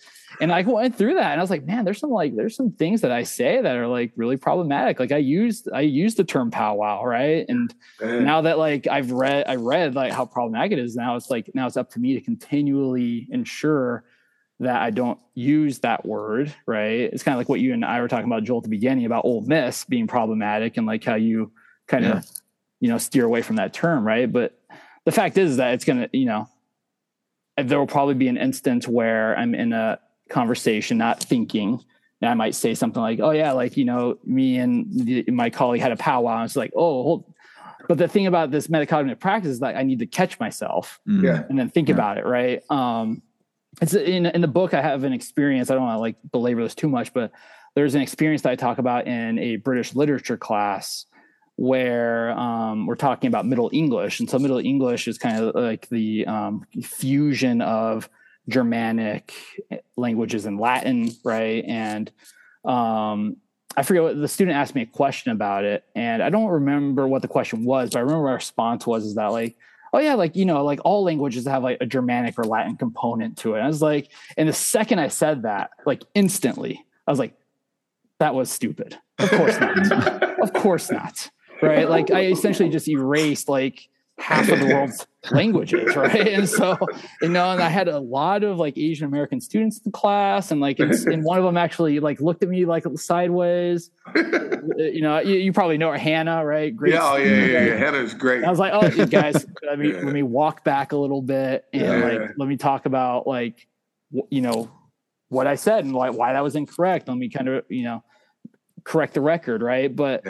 And 0.40 0.52
i 0.52 0.60
went 0.62 0.94
through 0.96 1.14
that 1.14 1.30
and 1.30 1.40
i 1.40 1.42
was 1.42 1.48
like 1.48 1.64
man 1.64 1.84
there's 1.84 2.00
some 2.00 2.10
like 2.10 2.34
there's 2.36 2.56
some 2.56 2.72
things 2.72 3.00
that 3.02 3.12
i 3.12 3.22
say 3.22 3.62
that 3.62 3.76
are 3.76 3.86
like 3.86 4.12
really 4.14 4.36
problematic. 4.36 5.00
Like 5.00 5.10
i 5.10 5.16
used 5.16 5.70
i 5.72 5.80
used 5.80 6.18
the 6.18 6.24
term 6.24 6.50
powwow 6.50 7.02
right? 7.02 7.46
And 7.48 7.74
man. 7.98 8.24
now 8.24 8.42
that 8.42 8.58
like 8.58 8.86
i've 8.86 9.10
read 9.10 9.46
i 9.48 9.54
read 9.54 9.94
like 9.94 10.12
how 10.12 10.26
problematic 10.26 10.72
it 10.72 10.78
is 10.78 10.96
now 10.96 11.16
it's 11.16 11.30
like 11.30 11.50
now 11.54 11.66
it's 11.66 11.78
up 11.78 11.90
to 11.92 11.98
me 11.98 12.12
to 12.14 12.20
continually 12.20 13.26
ensure 13.30 14.04
that 14.60 14.82
i 14.82 14.90
don't 14.90 15.18
use 15.34 15.78
that 15.78 16.04
word 16.04 16.54
right? 16.66 17.08
It's 17.12 17.22
kind 17.22 17.34
of 17.34 17.38
like 17.38 17.48
what 17.48 17.60
you 17.60 17.72
and 17.72 17.86
i 17.86 18.02
were 18.02 18.08
talking 18.08 18.26
about 18.26 18.44
joel 18.44 18.58
at 18.58 18.64
the 18.64 18.68
beginning 18.68 19.06
about 19.06 19.24
Ole 19.24 19.40
Miss 19.46 19.86
being 19.86 20.06
problematic 20.06 20.76
and 20.76 20.86
like 20.86 21.04
how 21.04 21.14
you 21.14 21.52
kind 21.86 22.04
of 22.04 22.16
yeah. 22.16 22.30
you 22.80 22.88
know 22.88 22.98
steer 22.98 23.24
away 23.24 23.40
from 23.40 23.56
that 23.56 23.72
term 23.72 24.06
right? 24.06 24.30
But 24.30 24.58
the 25.04 25.12
fact 25.12 25.38
is 25.38 25.58
that 25.58 25.74
it's 25.74 25.84
going 25.84 26.00
to, 26.00 26.08
you 26.16 26.26
know, 26.26 26.48
there 27.56 27.78
will 27.78 27.86
probably 27.86 28.14
be 28.14 28.28
an 28.28 28.36
instance 28.36 28.88
where 28.88 29.36
I'm 29.38 29.54
in 29.54 29.72
a 29.72 29.98
conversation, 30.28 30.98
not 30.98 31.22
thinking, 31.22 31.82
and 32.20 32.30
I 32.30 32.34
might 32.34 32.54
say 32.54 32.74
something 32.74 33.00
like, 33.00 33.20
"Oh 33.20 33.30
yeah, 33.30 33.52
like 33.52 33.76
you 33.76 33.84
know, 33.84 34.18
me 34.24 34.58
and 34.58 34.86
the, 34.90 35.24
my 35.30 35.50
colleague 35.50 35.82
had 35.82 35.92
a 35.92 35.96
powwow." 35.96 36.36
And 36.36 36.44
it's 36.46 36.56
like, 36.56 36.72
"Oh, 36.74 37.02
hold. 37.02 37.34
but 37.86 37.98
the 37.98 38.08
thing 38.08 38.26
about 38.26 38.50
this 38.50 38.66
metacognitive 38.66 39.20
practice 39.20 39.52
is 39.52 39.60
that 39.60 39.76
I 39.76 39.82
need 39.82 40.00
to 40.00 40.06
catch 40.06 40.40
myself, 40.40 41.00
mm. 41.08 41.22
yeah. 41.22 41.44
and 41.48 41.58
then 41.58 41.68
think 41.68 41.88
yeah. 41.88 41.94
about 41.94 42.18
it, 42.18 42.26
right? 42.26 42.62
Um, 42.70 43.22
it's 43.80 43.94
in 43.94 44.26
in 44.26 44.40
the 44.40 44.48
book. 44.48 44.74
I 44.74 44.82
have 44.82 45.04
an 45.04 45.12
experience. 45.12 45.70
I 45.70 45.74
don't 45.74 45.84
want 45.84 45.96
to 45.96 46.00
like 46.00 46.16
belabor 46.32 46.62
this 46.62 46.74
too 46.74 46.88
much, 46.88 47.12
but 47.12 47.30
there's 47.74 47.94
an 47.94 48.00
experience 48.00 48.42
that 48.42 48.50
I 48.50 48.56
talk 48.56 48.78
about 48.78 49.06
in 49.06 49.38
a 49.38 49.56
British 49.56 49.94
literature 49.94 50.36
class 50.36 51.06
where 51.56 52.30
um, 52.32 52.86
we're 52.86 52.96
talking 52.96 53.28
about 53.28 53.46
Middle 53.46 53.70
English. 53.72 54.20
And 54.20 54.28
so 54.28 54.38
Middle 54.38 54.58
English 54.58 55.06
is 55.06 55.18
kind 55.18 55.42
of 55.42 55.54
like 55.54 55.88
the 55.88 56.26
um, 56.26 56.66
fusion 56.82 57.60
of 57.60 58.08
Germanic 58.48 59.32
languages 59.96 60.46
and 60.46 60.58
Latin, 60.58 61.10
right? 61.24 61.64
And 61.66 62.10
um, 62.64 63.36
I 63.76 63.82
forget 63.82 64.02
what 64.02 64.20
the 64.20 64.28
student 64.28 64.56
asked 64.56 64.74
me 64.74 64.82
a 64.82 64.86
question 64.86 65.32
about 65.32 65.64
it, 65.64 65.84
and 65.94 66.22
I 66.22 66.30
don't 66.30 66.48
remember 66.48 67.06
what 67.08 67.22
the 67.22 67.28
question 67.28 67.64
was, 67.64 67.90
but 67.90 67.98
I 67.98 68.02
remember 68.02 68.28
our 68.28 68.34
response 68.34 68.86
was 68.86 69.04
is 69.04 69.14
that 69.14 69.26
like, 69.28 69.56
oh 69.92 69.98
yeah, 69.98 70.14
like 70.14 70.36
you 70.36 70.44
know, 70.44 70.64
like 70.64 70.80
all 70.84 71.04
languages 71.04 71.46
have 71.46 71.62
like 71.62 71.78
a 71.80 71.86
Germanic 71.86 72.38
or 72.38 72.44
Latin 72.44 72.76
component 72.76 73.38
to 73.38 73.54
it. 73.54 73.58
And 73.58 73.64
I 73.64 73.68
was 73.68 73.82
like, 73.82 74.10
and 74.36 74.48
the 74.48 74.52
second 74.52 74.98
I 74.98 75.08
said 75.08 75.42
that, 75.42 75.70
like 75.86 76.02
instantly, 76.14 76.84
I 77.06 77.10
was 77.10 77.18
like, 77.18 77.34
that 78.18 78.34
was 78.34 78.50
stupid. 78.50 78.98
Of 79.18 79.30
course 79.30 79.58
not. 79.60 80.22
of 80.42 80.52
course 80.52 80.90
not 80.90 81.30
right? 81.62 81.88
Like 81.88 82.10
I 82.10 82.26
essentially 82.26 82.68
just 82.68 82.88
erased 82.88 83.48
like 83.48 83.88
half 84.18 84.48
of 84.48 84.60
the 84.60 84.66
world's 84.66 85.06
languages, 85.30 85.96
right? 85.96 86.28
And 86.28 86.48
so, 86.48 86.78
you 87.20 87.28
know, 87.28 87.50
and 87.50 87.60
I 87.60 87.68
had 87.68 87.88
a 87.88 87.98
lot 87.98 88.44
of 88.44 88.58
like 88.58 88.78
Asian 88.78 89.06
American 89.06 89.40
students 89.40 89.78
in 89.78 89.82
the 89.86 89.90
class, 89.90 90.50
and 90.50 90.60
like, 90.60 90.78
and 90.78 91.24
one 91.24 91.38
of 91.38 91.44
them 91.44 91.56
actually 91.56 92.00
like 92.00 92.20
looked 92.20 92.42
at 92.42 92.48
me 92.48 92.64
like 92.64 92.84
sideways. 92.96 93.90
Uh, 94.14 94.20
you 94.76 95.00
know, 95.00 95.18
you, 95.18 95.36
you 95.36 95.52
probably 95.52 95.78
know 95.78 95.90
her, 95.90 95.98
Hannah, 95.98 96.44
right? 96.44 96.74
Great. 96.74 96.94
Yeah, 96.94 97.12
oh, 97.12 97.16
yeah, 97.16 97.44
yeah, 97.44 97.64
yeah. 97.64 97.76
Hannah's 97.76 98.14
great. 98.14 98.38
And 98.38 98.46
I 98.46 98.50
was 98.50 98.58
like, 98.58 98.72
oh, 98.72 99.06
guys, 99.06 99.46
let 99.66 99.78
me 99.78 99.92
yeah. 99.92 100.00
let 100.00 100.12
me 100.12 100.22
walk 100.22 100.64
back 100.64 100.92
a 100.92 100.96
little 100.96 101.22
bit 101.22 101.64
and 101.72 101.82
yeah. 101.82 101.96
like 101.96 102.30
let 102.36 102.48
me 102.48 102.56
talk 102.56 102.86
about 102.86 103.26
like, 103.26 103.66
you 104.30 104.40
know, 104.40 104.70
what 105.28 105.46
I 105.46 105.56
said 105.56 105.84
and 105.84 105.92
why 105.92 106.10
why 106.10 106.32
that 106.32 106.42
was 106.42 106.56
incorrect. 106.56 107.08
Let 107.08 107.16
me 107.16 107.28
kind 107.28 107.48
of 107.48 107.64
you 107.68 107.82
know 107.82 108.04
correct 108.84 109.14
the 109.14 109.20
record, 109.20 109.62
right? 109.62 109.94
But 109.94 110.24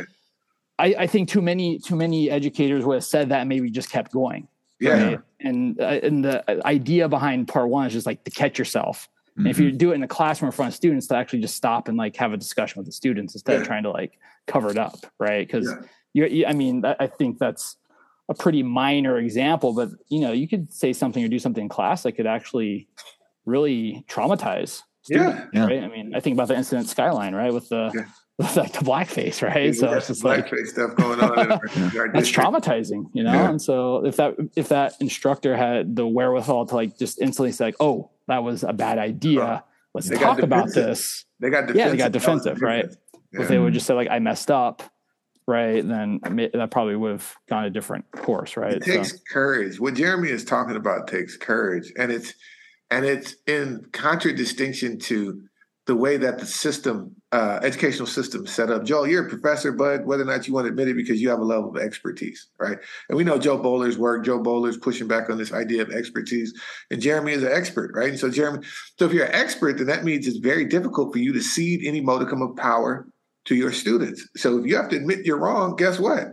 I, 0.79 0.95
I, 0.99 1.07
think 1.07 1.29
too 1.29 1.41
many 1.41 1.79
too 1.79 1.97
many 1.97 2.31
educators 2.31 2.85
would 2.85 2.95
have 2.95 3.05
said 3.05 3.29
that 3.29 3.47
maybe 3.47 3.71
just 3.71 3.91
kept 3.91 4.13
going. 4.13 4.49
Yeah. 4.81 5.05
Right? 5.05 5.21
And 5.41 5.81
uh, 5.81 6.01
and 6.03 6.25
the 6.25 6.67
idea 6.67 7.09
behind 7.09 7.49
part 7.49 7.69
one 7.69 7.87
is 7.87 7.93
just 7.93 8.07
like 8.07 8.25
to 8.25 8.31
catch 8.31 8.59
yourself. 8.59 9.09
Mm-hmm. 9.31 9.41
And 9.41 9.49
if 9.49 9.59
you 9.59 9.69
mm-hmm. 9.69 9.77
do 9.77 9.93
it 9.93 9.95
in 9.95 10.01
the 10.01 10.09
classroom 10.09 10.49
in 10.49 10.53
front 10.53 10.71
of 10.71 10.75
students, 10.75 11.07
to 11.09 11.17
actually 11.17 11.41
just 11.41 11.57
stop 11.57 11.89
and 11.89 11.97
like 11.97 12.17
have 12.17 12.33
a 12.33 12.37
discussion 12.37 12.81
with 12.81 12.87
the 12.87 12.93
students 12.93 13.35
instead 13.35 13.55
yeah. 13.55 13.61
of 13.61 13.67
trying 13.67 13.83
to 13.85 13.91
like 13.91 14.19
cover 14.47 14.71
it 14.71 14.79
up, 14.79 14.99
right? 15.19 15.47
Because 15.47 15.73
yeah. 16.13 16.27
you, 16.27 16.47
I 16.47 16.53
mean, 16.53 16.85
I 16.85 17.07
think 17.07 17.39
that's 17.39 17.77
a 18.29 18.35
pretty 18.35 18.63
minor 18.63 19.19
example, 19.19 19.75
but 19.75 19.91
you 20.09 20.21
know, 20.21 20.33
you 20.33 20.49
could 20.49 20.73
say 20.73 20.93
something 20.93 21.25
or 21.25 21.29
do 21.29 21.39
something 21.39 21.65
in 21.65 21.69
class 21.69 22.03
that 22.05 22.13
could 22.13 22.27
actually 22.27 22.89
really 23.45 24.05
traumatize. 24.09 24.83
Students, 25.03 25.49
yeah. 25.53 25.61
yeah. 25.61 25.67
Right. 25.67 25.83
I 25.83 25.89
mean, 25.89 26.15
I 26.15 26.21
think 26.21 26.35
about 26.35 26.49
the 26.49 26.57
incident 26.57 26.89
skyline, 26.89 27.35
right? 27.35 27.53
With 27.53 27.69
the 27.69 28.07
like 28.57 28.73
the 28.73 28.81
blackface, 28.81 29.43
right? 29.43 29.67
Yeah, 29.67 29.73
so 29.73 29.93
it's 29.93 30.09
just 30.09 30.25
like 30.25 30.49
stuff 30.67 30.97
going 30.97 31.21
on. 31.21 31.49
that's 31.49 32.31
traumatizing, 32.33 33.09
you 33.13 33.23
know. 33.23 33.31
And 33.31 33.63
so 33.63 34.05
if 34.05 34.17
that 34.17 34.35
if 34.57 34.71
that 34.71 34.95
instructor 35.01 35.57
had 35.57 35.95
the 35.95 36.05
wherewithal 36.05 36.67
to 36.67 36.75
like 36.75 36.99
just 36.99 37.21
instantly 37.21 37.53
say, 37.53 37.67
like, 37.67 37.77
"Oh, 37.79 38.11
that 38.27 38.43
was 38.43 38.65
a 38.65 38.73
bad 38.73 38.99
idea. 38.99 39.43
Uh, 39.43 39.61
Let's 39.95 40.11
talk 40.11 40.41
about 40.41 40.73
this." 40.75 41.25
They 41.39 41.49
got 41.49 41.69
defensive. 41.69 41.77
yeah, 41.77 41.91
they 41.91 41.97
got 41.97 42.11
defensive, 42.11 42.61
right? 42.61 42.87
If 43.31 43.47
they 43.47 43.59
would 43.59 43.73
just 43.73 43.87
say 43.87 43.95
like, 43.95 44.09
"I 44.11 44.19
messed 44.19 44.51
up," 44.51 44.83
right, 45.47 45.87
then 45.87 46.19
that 46.55 46.73
probably 46.73 46.97
would 46.97 47.13
have 47.13 47.37
gone 47.49 47.65
a 47.67 47.71
different 47.71 48.11
course, 48.11 48.57
right? 48.57 48.75
It 48.75 48.83
takes 48.83 49.13
so. 49.13 49.19
courage. 49.31 49.79
What 49.79 49.95
Jeremy 49.95 50.31
is 50.31 50.45
talking 50.45 50.75
about 50.75 51.07
takes 51.07 51.37
courage, 51.37 51.93
and 51.97 52.11
it's 52.11 52.35
and 52.91 53.05
it's 53.05 53.37
in 53.47 53.87
contradistinction 53.93 54.99
to 55.01 55.43
the 55.87 55.95
way 55.95 56.17
that 56.17 56.39
the 56.39 56.47
system, 56.47 57.15
uh, 57.33 57.61
educational 57.63 58.07
system, 58.07 58.47
set 58.47 58.71
up. 58.71 58.85
Joel, 58.85 59.07
you're 59.07 59.27
a 59.27 59.29
professor, 59.29 59.71
but 59.71 60.07
whether 60.07 60.23
or 60.23 60.27
not 60.27 60.49
you 60.49 60.55
want 60.55 60.65
to 60.65 60.71
admit 60.71 60.89
it, 60.89 60.97
because 60.97 61.21
you 61.21 61.29
have 61.29 61.41
a 61.41 61.45
level 61.45 61.69
of 61.69 61.77
expertise, 61.77 62.49
right? 62.59 62.79
And 63.09 63.19
we 63.19 63.25
know 63.25 63.39
Jo 63.39 63.59
Boaler's 63.59 63.99
work. 63.99 64.25
Jo 64.25 64.39
Boaler's 64.39 64.79
pushing 64.79 65.07
back 65.07 65.29
on 65.29 65.37
this 65.37 65.53
idea 65.53 65.83
of 65.83 65.91
expertise, 65.91 66.55
and 66.91 67.03
Jeremy 67.03 67.33
is 67.33 67.43
an 67.43 67.53
expert, 67.53 67.93
right? 67.95 68.09
And 68.09 68.19
so 68.19 68.31
Jeremy, 68.31 68.67
so 68.99 69.05
if 69.05 69.13
you're 69.13 69.27
an 69.27 69.35
expert, 69.35 69.77
then 69.77 69.87
that 69.89 70.05
means 70.05 70.27
it's 70.27 70.39
very 70.39 70.65
difficult 70.65 71.13
for 71.13 71.19
you 71.19 71.35
to 71.35 71.41
cede 71.43 71.85
any 71.85 72.01
modicum 72.01 72.41
of 72.41 72.57
power 72.57 73.07
to 73.45 73.55
your 73.55 73.73
students. 73.73 74.27
So 74.37 74.59
if 74.59 74.67
you 74.67 74.77
have 74.77 74.89
to 74.89 74.97
admit 74.97 75.27
you're 75.27 75.39
wrong, 75.39 75.77
guess 75.77 75.99
what? 75.99 76.29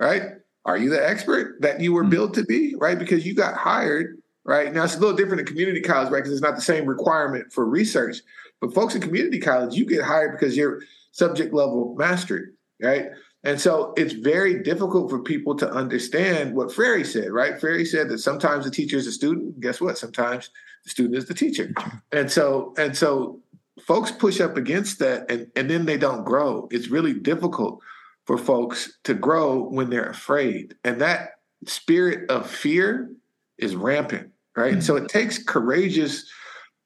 Right? 0.00 0.22
Are 0.64 0.78
you 0.78 0.88
the 0.88 1.06
expert 1.06 1.60
that 1.60 1.78
you 1.80 1.92
were 1.92 2.02
mm-hmm. 2.02 2.10
built 2.10 2.34
to 2.34 2.44
be? 2.44 2.74
Right? 2.78 2.98
Because 2.98 3.26
you 3.26 3.34
got 3.34 3.54
hired, 3.54 4.16
right? 4.44 4.72
Now 4.72 4.84
it's 4.84 4.96
a 4.96 4.98
little 4.98 5.14
different 5.14 5.40
in 5.40 5.46
community 5.46 5.82
college, 5.82 6.10
right? 6.10 6.20
Because 6.20 6.32
it's 6.32 6.40
not 6.40 6.56
the 6.56 6.62
same 6.62 6.86
requirement 6.86 7.52
for 7.52 7.66
research. 7.66 8.16
But 8.60 8.74
folks 8.74 8.94
in 8.94 9.00
community 9.00 9.38
college, 9.38 9.74
you 9.74 9.84
get 9.84 10.02
hired 10.02 10.38
because 10.38 10.56
you're 10.56 10.80
subject 11.12 11.52
level 11.52 11.94
mastery, 11.96 12.46
right? 12.82 13.08
And 13.44 13.60
so 13.60 13.92
it's 13.96 14.14
very 14.14 14.62
difficult 14.62 15.10
for 15.10 15.18
people 15.18 15.54
to 15.56 15.70
understand 15.70 16.54
what 16.54 16.72
Freire 16.72 17.04
said, 17.04 17.30
right? 17.30 17.60
Freire 17.60 17.84
said 17.84 18.08
that 18.08 18.18
sometimes 18.18 18.64
the 18.64 18.70
teacher 18.70 18.96
is 18.96 19.06
a 19.06 19.12
student. 19.12 19.60
Guess 19.60 19.82
what? 19.82 19.98
Sometimes 19.98 20.50
the 20.84 20.90
student 20.90 21.16
is 21.16 21.26
the 21.26 21.34
teacher. 21.34 21.72
And 22.10 22.30
so, 22.30 22.72
and 22.78 22.96
so 22.96 23.40
folks 23.86 24.10
push 24.10 24.40
up 24.40 24.56
against 24.56 24.98
that 25.00 25.30
and, 25.30 25.50
and 25.56 25.68
then 25.68 25.84
they 25.84 25.98
don't 25.98 26.24
grow. 26.24 26.68
It's 26.70 26.88
really 26.88 27.12
difficult 27.12 27.80
for 28.24 28.38
folks 28.38 28.98
to 29.04 29.12
grow 29.12 29.62
when 29.62 29.90
they're 29.90 30.08
afraid. 30.08 30.74
And 30.82 31.00
that 31.02 31.32
spirit 31.66 32.30
of 32.30 32.48
fear 32.48 33.10
is 33.58 33.76
rampant, 33.76 34.30
right? 34.56 34.72
Mm-hmm. 34.72 34.80
So 34.80 34.96
it 34.96 35.08
takes 35.08 35.42
courageous, 35.42 36.30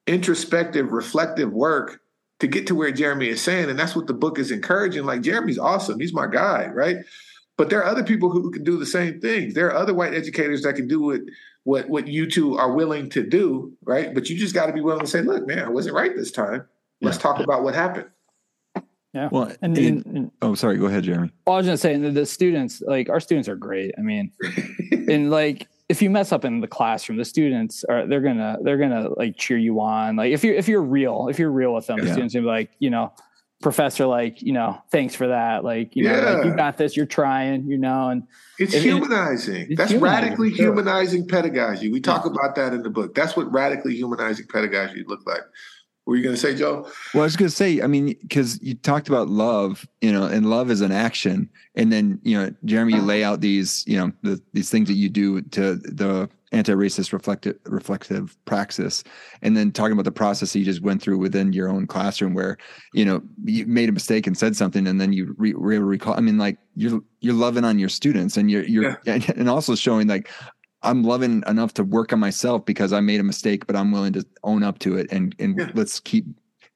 introspective, 0.08 0.92
reflective 0.92 1.52
work 1.52 2.00
to 2.40 2.46
get 2.46 2.66
to 2.68 2.74
where 2.74 2.90
Jeremy 2.90 3.28
is 3.28 3.42
saying. 3.42 3.68
And 3.68 3.78
that's 3.78 3.94
what 3.94 4.06
the 4.06 4.14
book 4.14 4.38
is 4.38 4.50
encouraging. 4.50 5.04
Like, 5.04 5.22
Jeremy's 5.22 5.58
awesome. 5.58 6.00
He's 6.00 6.14
my 6.14 6.26
guy, 6.26 6.66
right? 6.66 6.96
But 7.56 7.70
there 7.70 7.80
are 7.80 7.90
other 7.90 8.04
people 8.04 8.30
who 8.30 8.50
can 8.50 8.62
do 8.62 8.78
the 8.78 8.86
same 8.86 9.20
things. 9.20 9.54
There 9.54 9.66
are 9.66 9.74
other 9.74 9.92
white 9.92 10.14
educators 10.14 10.62
that 10.62 10.74
can 10.74 10.86
do 10.86 11.00
what 11.02 11.20
what 11.64 11.88
what 11.88 12.08
you 12.08 12.30
two 12.30 12.56
are 12.56 12.72
willing 12.72 13.10
to 13.10 13.22
do, 13.22 13.76
right? 13.84 14.14
But 14.14 14.30
you 14.30 14.38
just 14.38 14.54
got 14.54 14.66
to 14.66 14.72
be 14.72 14.80
willing 14.80 15.00
to 15.00 15.06
say, 15.06 15.22
look, 15.22 15.46
man, 15.46 15.64
I 15.64 15.68
wasn't 15.68 15.96
right 15.96 16.14
this 16.16 16.30
time. 16.30 16.66
Let's 17.00 17.16
yeah. 17.16 17.22
talk 17.22 17.40
about 17.40 17.64
what 17.64 17.74
happened. 17.74 18.06
Yeah. 19.12 19.28
Well, 19.32 19.52
and, 19.62 19.76
and, 19.76 20.06
and, 20.06 20.30
oh, 20.42 20.54
sorry. 20.54 20.76
Go 20.78 20.86
ahead, 20.86 21.02
Jeremy. 21.02 21.32
Well, 21.46 21.56
I 21.56 21.58
was 21.58 21.66
just 21.66 21.82
saying 21.82 22.02
the, 22.02 22.10
the 22.10 22.26
students, 22.26 22.80
like 22.86 23.08
our 23.08 23.20
students, 23.20 23.48
are 23.48 23.56
great. 23.56 23.94
I 23.98 24.02
mean, 24.02 24.32
and 25.08 25.30
like 25.30 25.66
if 25.88 26.02
you 26.02 26.10
mess 26.10 26.32
up 26.32 26.44
in 26.44 26.60
the 26.60 26.66
classroom, 26.66 27.16
the 27.18 27.24
students 27.24 27.84
are 27.84 28.06
they're 28.06 28.20
gonna 28.20 28.58
they're 28.62 28.76
gonna 28.76 29.08
like 29.16 29.36
cheer 29.36 29.56
you 29.56 29.80
on. 29.80 30.16
Like 30.16 30.32
if 30.32 30.44
you're 30.44 30.54
if 30.54 30.68
you're 30.68 30.82
real, 30.82 31.28
if 31.30 31.38
you're 31.38 31.50
real 31.50 31.74
with 31.74 31.86
them, 31.86 31.98
yeah. 31.98 32.04
the 32.04 32.12
students 32.12 32.34
will 32.34 32.42
be 32.42 32.46
like, 32.46 32.70
you 32.78 32.90
know, 32.90 33.12
professor, 33.62 34.06
like 34.06 34.42
you 34.42 34.52
know, 34.52 34.78
thanks 34.90 35.14
for 35.14 35.28
that. 35.28 35.64
Like 35.64 35.96
you 35.96 36.04
yeah. 36.04 36.20
know, 36.20 36.32
like 36.34 36.44
you 36.44 36.54
got 36.54 36.76
this. 36.76 36.96
You're 36.96 37.06
trying. 37.06 37.66
You 37.66 37.78
know, 37.78 38.10
and 38.10 38.24
it's 38.58 38.74
humanizing. 38.74 39.68
It's 39.70 39.78
That's 39.78 39.90
humanizing, 39.90 40.24
radically 40.24 40.54
sure. 40.54 40.66
humanizing 40.66 41.26
pedagogy. 41.26 41.90
We 41.90 42.00
talk 42.00 42.24
yeah. 42.26 42.32
about 42.32 42.54
that 42.56 42.74
in 42.74 42.82
the 42.82 42.90
book. 42.90 43.14
That's 43.14 43.34
what 43.34 43.50
radically 43.50 43.96
humanizing 43.96 44.46
pedagogy 44.46 45.04
look 45.06 45.26
like 45.26 45.42
were 46.08 46.16
you 46.16 46.22
going 46.22 46.34
to 46.34 46.40
say, 46.40 46.54
Joe? 46.54 46.90
Well, 47.12 47.22
I 47.22 47.26
was 47.26 47.36
going 47.36 47.50
to 47.50 47.54
say, 47.54 47.82
I 47.82 47.86
mean, 47.86 48.16
because 48.22 48.58
you 48.62 48.74
talked 48.74 49.08
about 49.08 49.28
love, 49.28 49.86
you 50.00 50.10
know, 50.10 50.24
and 50.24 50.48
love 50.48 50.70
is 50.70 50.80
an 50.80 50.90
action, 50.90 51.50
and 51.74 51.92
then 51.92 52.18
you 52.22 52.34
know, 52.34 52.50
Jeremy, 52.64 52.94
you 52.94 53.02
lay 53.02 53.22
out 53.22 53.42
these, 53.42 53.84
you 53.86 53.98
know, 53.98 54.10
the, 54.22 54.40
these 54.54 54.70
things 54.70 54.88
that 54.88 54.94
you 54.94 55.10
do 55.10 55.42
to 55.42 55.74
the 55.74 56.30
anti-racist 56.50 57.12
reflective 57.12 57.58
reflective 57.66 58.38
praxis, 58.46 59.04
and 59.42 59.54
then 59.54 59.70
talking 59.70 59.92
about 59.92 60.06
the 60.06 60.10
process 60.10 60.54
that 60.54 60.58
you 60.58 60.64
just 60.64 60.80
went 60.80 61.02
through 61.02 61.18
within 61.18 61.52
your 61.52 61.68
own 61.68 61.86
classroom, 61.86 62.32
where 62.32 62.56
you 62.94 63.04
know 63.04 63.20
you 63.44 63.66
made 63.66 63.90
a 63.90 63.92
mistake 63.92 64.26
and 64.26 64.38
said 64.38 64.56
something, 64.56 64.86
and 64.86 64.98
then 64.98 65.12
you 65.12 65.34
re- 65.36 65.52
were 65.52 65.74
able 65.74 65.82
to 65.82 65.88
recall. 65.88 66.14
I 66.16 66.20
mean, 66.20 66.38
like 66.38 66.56
you're 66.74 67.02
you're 67.20 67.34
loving 67.34 67.64
on 67.64 67.78
your 67.78 67.90
students, 67.90 68.38
and 68.38 68.50
you're 68.50 68.64
you're 68.64 68.98
yeah. 69.04 69.18
and 69.36 69.50
also 69.50 69.74
showing 69.74 70.08
like 70.08 70.30
I'm 70.88 71.02
loving 71.02 71.42
enough 71.46 71.74
to 71.74 71.84
work 71.84 72.12
on 72.12 72.20
myself 72.20 72.64
because 72.64 72.92
I 72.92 73.00
made 73.00 73.20
a 73.20 73.24
mistake, 73.24 73.66
but 73.66 73.76
I'm 73.76 73.92
willing 73.92 74.14
to 74.14 74.26
own 74.42 74.62
up 74.62 74.78
to 74.80 74.96
it 74.96 75.12
and 75.12 75.34
and 75.38 75.58
yeah. 75.58 75.70
let's 75.74 76.00
keep 76.00 76.24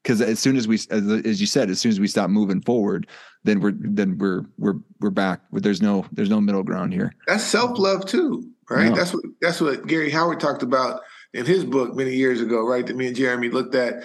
because 0.02 0.20
as 0.20 0.38
soon 0.38 0.56
as 0.56 0.66
we 0.68 0.74
as, 0.74 0.90
as, 0.90 1.40
you 1.40 1.46
said 1.46 1.70
as 1.70 1.80
soon 1.80 1.90
as 1.90 2.00
we 2.00 2.08
stop 2.08 2.28
moving 2.28 2.60
forward 2.60 3.06
then 3.44 3.60
we're 3.60 3.72
then 3.76 4.18
we're 4.18 4.44
we're 4.58 4.74
we're 5.00 5.10
back 5.10 5.40
there's 5.52 5.80
no 5.80 6.04
there's 6.12 6.30
no 6.30 6.40
middle 6.40 6.62
ground 6.62 6.92
here 6.92 7.12
that's 7.26 7.44
self-love 7.44 8.04
too 8.04 8.44
right 8.68 8.90
no. 8.90 8.96
that's 8.96 9.14
what 9.14 9.22
that's 9.40 9.60
what 9.60 9.86
gary 9.86 10.10
howard 10.10 10.40
talked 10.40 10.62
about 10.62 11.02
in 11.34 11.46
his 11.46 11.64
book 11.64 11.94
many 11.94 12.14
years 12.14 12.40
ago 12.40 12.66
right 12.66 12.86
that 12.86 12.96
me 12.96 13.06
and 13.06 13.16
jeremy 13.16 13.48
looked 13.48 13.74
at 13.74 14.02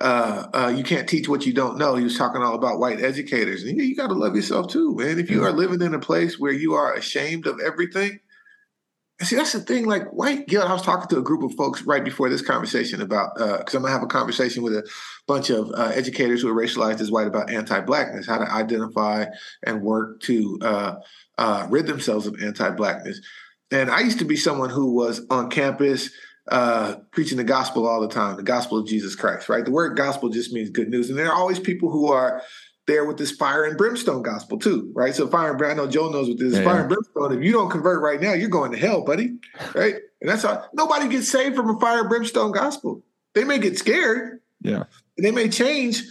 uh, 0.00 0.46
uh, 0.54 0.68
you 0.68 0.84
can't 0.84 1.08
teach 1.08 1.28
what 1.28 1.44
you 1.44 1.52
don't 1.52 1.76
know. 1.76 1.96
He 1.96 2.04
was 2.04 2.16
talking 2.16 2.40
all 2.40 2.54
about 2.54 2.78
white 2.78 3.00
educators. 3.00 3.64
And 3.64 3.76
you, 3.76 3.82
you 3.82 3.96
got 3.96 4.06
to 4.06 4.14
love 4.14 4.36
yourself 4.36 4.68
too, 4.68 4.94
man. 4.94 5.18
If 5.18 5.28
you 5.28 5.42
are 5.42 5.50
living 5.50 5.82
in 5.82 5.92
a 5.92 5.98
place 5.98 6.38
where 6.38 6.52
you 6.52 6.74
are 6.74 6.94
ashamed 6.94 7.48
of 7.48 7.58
everything, 7.58 8.20
see, 9.26 9.36
that's 9.36 9.52
the 9.52 9.60
thing. 9.60 9.86
Like 9.86 10.06
white 10.12 10.46
guilt, 10.46 10.68
I 10.68 10.72
was 10.72 10.82
talking 10.82 11.08
to 11.08 11.18
a 11.18 11.22
group 11.22 11.42
of 11.42 11.56
folks 11.56 11.82
right 11.82 12.04
before 12.04 12.28
this 12.28 12.42
conversation 12.42 13.02
about 13.02 13.34
because 13.34 13.74
uh, 13.74 13.78
I'm 13.78 13.82
gonna 13.82 13.92
have 13.92 14.02
a 14.02 14.06
conversation 14.06 14.62
with 14.62 14.74
a 14.74 14.88
bunch 15.26 15.50
of 15.50 15.70
uh, 15.72 15.90
educators 15.94 16.42
who 16.42 16.48
are 16.48 16.54
racialized 16.54 17.00
as 17.00 17.10
white 17.10 17.26
about 17.26 17.50
anti-blackness, 17.50 18.26
how 18.26 18.38
to 18.38 18.50
identify 18.50 19.26
and 19.64 19.82
work 19.82 20.20
to 20.22 20.58
uh, 20.62 20.94
uh, 21.36 21.66
rid 21.68 21.86
themselves 21.86 22.26
of 22.26 22.40
anti-blackness. 22.40 23.20
And 23.70 23.90
I 23.90 24.00
used 24.00 24.20
to 24.20 24.24
be 24.24 24.36
someone 24.36 24.70
who 24.70 24.94
was 24.94 25.26
on 25.30 25.50
campus 25.50 26.10
uh, 26.48 26.96
preaching 27.10 27.36
the 27.36 27.44
gospel 27.44 27.86
all 27.86 28.00
the 28.00 28.08
time, 28.08 28.36
the 28.36 28.42
gospel 28.42 28.78
of 28.78 28.86
Jesus 28.86 29.14
Christ. 29.14 29.48
Right? 29.48 29.64
The 29.64 29.72
word 29.72 29.96
gospel 29.96 30.28
just 30.28 30.52
means 30.52 30.70
good 30.70 30.88
news, 30.88 31.10
and 31.10 31.18
there 31.18 31.26
are 31.26 31.36
always 31.36 31.58
people 31.58 31.90
who 31.90 32.12
are 32.12 32.40
there 32.88 33.04
with 33.04 33.18
this 33.18 33.30
fire 33.30 33.62
and 33.62 33.78
brimstone 33.78 34.22
gospel 34.22 34.58
too, 34.58 34.90
right? 34.94 35.14
So 35.14 35.28
fire 35.28 35.50
and 35.50 35.58
brimstone, 35.58 35.78
I 35.78 35.84
know 35.84 35.90
Joe 35.90 36.10
knows 36.10 36.28
what 36.28 36.38
this 36.38 36.54
yeah, 36.54 36.64
fire 36.64 36.80
and 36.80 36.88
brimstone. 36.88 37.38
If 37.38 37.44
you 37.44 37.52
don't 37.52 37.70
convert 37.70 38.02
right 38.02 38.20
now, 38.20 38.32
you're 38.32 38.48
going 38.48 38.72
to 38.72 38.78
hell, 38.78 39.04
buddy. 39.04 39.36
Right? 39.74 39.94
And 40.20 40.28
that's 40.28 40.42
how 40.42 40.64
nobody 40.74 41.08
gets 41.08 41.30
saved 41.30 41.54
from 41.54 41.70
a 41.70 41.78
fire 41.78 42.00
and 42.00 42.08
brimstone 42.08 42.50
gospel. 42.50 43.04
They 43.34 43.44
may 43.44 43.58
get 43.58 43.78
scared. 43.78 44.40
Yeah. 44.60 44.84
They 45.16 45.30
may 45.30 45.48
change 45.48 46.02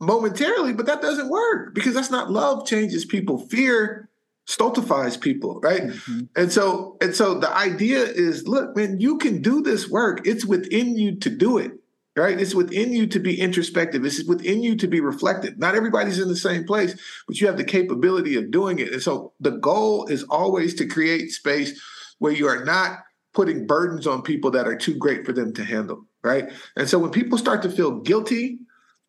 momentarily, 0.00 0.72
but 0.72 0.86
that 0.86 1.02
doesn't 1.02 1.28
work 1.28 1.74
because 1.74 1.92
that's 1.92 2.10
not 2.10 2.30
love 2.30 2.66
changes 2.66 3.04
people. 3.04 3.46
Fear 3.48 4.08
stultifies 4.46 5.16
people, 5.16 5.60
right? 5.60 5.82
Mm-hmm. 5.82 6.20
And 6.36 6.50
so, 6.50 6.96
and 7.02 7.14
so 7.14 7.38
the 7.38 7.54
idea 7.54 8.02
is, 8.02 8.48
look, 8.48 8.74
man, 8.76 8.98
you 9.00 9.18
can 9.18 9.42
do 9.42 9.60
this 9.60 9.88
work. 9.88 10.26
It's 10.26 10.44
within 10.44 10.96
you 10.96 11.16
to 11.16 11.28
do 11.28 11.58
it 11.58 11.72
right? 12.16 12.40
It's 12.40 12.54
within 12.54 12.92
you 12.92 13.06
to 13.06 13.18
be 13.18 13.40
introspective. 13.40 14.04
It's 14.04 14.24
within 14.24 14.62
you 14.62 14.76
to 14.76 14.86
be 14.86 15.00
reflective. 15.00 15.58
Not 15.58 15.74
everybody's 15.74 16.18
in 16.18 16.28
the 16.28 16.36
same 16.36 16.64
place, 16.64 16.94
but 17.26 17.40
you 17.40 17.46
have 17.46 17.56
the 17.56 17.64
capability 17.64 18.36
of 18.36 18.50
doing 18.50 18.78
it. 18.78 18.92
And 18.92 19.02
so 19.02 19.32
the 19.40 19.52
goal 19.52 20.06
is 20.06 20.24
always 20.24 20.74
to 20.74 20.86
create 20.86 21.30
space 21.30 21.80
where 22.18 22.32
you 22.32 22.46
are 22.48 22.64
not 22.64 22.98
putting 23.32 23.66
burdens 23.66 24.06
on 24.06 24.22
people 24.22 24.50
that 24.50 24.66
are 24.66 24.76
too 24.76 24.94
great 24.96 25.24
for 25.24 25.32
them 25.32 25.52
to 25.54 25.64
handle, 25.64 26.04
right? 26.22 26.50
And 26.76 26.88
so 26.88 26.98
when 26.98 27.10
people 27.10 27.38
start 27.38 27.62
to 27.62 27.70
feel 27.70 28.00
guilty 28.00 28.58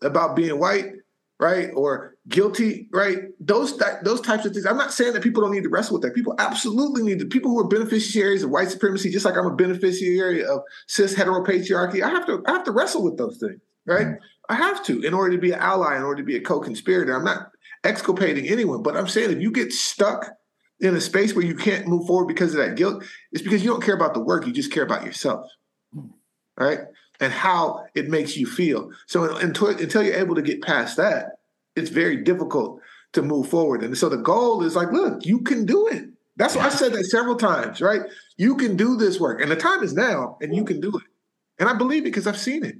about 0.01 0.35
being 0.35 0.59
white, 0.59 0.91
right? 1.39 1.69
Or 1.75 2.10
guilty, 2.31 2.87
right? 2.91 3.19
Those 3.39 3.79
those 4.03 4.21
types 4.21 4.45
of 4.45 4.53
things. 4.53 4.65
I'm 4.65 4.77
not 4.77 4.93
saying 4.93 5.13
that 5.13 5.21
people 5.21 5.41
don't 5.41 5.51
need 5.51 5.63
to 5.63 5.69
wrestle 5.69 5.95
with 5.95 6.03
that. 6.03 6.15
People 6.15 6.33
absolutely 6.39 7.03
need 7.03 7.19
to. 7.19 7.25
People 7.25 7.51
who 7.51 7.59
are 7.59 7.67
beneficiaries 7.67 8.43
of 8.43 8.49
white 8.49 8.69
supremacy, 8.69 9.11
just 9.11 9.25
like 9.25 9.37
I'm 9.37 9.45
a 9.45 9.55
beneficiary 9.55 10.43
of 10.43 10.61
cis 10.87 11.13
heteropatriarchy, 11.13 12.01
I 12.01 12.09
have 12.09 12.25
to 12.25 12.43
I 12.47 12.51
have 12.51 12.63
to 12.63 12.71
wrestle 12.71 13.03
with 13.03 13.17
those 13.17 13.37
things, 13.37 13.59
right? 13.85 14.07
Mm-hmm. 14.07 14.23
I 14.49 14.55
have 14.55 14.83
to 14.85 15.01
in 15.01 15.13
order 15.13 15.35
to 15.35 15.41
be 15.41 15.51
an 15.51 15.59
ally, 15.59 15.95
in 15.95 16.03
order 16.03 16.21
to 16.21 16.25
be 16.25 16.35
a 16.35 16.41
co-conspirator. 16.41 17.13
I'm 17.13 17.25
not 17.25 17.51
exculpating 17.83 18.47
anyone, 18.47 18.81
but 18.81 18.97
I'm 18.97 19.07
saying 19.07 19.31
if 19.31 19.41
you 19.41 19.51
get 19.51 19.71
stuck 19.71 20.25
in 20.79 20.95
a 20.95 21.01
space 21.01 21.35
where 21.35 21.45
you 21.45 21.55
can't 21.55 21.87
move 21.87 22.07
forward 22.07 22.27
because 22.27 22.55
of 22.55 22.65
that 22.65 22.75
guilt, 22.75 23.03
it's 23.31 23.43
because 23.43 23.63
you 23.63 23.69
don't 23.69 23.83
care 23.83 23.95
about 23.95 24.13
the 24.13 24.19
work, 24.19 24.47
you 24.47 24.53
just 24.53 24.71
care 24.71 24.83
about 24.83 25.05
yourself. 25.05 25.47
Hmm. 25.93 26.07
Right? 26.57 26.79
and 27.21 27.31
how 27.31 27.85
it 27.93 28.09
makes 28.09 28.35
you 28.35 28.47
feel. 28.47 28.91
So 29.05 29.37
until, 29.37 29.67
until 29.67 30.03
you're 30.03 30.15
able 30.15 30.35
to 30.35 30.41
get 30.41 30.63
past 30.63 30.97
that, 30.97 31.37
it's 31.75 31.89
very 31.89 32.17
difficult 32.17 32.79
to 33.13 33.21
move 33.21 33.47
forward. 33.49 33.83
And 33.83 33.97
so 33.97 34.09
the 34.09 34.17
goal 34.17 34.63
is 34.63 34.75
like, 34.75 34.91
look, 34.91 35.25
you 35.25 35.41
can 35.41 35.65
do 35.65 35.87
it. 35.87 36.05
That's 36.37 36.55
why 36.55 36.65
I 36.65 36.69
said 36.69 36.93
that 36.93 37.03
several 37.05 37.35
times, 37.35 37.81
right? 37.81 38.01
You 38.37 38.55
can 38.55 38.75
do 38.75 38.95
this 38.95 39.19
work, 39.19 39.41
and 39.41 39.51
the 39.51 39.55
time 39.55 39.83
is 39.83 39.93
now, 39.93 40.37
and 40.41 40.55
you 40.55 40.63
can 40.63 40.79
do 40.79 40.89
it. 40.89 41.03
And 41.59 41.69
I 41.69 41.73
believe 41.73 42.01
it 42.03 42.05
because 42.05 42.25
I've 42.25 42.39
seen 42.39 42.65
it. 42.65 42.75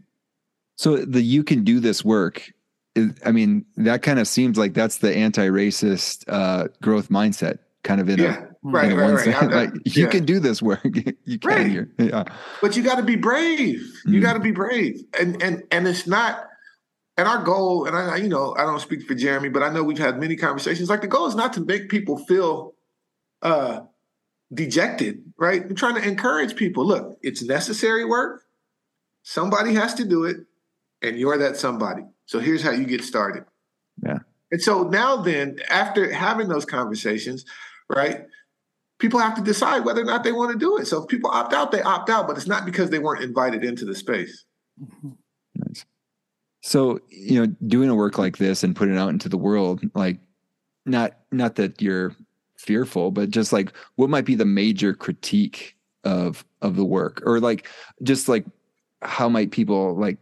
So 0.77 0.97
the 0.97 1.21
you 1.21 1.43
can 1.43 1.63
do 1.63 1.79
this 1.79 2.03
work. 2.03 2.51
Is, 2.95 3.11
I 3.25 3.31
mean, 3.31 3.65
that 3.77 4.01
kind 4.01 4.19
of 4.19 4.27
seems 4.27 4.57
like 4.57 4.73
that's 4.73 4.97
the 4.97 5.15
anti-racist 5.15 6.23
uh, 6.27 6.69
growth 6.81 7.09
mindset, 7.09 7.59
kind 7.83 8.01
of 8.01 8.09
in 8.09 8.19
yeah, 8.19 8.37
a 8.43 8.47
right, 8.63 8.91
in 8.91 8.97
right, 8.97 9.13
right. 9.13 9.27
I- 9.35 9.39
I- 9.45 9.63
like 9.65 9.73
you 9.85 10.05
yeah. 10.05 10.09
can 10.09 10.25
do 10.25 10.39
this 10.39 10.61
work. 10.61 10.81
you 11.25 11.37
can. 11.39 11.93
Right. 11.99 12.07
Yeah. 12.09 12.23
but 12.61 12.75
you 12.75 12.83
got 12.83 12.95
to 12.95 13.03
be 13.03 13.15
brave. 13.17 13.81
You 14.05 14.19
Mm. 14.19 14.23
got 14.23 14.33
to 14.33 14.39
be 14.39 14.51
brave, 14.51 15.03
and 15.19 15.41
and 15.43 15.63
and 15.71 15.87
it's 15.87 16.07
not. 16.07 16.47
And 17.17 17.27
our 17.27 17.43
goal, 17.43 17.85
and 17.85 17.95
I, 17.95 18.15
you 18.17 18.29
know, 18.29 18.55
I 18.57 18.63
don't 18.63 18.79
speak 18.79 19.03
for 19.03 19.13
Jeremy, 19.13 19.49
but 19.49 19.63
I 19.63 19.69
know 19.69 19.83
we've 19.83 19.97
had 19.97 20.19
many 20.19 20.35
conversations. 20.35 20.89
Like 20.89 21.01
the 21.01 21.07
goal 21.07 21.27
is 21.27 21.35
not 21.35 21.53
to 21.53 21.61
make 21.61 21.89
people 21.89 22.17
feel 22.17 22.73
uh, 23.41 23.81
dejected, 24.53 25.21
right? 25.37 25.67
We're 25.67 25.75
trying 25.75 25.95
to 25.95 26.07
encourage 26.07 26.55
people. 26.55 26.85
Look, 26.85 27.17
it's 27.21 27.43
necessary 27.43 28.05
work. 28.05 28.43
Somebody 29.23 29.73
has 29.75 29.93
to 29.95 30.05
do 30.05 30.23
it, 30.23 30.37
and 31.01 31.17
you're 31.17 31.37
that 31.37 31.57
somebody. 31.57 32.03
So 32.25 32.39
here's 32.39 32.61
how 32.63 32.71
you 32.71 32.85
get 32.85 33.03
started. 33.03 33.43
Yeah. 34.03 34.19
And 34.51 34.61
so 34.61 34.83
now, 34.83 35.17
then, 35.17 35.59
after 35.69 36.11
having 36.11 36.47
those 36.47 36.65
conversations, 36.65 37.45
right? 37.89 38.25
People 38.99 39.19
have 39.19 39.35
to 39.35 39.41
decide 39.41 39.85
whether 39.85 40.01
or 40.01 40.05
not 40.05 40.23
they 40.23 40.31
want 40.31 40.51
to 40.51 40.57
do 40.57 40.77
it. 40.77 40.85
So 40.85 41.03
if 41.03 41.07
people 41.07 41.29
opt 41.29 41.53
out, 41.53 41.71
they 41.71 41.81
opt 41.81 42.09
out, 42.09 42.27
but 42.27 42.37
it's 42.37 42.47
not 42.47 42.65
because 42.65 42.89
they 42.89 42.99
weren't 42.99 43.23
invited 43.23 43.63
into 43.63 43.85
the 43.85 43.95
space. 43.95 44.45
Nice. 44.79 45.13
So, 46.61 46.99
you 47.09 47.39
know, 47.39 47.53
doing 47.67 47.89
a 47.89 47.95
work 47.95 48.17
like 48.17 48.37
this 48.37 48.63
and 48.63 48.75
putting 48.75 48.95
it 48.95 48.99
out 48.99 49.09
into 49.09 49.29
the 49.29 49.37
world, 49.37 49.81
like 49.95 50.19
not 50.85 51.17
not 51.31 51.55
that 51.55 51.81
you're 51.81 52.15
fearful, 52.57 53.11
but 53.11 53.29
just 53.29 53.51
like 53.51 53.73
what 53.95 54.09
might 54.09 54.25
be 54.25 54.35
the 54.35 54.45
major 54.45 54.93
critique 54.93 55.75
of 56.03 56.45
of 56.61 56.75
the 56.75 56.85
work 56.85 57.21
or 57.25 57.39
like 57.39 57.67
just 58.03 58.29
like 58.29 58.45
how 59.01 59.27
might 59.27 59.51
people 59.51 59.95
like 59.95 60.17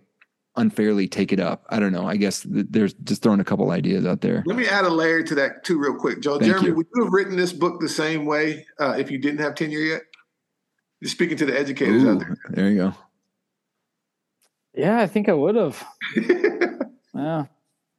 unfairly 0.56 1.08
take 1.08 1.34
it 1.34 1.40
up? 1.40 1.66
I 1.70 1.80
don't 1.80 1.92
know. 1.92 2.08
I 2.08 2.16
guess 2.16 2.44
th- 2.44 2.68
there's 2.70 2.94
just 2.94 3.22
throwing 3.22 3.40
a 3.42 3.46
couple 3.46 3.70
ideas 3.72 4.06
out 4.06 4.22
there. 4.22 4.44
Let 4.46 4.58
me 4.58 4.68
add 4.68 4.86
a 4.86 4.90
layer 4.90 5.22
to 5.24 5.36
that 5.36 5.64
too, 5.64 5.78
real 5.78 5.96
quick, 5.96 6.22
Joe. 6.22 6.40
Thank 6.40 6.52
Jeremy, 6.52 6.68
you. 6.70 6.76
would 6.76 6.88
you 6.96 7.04
have 7.04 7.14
written 7.14 7.36
this 7.36 7.54
book 7.54 7.82
the 7.82 7.90
same 7.90 8.26
way 8.26 8.66
uh, 8.80 8.96
if 8.98 9.12
you 9.12 9.18
didn't 9.18 9.40
have 9.40 9.56
tenure 9.56 9.80
yet? 9.80 10.02
You're 11.02 11.10
speaking 11.10 11.38
to 11.38 11.46
the 11.46 11.58
educators 11.58 12.04
Ooh, 12.04 12.12
out 12.12 12.20
there. 12.20 12.38
there 12.50 12.70
you 12.70 12.78
go. 12.78 12.94
Yeah, 14.74 15.00
I 15.00 15.08
think 15.08 15.30
I 15.30 15.34
would 15.34 15.56
have. 15.56 15.84
Yeah, 17.20 17.46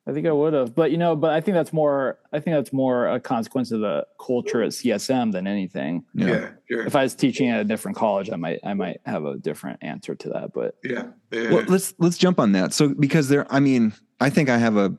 I 0.07 0.13
think 0.13 0.27
I 0.27 0.33
would 0.33 0.53
have. 0.53 0.75
But 0.75 0.91
you 0.91 0.97
know, 0.97 1.15
but 1.15 1.33
I 1.33 1.41
think 1.41 1.55
that's 1.55 1.73
more. 1.73 2.19
I 2.33 2.41
think 2.41 2.57
that's 2.57 2.73
more 2.73 3.09
a 3.09 3.21
consequence 3.21 3.71
of 3.71 3.81
the 3.81 4.07
culture 4.25 4.63
at 4.63 4.71
CSM 4.71 5.33
than 5.33 5.47
anything. 5.47 6.05
Yeah. 6.15 6.27
yeah, 6.27 6.51
sure. 6.71 6.87
If 6.87 6.97
I 6.97 7.03
was 7.03 7.15
teaching 7.15 7.49
at 7.51 7.61
a 7.61 7.65
different 7.65 7.97
college, 7.97 8.31
I 8.31 8.37
might 8.37 8.61
I 8.65 8.75
might 8.75 9.01
have 9.05 9.25
a 9.25 9.37
different 9.37 9.79
answer 9.83 10.15
to 10.15 10.29
that. 10.31 10.53
But 10.55 10.77
yeah, 10.83 11.09
yeah. 11.31 11.53
Well, 11.53 11.65
let's 11.69 11.95
let's 11.99 12.19
jump 12.19 12.41
on 12.41 12.53
that. 12.53 12.73
So 12.73 12.95
because 12.95 13.29
there, 13.29 13.47
I 13.53 13.61
mean, 13.61 13.93
I 14.21 14.31
think 14.31 14.49
I 14.49 14.59
have 14.59 14.77
a 14.77 14.97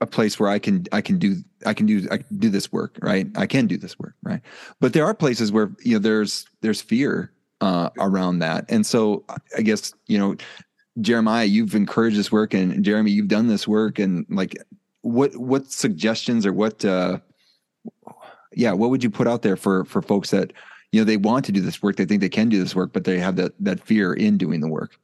a 0.00 0.06
place 0.06 0.38
where 0.38 0.48
I 0.48 0.58
can 0.58 0.84
I 0.92 1.00
can 1.00 1.18
do 1.18 1.36
I 1.64 1.74
can 1.74 1.86
do 1.86 2.06
I 2.10 2.18
can 2.18 2.38
do 2.38 2.50
this 2.50 2.72
work, 2.72 2.98
right? 3.02 3.26
I 3.36 3.46
can 3.46 3.66
do 3.66 3.76
this 3.76 3.98
work, 3.98 4.14
right? 4.22 4.40
But 4.80 4.92
there 4.92 5.04
are 5.04 5.14
places 5.14 5.52
where 5.52 5.72
you 5.84 5.94
know 5.94 5.98
there's 5.98 6.46
there's 6.60 6.80
fear 6.80 7.32
uh, 7.62 7.88
around 7.98 8.40
that, 8.40 8.66
and 8.68 8.84
so 8.84 9.24
I 9.56 9.62
guess 9.62 9.94
you 10.06 10.18
know, 10.18 10.36
Jeremiah, 11.00 11.46
you've 11.46 11.74
encouraged 11.74 12.16
this 12.18 12.30
work, 12.30 12.52
and 12.52 12.84
Jeremy, 12.84 13.10
you've 13.12 13.28
done 13.28 13.46
this 13.48 13.66
work, 13.66 13.98
and 13.98 14.26
like, 14.28 14.54
what 15.00 15.34
what 15.36 15.70
suggestions 15.70 16.44
or 16.44 16.52
what, 16.52 16.84
uh, 16.84 17.18
yeah, 18.54 18.72
what 18.72 18.90
would 18.90 19.02
you 19.02 19.10
put 19.10 19.26
out 19.26 19.42
there 19.42 19.56
for 19.56 19.84
for 19.84 20.02
folks 20.02 20.30
that 20.30 20.52
you 20.90 21.00
know 21.00 21.04
they 21.04 21.16
want 21.16 21.44
to 21.46 21.52
do 21.52 21.60
this 21.60 21.82
work, 21.82 21.96
they 21.96 22.04
think 22.04 22.20
they 22.20 22.28
can 22.28 22.48
do 22.50 22.58
this 22.58 22.74
work, 22.74 22.92
but 22.92 23.04
they 23.04 23.18
have 23.18 23.36
that 23.36 23.52
that 23.60 23.80
fear 23.80 24.12
in 24.12 24.36
doing 24.36 24.60
the 24.60 24.68
work, 24.68 24.98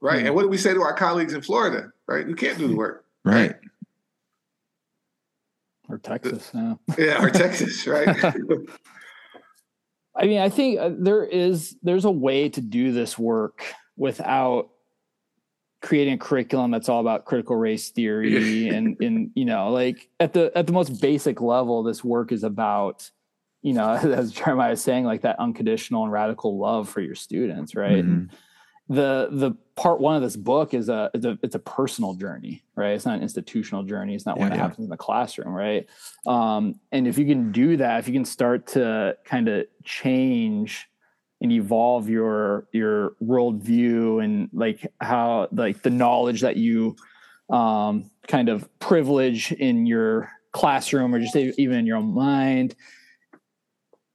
right. 0.00 0.24
And 0.24 0.34
what 0.34 0.42
do 0.42 0.48
we 0.48 0.56
say 0.58 0.72
to 0.72 0.80
our 0.82 0.94
colleagues 0.94 1.34
in 1.34 1.42
Florida? 1.42 1.90
Right, 2.06 2.26
You 2.28 2.36
can't 2.36 2.56
do 2.56 2.68
the 2.68 2.76
work? 2.76 3.04
right? 3.24 3.56
or 5.88 5.98
Texas. 5.98 6.50
Yeah. 6.52 6.74
Yeah, 6.98 7.22
or 7.22 7.30
Texas, 7.44 7.86
right? 7.86 8.08
I 10.18 10.26
mean, 10.26 10.40
I 10.40 10.48
think 10.48 10.78
uh, 10.78 10.90
there 10.96 11.24
is 11.24 11.76
there's 11.82 12.04
a 12.04 12.10
way 12.10 12.48
to 12.50 12.60
do 12.60 12.92
this 12.92 13.18
work 13.18 13.62
without 13.96 14.70
creating 15.82 16.14
a 16.14 16.18
curriculum 16.18 16.70
that's 16.70 16.88
all 16.88 17.00
about 17.00 17.26
critical 17.26 17.54
race 17.54 17.90
theory 17.90 18.68
and 18.74 18.96
and 19.00 19.30
you 19.34 19.44
know 19.44 19.70
like 19.70 20.08
at 20.18 20.32
the 20.32 20.50
at 20.56 20.66
the 20.66 20.72
most 20.72 21.00
basic 21.00 21.40
level 21.40 21.82
this 21.82 22.02
work 22.02 22.32
is 22.32 22.42
about 22.44 23.08
you 23.62 23.72
know 23.74 23.90
as 23.92 24.32
Jeremiah 24.32 24.72
is 24.72 24.82
saying 24.82 25.04
like 25.04 25.22
that 25.22 25.38
unconditional 25.38 26.02
and 26.04 26.12
radical 26.12 26.58
love 26.58 26.88
for 26.88 27.00
your 27.00 27.14
students 27.14 27.74
right 27.74 28.04
Mhm. 28.04 28.30
The 28.88 29.28
the 29.32 29.52
part 29.74 30.00
one 30.00 30.16
of 30.16 30.22
this 30.22 30.36
book 30.36 30.74
is 30.74 30.88
a 30.88 31.10
it's 31.12 31.24
a 31.24 31.38
it's 31.42 31.54
a 31.54 31.58
personal 31.58 32.14
journey 32.14 32.62
right? 32.76 32.90
It's 32.92 33.04
not 33.06 33.16
an 33.16 33.22
institutional 33.22 33.82
journey. 33.82 34.14
It's 34.14 34.26
not 34.26 34.38
one 34.38 34.46
Yeah, 34.46 34.50
that 34.50 34.56
yeah. 34.56 34.62
happens 34.68 34.84
in 34.84 34.90
the 34.90 34.96
classroom 34.96 35.52
right? 35.52 35.86
Um 36.26 36.78
and 36.92 37.08
if 37.08 37.18
you 37.18 37.26
can 37.26 37.52
do 37.52 37.76
that 37.78 37.98
if 37.98 38.06
you 38.06 38.14
can 38.14 38.24
start 38.24 38.66
to 38.68 39.16
kind 39.24 39.48
of 39.48 39.66
change 39.84 40.88
and 41.40 41.52
evolve 41.52 42.08
your 42.08 42.68
your 42.72 43.12
worldview 43.22 44.24
and 44.24 44.48
like 44.52 44.90
how 45.00 45.48
like 45.52 45.82
the 45.82 45.90
knowledge 45.90 46.40
that 46.42 46.56
you 46.56 46.96
um 47.50 48.10
kind 48.26 48.48
of 48.48 48.66
privilege 48.78 49.52
in 49.52 49.84
your 49.86 50.30
classroom 50.52 51.14
or 51.14 51.20
just 51.20 51.36
even 51.36 51.78
in 51.78 51.86
your 51.86 51.98
own 51.98 52.14
mind 52.14 52.74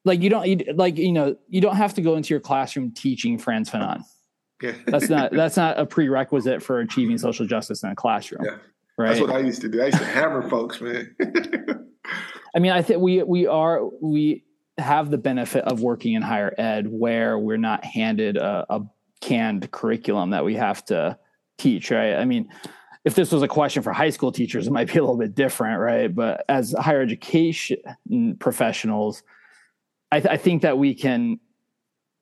like 0.04 0.22
you 0.22 0.30
don't 0.30 0.48
you, 0.48 0.58
like 0.74 0.98
you 0.98 1.12
know 1.12 1.36
you 1.48 1.62
don't 1.62 1.76
have 1.76 1.94
to 1.94 2.02
go 2.02 2.16
into 2.16 2.34
your 2.34 2.40
classroom 2.40 2.92
teaching 2.92 3.38
Frantz 3.38 3.70
Fanon 3.70 4.02
yeah. 4.62 4.74
that's 4.88 5.10
not 5.10 5.32
that's 5.34 5.58
not 5.58 5.80
a 5.80 5.86
prerequisite 5.86 6.62
for 6.62 6.80
achieving 6.80 7.18
social 7.18 7.46
justice 7.46 7.84
in 7.84 7.90
a 7.90 7.96
classroom 7.96 8.44
Yeah. 8.44 8.58
right 8.98 9.10
That's 9.10 9.22
what 9.22 9.30
I 9.32 9.40
used 9.40 9.62
to 9.62 9.70
do. 9.70 9.82
I 9.82 9.86
used 9.88 9.98
to 10.00 10.06
hammer 10.06 10.48
folks, 10.50 10.82
man. 10.82 11.16
i 12.56 12.60
mean 12.60 12.72
i 12.72 12.82
think 12.82 13.00
we 13.02 13.24
we 13.24 13.48
are 13.48 13.86
we 14.02 14.44
have 14.78 15.12
the 15.12 15.18
benefit 15.18 15.64
of 15.66 15.82
working 15.82 16.14
in 16.14 16.22
higher 16.22 16.54
ed 16.58 16.88
where 16.90 17.38
we're 17.38 17.58
not 17.58 17.84
handed 17.86 18.36
a, 18.38 18.66
a 18.70 18.82
canned 19.22 19.70
curriculum 19.72 20.32
that 20.32 20.44
we 20.44 20.56
have 20.56 20.84
to 20.84 21.18
teach 21.58 21.92
right 21.92 22.16
i 22.16 22.26
mean 22.26 22.50
if 23.06 23.16
this 23.16 23.32
was 23.32 23.42
a 23.42 23.48
question 23.48 23.82
for 23.84 23.94
high 23.94 24.10
school 24.10 24.32
teachers 24.32 24.68
it 24.68 24.72
might 24.74 24.92
be 24.92 24.98
a 24.98 25.02
little 25.02 25.18
bit 25.18 25.36
different 25.36 25.80
right 25.80 26.14
but 26.16 26.44
as 26.50 26.74
higher 26.80 27.02
education 27.02 27.78
professionals 28.40 29.24
i, 30.12 30.20
th- 30.20 30.32
I 30.34 30.38
think 30.38 30.64
that 30.64 30.78
we 30.78 30.94
can 30.96 31.40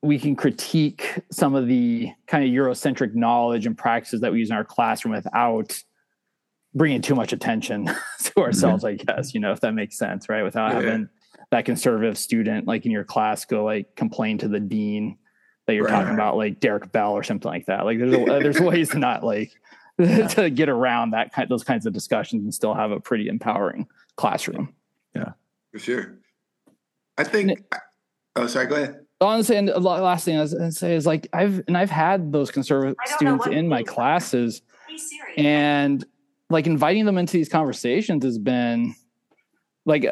we 0.02 0.18
can 0.18 0.36
critique 0.36 1.20
some 1.32 1.56
of 1.56 1.68
the 1.68 2.10
kind 2.28 2.44
of 2.44 2.50
Eurocentric 2.50 3.14
knowledge 3.16 3.66
and 3.66 3.78
practices 3.78 4.22
that 4.22 4.32
we 4.32 4.40
use 4.40 4.50
in 4.50 4.56
our 4.56 4.64
classroom 4.64 5.14
without 5.14 5.78
bringing 6.74 7.02
too 7.02 7.16
much 7.16 7.34
attention 7.34 7.86
to 8.24 8.38
ourselves, 8.42 8.84
mm-hmm. 8.84 9.10
I 9.10 9.16
guess, 9.16 9.34
you 9.34 9.40
know, 9.40 9.52
if 9.52 9.60
that 9.62 9.74
makes 9.74 9.98
sense, 9.98 10.30
right? 10.30 10.44
Without 10.44 10.70
Yeah. 10.70 10.82
having 10.82 11.10
that 11.52 11.66
conservative 11.66 12.18
student 12.18 12.68
like 12.68 12.86
in 12.86 12.92
your 12.92 13.04
class 13.04 13.44
go 13.44 13.64
like 13.64 13.96
complain 13.96 14.38
to 14.38 14.48
the 14.48 14.60
dean 14.60 15.18
that 15.66 15.74
you're 15.74 15.86
Right. 15.86 15.92
talking 15.92 16.14
about 16.14 16.38
like 16.38 16.60
Derrick 16.60 16.92
Bell 16.92 17.14
or 17.14 17.24
something 17.24 17.50
like 17.50 17.66
that. 17.66 17.86
Like 17.86 17.98
there's 17.98 18.14
a, 18.14 18.26
there's 18.42 18.60
ways 18.62 18.90
to 18.92 19.00
not 19.00 19.24
like 19.24 19.52
to 20.00 20.50
get 20.50 20.70
around 20.70 21.12
that 21.12 21.34
kind 21.34 21.50
those 21.50 21.64
kinds 21.64 21.86
of 21.86 21.92
discussions 21.94 22.44
and 22.44 22.54
still 22.54 22.74
have 22.74 22.92
a 22.92 23.00
pretty 23.00 23.28
empowering 23.28 23.88
classroom. 24.16 24.74
Yeah. 25.16 25.34
For 25.74 25.80
sure. 25.80 26.20
I 27.18 27.24
think. 27.26 27.62
Oh, 28.36 28.48
sorry. 28.48 28.68
Go 28.68 28.76
ahead. 28.76 29.00
Honestly, 29.22 29.58
and 29.58 29.68
the 29.68 29.80
last 29.80 30.26
thing 30.26 30.38
I 30.38 30.42
was 30.42 30.54
going 30.54 30.70
to 30.70 30.76
say 30.76 30.96
is 30.96 31.06
like 31.06 31.28
I've 31.34 31.62
and 31.68 31.78
I've 31.78 31.90
had 31.90 32.32
those 32.32 32.52
conservative 32.52 32.96
I 33.00 33.10
don't 33.10 33.24
know 33.24 33.38
students 33.38 33.48
in 33.58 33.68
my 33.68 33.78
means. 33.78 33.90
classes, 33.90 34.62
and 35.38 36.06
like 36.50 36.68
inviting 36.68 37.06
them 37.06 37.18
into 37.18 37.34
these 37.34 37.50
conversations 37.50 38.24
has 38.24 38.38
been 38.38 38.96
like 39.86 40.06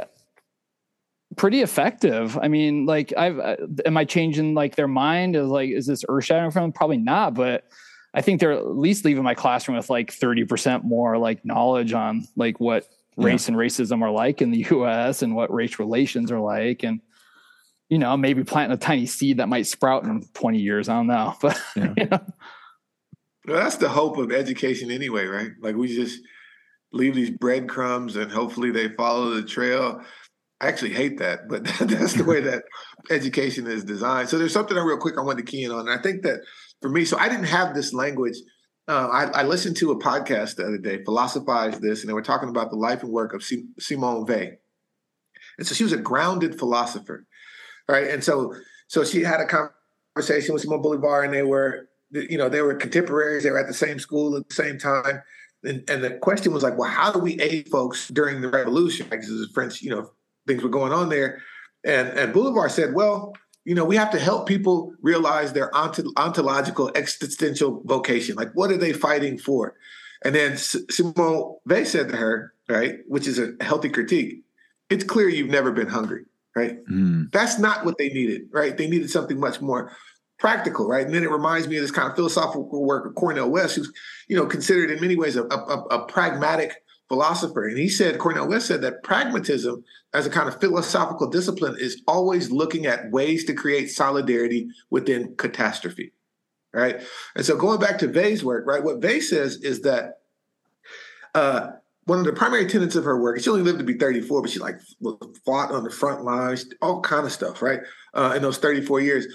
pretty 1.36 1.62
effective. 1.62 2.38
I 2.38 2.48
mean, 2.48 2.86
like 2.86 3.14
I've 3.16 3.40
uh, 3.40 3.56
am 3.86 3.98
I 3.98 4.06
changing 4.06 4.54
like 4.54 4.76
their 4.76 4.88
mind? 4.88 5.36
Is 5.36 5.48
like 5.48 5.70
is 5.70 5.88
this 5.88 6.04
earth 6.10 6.26
shattering 6.26 6.52
for 6.52 6.60
them? 6.60 6.72
Probably 6.72 6.98
not, 6.98 7.34
but 7.34 7.66
I 8.14 8.22
think 8.22 8.40
they're 8.40 8.52
at 8.52 8.76
least 8.76 9.06
leaving 9.06 9.24
my 9.24 9.36
classroom 9.36 9.78
with 9.78 9.90
like 9.90 10.12
thirty 10.12 10.44
percent 10.44 10.84
more 10.84 11.18
like 11.18 11.46
knowledge 11.46 11.94
on 11.94 12.28
like 12.36 12.60
what 12.60 12.88
race 13.16 13.48
and 13.48 13.58
racism 13.58 14.02
are 14.04 14.12
like 14.12 14.42
in 14.42 14.52
the 14.52 14.66
U.S. 14.72 15.22
and 15.22 15.36
what 15.36 15.54
race 15.54 15.80
relations 15.80 16.32
are 16.32 16.40
like, 16.40 16.84
and 16.84 17.02
you 17.90 17.98
know 17.98 18.16
maybe 18.18 18.44
planting 18.44 18.74
a 18.76 18.78
tiny 18.80 19.06
seed 19.06 19.38
that 19.38 19.50
might 19.50 19.68
sprout 19.68 20.04
in 20.06 20.24
twenty 20.34 20.60
years. 20.60 20.90
I 20.90 20.96
don't 20.96 21.08
know, 21.08 21.36
but 21.42 21.62
Yeah. 21.76 21.94
you 21.98 22.06
know, 22.06 22.20
Well, 23.48 23.64
that's 23.64 23.78
the 23.78 23.90
hope 23.90 24.18
of 24.18 24.32
education 24.32 24.92
anyway, 24.92 25.26
right? 25.26 25.52
Like 25.62 25.76
we 25.76 25.88
just 25.88 26.20
leave 26.92 27.16
these 27.16 27.30
breadcrumbs 27.30 28.16
and 28.16 28.32
hopefully 28.32 28.72
they 28.72 28.90
follow 28.90 29.30
the 29.32 29.44
trail. 29.44 30.02
I 30.60 30.68
actually 30.68 30.94
hate 30.94 31.20
that, 31.20 31.48
but 31.50 31.64
that's 31.80 32.14
the 32.14 32.24
way 32.26 32.42
that 32.42 32.64
education 33.12 33.68
is 33.68 33.84
designed. 33.84 34.28
So 34.30 34.38
there's 34.38 34.54
something 34.54 34.76
I 34.78 34.82
real 34.82 34.98
quick 34.98 35.16
I 35.18 35.22
wanted 35.22 35.46
to 35.46 35.52
key 35.52 35.64
in 35.64 35.72
on. 35.72 35.82
And 35.88 35.90
I 36.00 36.02
think 36.02 36.24
that 36.24 36.40
for 36.82 36.90
me, 36.90 37.06
so 37.06 37.18
I 37.18 37.30
didn't 37.30 37.46
have 37.46 37.74
this 37.76 37.94
language. 37.94 38.36
Uh, 38.90 39.08
I, 39.12 39.42
I 39.42 39.44
listened 39.44 39.76
to 39.78 39.92
a 39.92 40.00
podcast 40.00 40.56
the 40.56 40.64
other 40.66 40.78
day, 40.78 41.04
Philosophize 41.04 41.78
This, 41.80 42.02
and 42.02 42.10
they 42.10 42.14
were 42.14 42.22
talking 42.22 42.48
about 42.50 42.70
the 42.72 42.78
life 42.78 43.04
and 43.04 43.12
work 43.12 43.34
of 43.34 43.44
Si- 43.44 43.68
Simone 43.80 44.26
Weil. 44.26 44.52
And 45.58 45.68
so 45.68 45.76
she 45.76 45.84
was 45.84 45.92
a 45.94 45.98
grounded 45.98 46.58
philosopher, 46.58 47.26
right? 47.88 48.10
And 48.10 48.24
so 48.24 48.56
so 48.88 49.04
she 49.04 49.22
had 49.22 49.40
a 49.42 49.70
conversation 50.16 50.54
with 50.54 50.64
Simone 50.64 50.82
de 50.82 50.88
Beauvoir, 50.88 51.26
and 51.26 51.34
they 51.34 51.44
were 51.44 51.88
you 52.12 52.38
know 52.38 52.50
they 52.50 52.62
were 52.62 52.76
contemporaries. 52.76 53.44
They 53.44 53.52
were 53.52 53.60
at 53.60 53.68
the 53.68 53.74
same 53.74 54.00
school 54.00 54.36
at 54.38 54.48
the 54.48 54.56
same 54.56 54.78
time. 54.78 55.22
And, 55.64 55.84
and 55.90 56.04
the 56.04 56.12
question 56.12 56.54
was 56.54 56.62
like, 56.62 56.78
well, 56.78 56.90
how 56.90 57.12
do 57.12 57.20
we 57.20 57.42
aid 57.42 57.68
folks 57.70 58.10
during 58.10 58.42
the 58.42 58.48
revolution? 58.48 59.08
Because 59.10 59.28
the 59.28 59.48
French, 59.54 59.82
you 59.82 59.90
know, 59.90 60.12
things 60.46 60.62
were 60.62 60.70
going 60.70 60.94
on 60.94 61.10
there. 61.10 61.42
And 61.84 62.10
and 62.10 62.34
Bolivar 62.34 62.70
said, 62.70 62.94
well, 62.94 63.34
you 63.66 63.76
know, 63.76 63.84
we 63.84 63.98
have 63.98 64.12
to 64.12 64.20
help 64.20 64.48
people 64.48 64.94
realize 65.02 65.52
their 65.52 65.76
ont- 65.76 66.00
ontological 66.16 66.90
existential 66.96 67.82
vocation. 67.86 68.36
Like, 68.36 68.52
what 68.54 68.72
are 68.72 68.78
they 68.78 68.94
fighting 68.94 69.38
for? 69.38 69.76
And 70.24 70.34
then 70.34 70.58
Simone 70.58 71.58
Weil 71.66 71.86
said 71.86 72.10
to 72.10 72.16
her, 72.16 72.54
right, 72.70 73.00
which 73.08 73.28
is 73.28 73.40
a 73.40 73.56
healthy 73.62 73.90
critique, 73.90 74.44
it's 74.90 75.04
clear 75.04 75.28
you've 75.28 75.50
never 75.50 75.72
been 75.72 75.88
hungry, 75.88 76.24
right? 76.58 76.84
Mm. 76.88 77.32
That's 77.32 77.60
not 77.60 77.86
what 77.86 78.00
they 78.00 78.10
needed, 78.10 78.50
right? 78.52 78.76
They 78.76 78.88
needed 78.88 79.12
something 79.12 79.40
much 79.40 79.62
more 79.62 79.92
practical, 80.40 80.88
right? 80.88 81.06
And 81.06 81.14
then 81.14 81.24
it 81.24 81.30
reminds 81.30 81.68
me 81.68 81.78
of 81.78 81.84
this 81.84 81.92
kind 81.92 82.10
of 82.10 82.16
philosophical 82.16 82.84
work 82.84 83.06
of 83.06 83.14
Cornel 83.14 83.50
West, 83.50 83.76
who's, 83.76 83.92
you 84.28 84.36
know, 84.36 84.48
considered 84.48 84.90
in 84.90 85.00
many 85.00 85.16
ways 85.16 85.36
a, 85.36 85.44
a, 85.44 85.84
a 85.92 86.06
pragmatic 86.08 86.84
philosopher. 87.10 87.68
And 87.68 87.78
he 87.78 87.90
said, 87.90 88.18
Cornel 88.18 88.48
West 88.48 88.66
said 88.66 88.82
that 88.82 89.04
pragmatism 89.04 89.84
as 90.14 90.26
a 90.26 90.32
kind 90.32 90.50
of 90.50 90.60
philosophical 90.60 91.30
discipline 91.30 91.76
is 91.80 92.02
always 92.08 92.50
looking 92.50 92.88
at 92.88 93.12
ways 93.12 93.46
to 93.46 93.54
create 93.54 93.92
solidarity 93.92 94.70
within 94.90 95.36
catastrophe. 95.36 96.12
Right. 96.74 97.02
And 97.36 97.46
so 97.46 97.56
going 97.56 97.80
back 97.80 98.00
to 98.00 98.08
Weil's 98.08 98.44
work, 98.44 98.66
right, 98.68 98.84
what 98.84 99.02
Weil 99.02 99.22
says 99.22 99.58
is 99.58 99.82
that 99.82 100.20
uh, 101.34 101.72
one 102.08 102.20
of 102.20 102.26
the 102.26 102.32
primary 102.32 102.66
tenets 102.66 102.96
of 102.96 103.04
her 103.04 103.22
work, 103.22 103.40
she 103.40 103.50
only 103.50 103.62
lived 103.62 103.80
to 103.80 103.86
be 103.86 103.94
34, 103.94 104.42
but 104.42 104.50
she 104.50 104.60
like 104.60 104.80
fought 105.46 105.72
on 105.72 105.84
the 105.84 105.90
front 105.90 106.24
lines, 106.24 106.66
all 106.82 107.02
kind 107.02 107.26
of 107.26 107.34
stuff, 107.34 107.62
right? 107.62 107.82
Uh, 108.14 108.34
in 108.36 108.42
those 108.42 108.58
34 108.58 109.02
years. 109.02 109.28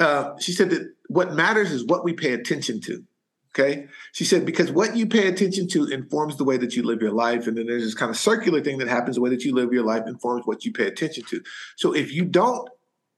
Uh, 0.00 0.32
she 0.40 0.50
said 0.50 0.70
that 0.70 0.92
what 1.06 1.32
matters 1.32 1.70
is 1.70 1.86
what 1.86 2.04
we 2.04 2.12
pay 2.12 2.32
attention 2.32 2.80
to. 2.80 3.04
Okay. 3.56 3.86
She 4.12 4.24
said, 4.24 4.44
because 4.44 4.70
what 4.72 4.96
you 4.96 5.06
pay 5.06 5.28
attention 5.28 5.68
to 5.68 5.86
informs 5.86 6.36
the 6.36 6.44
way 6.44 6.56
that 6.56 6.74
you 6.74 6.82
live 6.82 7.00
your 7.00 7.12
life. 7.12 7.46
And 7.46 7.56
then 7.56 7.66
there's 7.66 7.84
this 7.84 7.94
kind 7.94 8.10
of 8.10 8.16
circular 8.16 8.60
thing 8.60 8.78
that 8.78 8.88
happens. 8.88 9.16
The 9.16 9.22
way 9.22 9.30
that 9.30 9.44
you 9.44 9.54
live 9.54 9.72
your 9.72 9.84
life 9.84 10.02
informs 10.06 10.44
what 10.44 10.64
you 10.64 10.72
pay 10.72 10.86
attention 10.86 11.24
to. 11.30 11.40
So 11.76 11.94
if 11.94 12.12
you 12.12 12.24
don't 12.24 12.68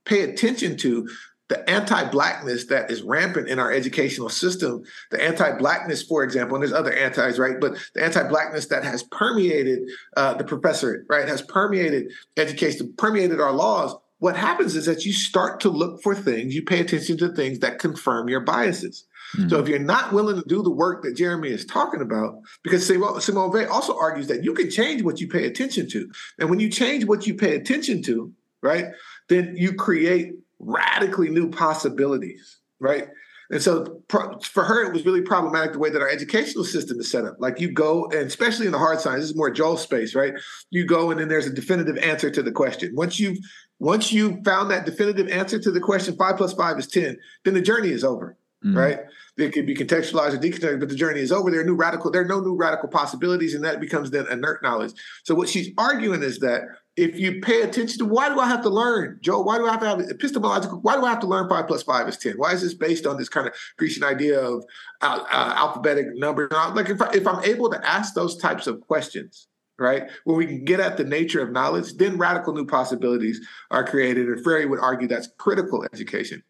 pay 0.05 0.22
attention 0.22 0.76
to 0.78 1.09
the 1.51 1.68
anti-blackness 1.68 2.66
that 2.66 2.92
is 2.92 3.03
rampant 3.03 3.48
in 3.48 3.59
our 3.59 3.72
educational 3.72 4.28
system, 4.28 4.84
the 5.11 5.20
anti-blackness, 5.20 6.05
for 6.05 6.22
example, 6.22 6.55
and 6.55 6.62
there's 6.62 6.72
other 6.72 6.92
antis, 6.92 7.40
right? 7.40 7.61
But 7.61 7.76
the 7.92 8.05
anti-blackness 8.05 8.66
that 8.66 8.84
has 8.84 9.03
permeated 9.03 9.80
uh, 10.16 10.34
the 10.34 10.44
professorate, 10.44 11.03
right, 11.11 11.26
has 11.26 11.42
permeated 11.42 12.12
education, 12.36 12.94
permeated 12.96 13.40
our 13.40 13.51
laws. 13.51 13.96
What 14.20 14.36
happens 14.36 14.76
is 14.76 14.86
that 14.86 15.05
you 15.05 15.12
start 15.12 15.59
to 15.61 15.70
look 15.70 16.01
for 16.05 16.14
things, 16.14 16.55
you 16.55 16.62
pay 16.62 16.78
attention 16.78 17.18
to 17.18 17.32
things 17.32 17.59
that 17.59 17.80
confirm 17.80 18.28
your 18.28 18.40
biases. 18.40 19.07
Mm-hmm. 19.36 19.48
So 19.48 19.59
if 19.59 19.66
you're 19.66 19.80
not 19.80 20.12
willing 20.12 20.40
to 20.40 20.48
do 20.48 20.62
the 20.62 20.70
work 20.70 21.03
that 21.03 21.16
Jeremy 21.16 21.48
is 21.48 21.64
talking 21.66 22.01
about, 22.01 22.36
because 22.62 22.86
Simone 22.86 23.51
Weil 23.51 23.68
also 23.72 23.98
argues 23.98 24.28
that 24.28 24.44
you 24.44 24.55
can 24.55 24.70
change 24.70 25.03
what 25.03 25.20
you 25.20 25.26
pay 25.26 25.46
attention 25.46 25.88
to. 25.88 26.09
And 26.38 26.48
when 26.48 26.61
you 26.61 26.68
change 26.68 27.07
what 27.07 27.26
you 27.26 27.34
pay 27.34 27.57
attention 27.57 28.03
to, 28.05 28.32
right, 28.62 28.86
then 29.28 29.57
you 29.57 29.74
create 29.74 30.34
radically 30.61 31.30
new 31.30 31.50
possibilities, 31.50 32.58
right? 32.78 33.08
And 33.50 33.61
so 33.61 34.00
for 34.08 34.62
her, 34.62 34.86
it 34.86 34.92
was 34.92 35.04
really 35.04 35.22
problematic 35.22 35.72
the 35.72 35.80
way 35.80 35.90
that 35.90 36.00
our 36.00 36.08
educational 36.08 36.62
system 36.62 37.00
is 37.00 37.11
set 37.11 37.24
up. 37.24 37.36
Like 37.40 37.58
you 37.58 37.72
go, 37.72 38.04
and 38.11 38.20
especially 38.20 38.66
in 38.66 38.72
the 38.72 38.78
hard 38.78 39.00
science, 39.00 39.22
this 39.22 39.30
is 39.30 39.36
more 39.36 39.50
Joel 39.50 39.76
space, 39.76 40.14
right? 40.14 40.34
You 40.70 40.86
go 40.86 41.11
and 41.11 41.18
then 41.18 41.28
there's 41.28 41.48
a 41.48 41.52
definitive 41.52 41.96
answer 41.98 42.30
to 42.30 42.42
the 42.42 42.52
question. 42.52 42.94
Once 42.94 43.18
you've 43.18 43.38
once 43.80 44.12
you 44.12 44.40
found 44.44 44.70
that 44.70 44.86
definitive 44.86 45.26
answer 45.28 45.58
to 45.58 45.70
the 45.70 45.80
question, 45.80 46.14
five 46.16 46.36
plus 46.36 46.52
five 46.52 46.78
is 46.78 46.86
10, 46.86 47.16
then 47.44 47.54
the 47.54 47.62
journey 47.62 47.88
is 47.88 48.04
over 48.04 48.36
mm. 48.64 48.76
right? 48.76 49.00
It 49.36 49.52
could 49.52 49.66
be 49.66 49.74
contextualized 49.74 50.34
or 50.34 50.38
decontextualized, 50.38 50.80
but 50.80 50.88
the 50.88 50.94
journey 50.94 51.20
is 51.20 51.32
over. 51.32 51.50
There 51.50 51.61
are 51.61 51.64
new 51.64 51.74
radical, 51.74 52.11
there 52.11 52.22
are 52.22 52.26
no 52.26 52.40
new 52.40 52.56
radical 52.56 52.88
possibilities, 52.88 53.54
and 53.54 53.64
that 53.64 53.80
becomes 53.80 54.11
then 54.11 54.26
inert 54.30 54.62
knowledge. 54.62 54.92
So 55.24 55.34
what 55.34 55.48
she's 55.48 55.70
arguing 55.78 56.22
is 56.22 56.38
that 56.40 56.62
if 57.01 57.18
you 57.18 57.40
pay 57.40 57.62
attention 57.62 57.98
to 57.98 58.05
why 58.05 58.28
do 58.28 58.38
I 58.38 58.46
have 58.46 58.62
to 58.62 58.68
learn, 58.68 59.18
Joe? 59.22 59.40
Why 59.40 59.57
do 59.57 59.66
I 59.66 59.70
have 59.70 59.80
to 59.80 59.86
have 59.86 60.01
epistemological? 60.01 60.80
Why 60.80 60.96
do 60.96 61.05
I 61.05 61.09
have 61.09 61.20
to 61.20 61.26
learn 61.26 61.48
five 61.48 61.66
plus 61.66 61.82
five 61.82 62.07
is 62.09 62.18
ten? 62.18 62.34
Why 62.34 62.53
is 62.53 62.61
this 62.61 62.74
based 62.74 63.07
on 63.07 63.16
this 63.16 63.30
kind 63.30 63.46
of 63.46 63.55
Grecian 63.78 64.05
idea 64.05 64.38
of 64.38 64.64
uh, 65.01 65.24
uh, 65.30 65.55
alphabetic 65.57 66.14
numbers? 66.14 66.51
Like 66.53 66.90
if, 66.90 67.01
I, 67.01 67.11
if 67.14 67.26
I'm 67.26 67.42
able 67.42 67.70
to 67.70 67.88
ask 67.88 68.12
those 68.12 68.36
types 68.36 68.66
of 68.66 68.82
questions, 68.82 69.48
right? 69.78 70.11
When 70.24 70.36
we 70.36 70.46
can 70.46 70.64
get 70.66 70.78
at 70.78 70.98
the 70.98 71.05
nature 71.05 71.40
of 71.40 71.51
knowledge, 71.51 71.94
then 71.94 72.18
radical 72.18 72.53
new 72.53 72.66
possibilities 72.66 73.40
are 73.70 73.82
created. 73.82 74.28
And 74.28 74.44
Freire 74.44 74.68
would 74.68 74.80
argue 74.80 75.09
that's 75.09 75.30
critical 75.38 75.86
education. 75.94 76.42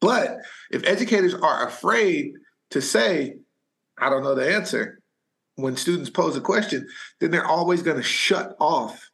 But 0.00 0.38
if 0.72 0.84
educators 0.84 1.32
are 1.32 1.66
afraid 1.66 2.32
to 2.70 2.82
say, 2.82 3.36
I 3.98 4.10
don't 4.10 4.24
know 4.24 4.34
the 4.34 4.52
answer, 4.52 5.00
when 5.54 5.76
students 5.76 6.10
pose 6.10 6.36
a 6.36 6.40
question, 6.40 6.88
then 7.20 7.30
they're 7.30 7.46
always 7.46 7.82
going 7.82 7.96
to 7.96 8.02
shut 8.02 8.56
off 8.58 9.05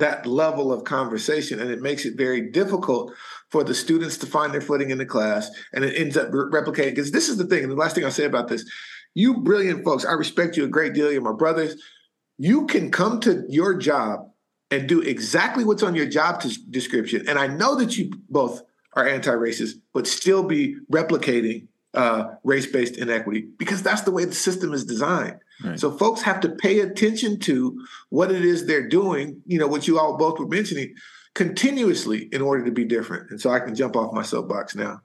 that 0.00 0.26
level 0.26 0.72
of 0.72 0.84
conversation. 0.84 1.60
And 1.60 1.70
it 1.70 1.80
makes 1.80 2.04
it 2.04 2.16
very 2.16 2.50
difficult 2.50 3.12
for 3.50 3.64
the 3.64 3.74
students 3.74 4.18
to 4.18 4.26
find 4.26 4.52
their 4.52 4.60
footing 4.60 4.90
in 4.90 4.98
the 4.98 5.06
class. 5.06 5.50
And 5.72 5.84
it 5.84 5.98
ends 5.98 6.16
up 6.16 6.32
re- 6.32 6.60
replicating. 6.60 6.90
Because 6.90 7.12
this 7.12 7.28
is 7.28 7.36
the 7.36 7.46
thing. 7.46 7.62
And 7.62 7.72
the 7.72 7.76
last 7.76 7.94
thing 7.94 8.04
I'll 8.04 8.10
say 8.10 8.24
about 8.24 8.48
this 8.48 8.64
you 9.14 9.38
brilliant 9.38 9.84
folks, 9.84 10.04
I 10.04 10.12
respect 10.12 10.56
you 10.56 10.64
a 10.64 10.68
great 10.68 10.94
deal. 10.94 11.10
You're 11.10 11.20
my 11.20 11.32
brothers. 11.32 11.80
You 12.38 12.66
can 12.66 12.90
come 12.90 13.20
to 13.20 13.44
your 13.48 13.74
job 13.74 14.30
and 14.70 14.88
do 14.88 15.00
exactly 15.00 15.64
what's 15.64 15.82
on 15.82 15.94
your 15.94 16.06
job 16.06 16.40
t- 16.40 16.56
description. 16.70 17.28
And 17.28 17.38
I 17.38 17.48
know 17.48 17.74
that 17.74 17.98
you 17.98 18.12
both 18.28 18.62
are 18.94 19.06
anti-racist, 19.06 19.74
but 19.92 20.06
still 20.06 20.44
be 20.44 20.76
replicating 20.92 21.66
uh, 21.94 22.34
race-based 22.44 22.96
inequity 22.96 23.48
because 23.58 23.82
that's 23.82 24.02
the 24.02 24.10
way 24.10 24.24
the 24.24 24.34
system 24.34 24.72
is 24.72 24.84
designed. 24.84 25.38
Right. 25.64 25.78
So 25.78 25.90
folks 25.90 26.22
have 26.22 26.40
to 26.40 26.48
pay 26.48 26.80
attention 26.80 27.38
to 27.40 27.84
what 28.08 28.30
it 28.30 28.44
is 28.44 28.66
they're 28.66 28.88
doing. 28.88 29.42
You 29.46 29.58
know 29.58 29.66
what 29.66 29.86
you 29.86 29.98
all 29.98 30.16
both 30.16 30.38
were 30.38 30.46
mentioning 30.46 30.94
continuously 31.34 32.28
in 32.32 32.42
order 32.42 32.64
to 32.64 32.70
be 32.70 32.84
different. 32.84 33.30
And 33.30 33.40
so 33.40 33.50
I 33.50 33.60
can 33.60 33.74
jump 33.74 33.96
off 33.96 34.12
my 34.12 34.22
soapbox 34.22 34.74
now. 34.74 35.00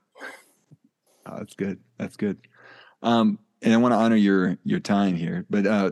Oh, 1.26 1.38
that's 1.38 1.56
good. 1.56 1.80
That's 1.98 2.18
good. 2.18 2.38
Um, 3.02 3.40
and 3.62 3.74
I 3.74 3.78
want 3.78 3.94
to 3.94 3.98
honor 3.98 4.16
your 4.16 4.58
your 4.64 4.80
time 4.80 5.16
here, 5.16 5.46
but 5.50 5.66
uh, 5.66 5.92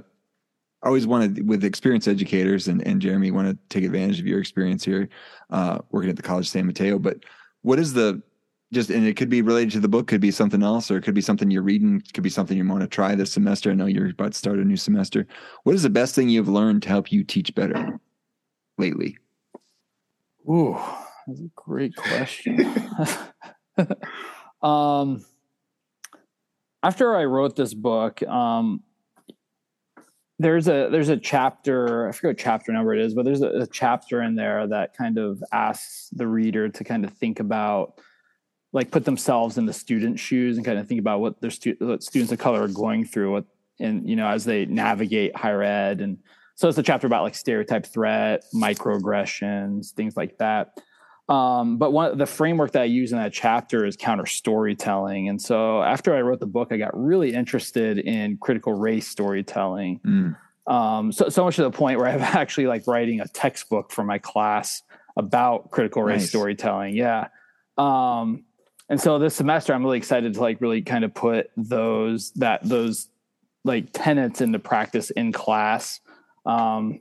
I 0.83 0.87
always 0.87 1.07
wanted 1.07 1.47
with 1.47 1.63
experienced 1.63 2.07
educators 2.07 2.67
and, 2.67 2.85
and 2.85 3.01
Jeremy 3.01 3.31
want 3.31 3.47
to 3.49 3.57
take 3.69 3.85
advantage 3.85 4.19
of 4.19 4.27
your 4.27 4.39
experience 4.39 4.83
here, 4.83 5.09
uh, 5.49 5.79
working 5.91 6.09
at 6.09 6.17
the 6.17 6.21
College 6.21 6.45
of 6.45 6.49
San 6.49 6.65
Mateo. 6.65 6.99
But 6.99 7.17
what 7.61 7.79
is 7.79 7.93
the 7.93 8.21
just 8.73 8.89
and 8.89 9.05
it 9.05 9.15
could 9.15 9.29
be 9.29 9.41
related 9.41 9.71
to 9.73 9.79
the 9.79 9.87
book 9.87 10.07
could 10.07 10.21
be 10.21 10.31
something 10.31 10.63
else 10.63 10.89
or 10.89 10.97
it 10.97 11.03
could 11.03 11.13
be 11.13 11.21
something 11.21 11.49
you're 11.51 11.61
reading 11.61 12.01
could 12.13 12.23
be 12.23 12.29
something 12.29 12.57
you 12.57 12.67
want 12.67 12.81
to 12.81 12.87
try 12.87 13.15
this 13.15 13.31
semester. 13.31 13.71
I 13.71 13.75
know 13.75 13.85
you're 13.85 14.09
about 14.09 14.33
to 14.33 14.37
start 14.37 14.59
a 14.59 14.65
new 14.65 14.77
semester. 14.77 15.27
What 15.63 15.75
is 15.75 15.83
the 15.83 15.89
best 15.89 16.15
thing 16.15 16.29
you've 16.29 16.49
learned 16.49 16.83
to 16.83 16.89
help 16.89 17.11
you 17.11 17.23
teach 17.23 17.53
better 17.55 17.99
lately? 18.77 19.17
Ooh, 20.49 20.77
that's 21.27 21.39
a 21.39 21.49
great 21.55 21.95
question. 21.95 22.75
Um 24.61 25.25
after 26.83 27.15
i 27.15 27.23
wrote 27.23 27.55
this 27.55 27.73
book 27.73 28.21
um 28.23 28.83
there's 30.37 30.67
a 30.67 30.89
there's 30.91 31.09
a 31.09 31.17
chapter 31.17 32.07
i 32.07 32.11
forget 32.11 32.29
what 32.29 32.37
chapter 32.37 32.71
number 32.71 32.93
it 32.93 32.99
is 32.99 33.13
but 33.13 33.23
there's 33.23 33.41
a, 33.41 33.49
a, 33.49 33.67
chapter 33.67 34.21
in 34.21 34.35
there 34.35 34.67
that 34.67 34.95
kind 34.95 35.17
of 35.17 35.41
asks 35.53 36.09
the 36.11 36.27
reader 36.27 36.67
to 36.67 36.83
kind 36.83 37.05
of 37.05 37.13
think 37.13 37.39
about 37.39 37.99
like 38.73 38.91
put 38.91 39.05
themselves 39.05 39.57
in 39.57 39.65
the 39.65 39.73
student 39.73 40.19
shoes 40.19 40.57
and 40.57 40.65
kind 40.65 40.77
of 40.77 40.87
think 40.87 40.99
about 40.99 41.21
what 41.21 41.39
their 41.39 41.51
stu- 41.51 41.77
what 41.79 42.03
students 42.03 42.31
of 42.31 42.39
color 42.39 42.63
are 42.63 42.67
going 42.67 43.05
through 43.05 43.31
what 43.31 43.45
and 43.79 44.07
you 44.09 44.15
know 44.15 44.27
as 44.27 44.43
they 44.43 44.65
navigate 44.65 45.35
higher 45.35 45.61
ed 45.61 46.01
and 46.01 46.17
so 46.55 46.67
it's 46.67 46.77
a 46.77 46.83
chapter 46.83 47.07
about 47.07 47.23
like 47.23 47.35
stereotype 47.35 47.85
threat 47.85 48.43
microaggressions 48.53 49.91
things 49.91 50.17
like 50.17 50.37
that 50.37 50.77
um, 51.29 51.77
but 51.77 51.93
one 51.93 52.17
the 52.17 52.25
framework 52.25 52.71
that 52.71 52.81
I 52.81 52.85
use 52.85 53.13
in 53.13 53.17
that 53.17 53.31
chapter 53.31 53.85
is 53.85 53.95
counter 53.95 54.25
storytelling. 54.25 55.29
And 55.29 55.41
so 55.41 55.81
after 55.81 56.13
I 56.13 56.21
wrote 56.21 56.41
the 56.41 56.45
book, 56.45 56.69
I 56.71 56.77
got 56.77 56.91
really 56.99 57.33
interested 57.33 57.97
in 57.97 58.37
critical 58.37 58.73
race 58.73 59.07
storytelling. 59.07 60.01
Mm. 60.05 60.35
Um, 60.71 61.11
so 61.11 61.29
so 61.29 61.45
much 61.45 61.55
to 61.55 61.63
the 61.63 61.71
point 61.71 61.97
where 61.97 62.07
I'm 62.09 62.21
actually 62.21 62.67
like 62.67 62.85
writing 62.87 63.21
a 63.21 63.27
textbook 63.29 63.91
for 63.91 64.03
my 64.03 64.17
class 64.17 64.81
about 65.15 65.71
critical 65.71 66.03
race 66.03 66.21
nice. 66.21 66.29
storytelling. 66.29 66.95
Yeah. 66.95 67.29
Um, 67.77 68.43
and 68.89 68.99
so 68.99 69.19
this 69.19 69.35
semester 69.35 69.73
I'm 69.73 69.83
really 69.83 69.97
excited 69.97 70.33
to 70.33 70.41
like 70.41 70.61
really 70.61 70.81
kind 70.81 71.03
of 71.03 71.13
put 71.13 71.49
those 71.57 72.31
that 72.33 72.63
those 72.63 73.07
like 73.63 73.87
tenets 73.93 74.41
into 74.41 74.59
practice 74.59 75.09
in 75.11 75.31
class. 75.31 75.99
Um, 76.45 76.99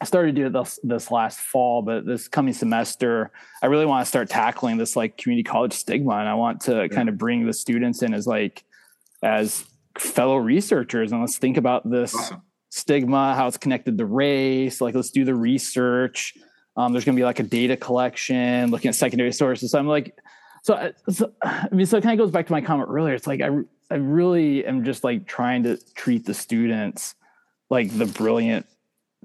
I 0.00 0.04
started 0.04 0.34
to 0.34 0.40
doing 0.42 0.52
this 0.52 0.80
this 0.82 1.10
last 1.12 1.38
fall, 1.38 1.80
but 1.82 2.04
this 2.04 2.26
coming 2.26 2.52
semester, 2.52 3.30
I 3.62 3.66
really 3.66 3.86
want 3.86 4.04
to 4.04 4.08
start 4.08 4.28
tackling 4.28 4.76
this 4.76 4.96
like 4.96 5.16
community 5.16 5.44
college 5.44 5.74
stigma, 5.74 6.16
and 6.16 6.28
I 6.28 6.34
want 6.34 6.62
to 6.62 6.82
yeah. 6.82 6.88
kind 6.88 7.08
of 7.08 7.16
bring 7.16 7.46
the 7.46 7.52
students 7.52 8.02
in 8.02 8.12
as 8.12 8.26
like 8.26 8.64
as 9.22 9.64
fellow 9.96 10.38
researchers, 10.38 11.12
and 11.12 11.20
let's 11.20 11.38
think 11.38 11.56
about 11.56 11.88
this 11.88 12.16
awesome. 12.16 12.42
stigma, 12.70 13.36
how 13.36 13.46
it's 13.46 13.56
connected 13.56 13.96
to 13.96 14.04
race. 14.04 14.80
Like, 14.80 14.96
let's 14.96 15.10
do 15.10 15.24
the 15.24 15.36
research. 15.36 16.34
Um, 16.76 16.92
there's 16.92 17.04
going 17.04 17.14
to 17.14 17.20
be 17.20 17.24
like 17.24 17.38
a 17.38 17.44
data 17.44 17.76
collection, 17.76 18.72
looking 18.72 18.88
at 18.88 18.96
secondary 18.96 19.32
sources. 19.32 19.70
So 19.70 19.78
I'm 19.78 19.86
like, 19.86 20.16
so, 20.62 20.74
uh, 20.74 20.92
so 21.10 21.32
I 21.42 21.68
mean, 21.70 21.86
so 21.86 21.98
it 21.98 22.02
kind 22.02 22.18
of 22.18 22.24
goes 22.24 22.32
back 22.32 22.46
to 22.46 22.52
my 22.52 22.60
comment 22.60 22.88
earlier. 22.90 23.14
It's 23.14 23.26
like 23.26 23.40
I, 23.40 23.50
I 23.90 23.96
really 23.96 24.64
am 24.64 24.84
just 24.84 25.04
like 25.04 25.26
trying 25.26 25.64
to 25.64 25.76
treat 25.94 26.24
the 26.24 26.34
students 26.34 27.14
like 27.68 27.96
the 27.96 28.06
brilliant 28.06 28.66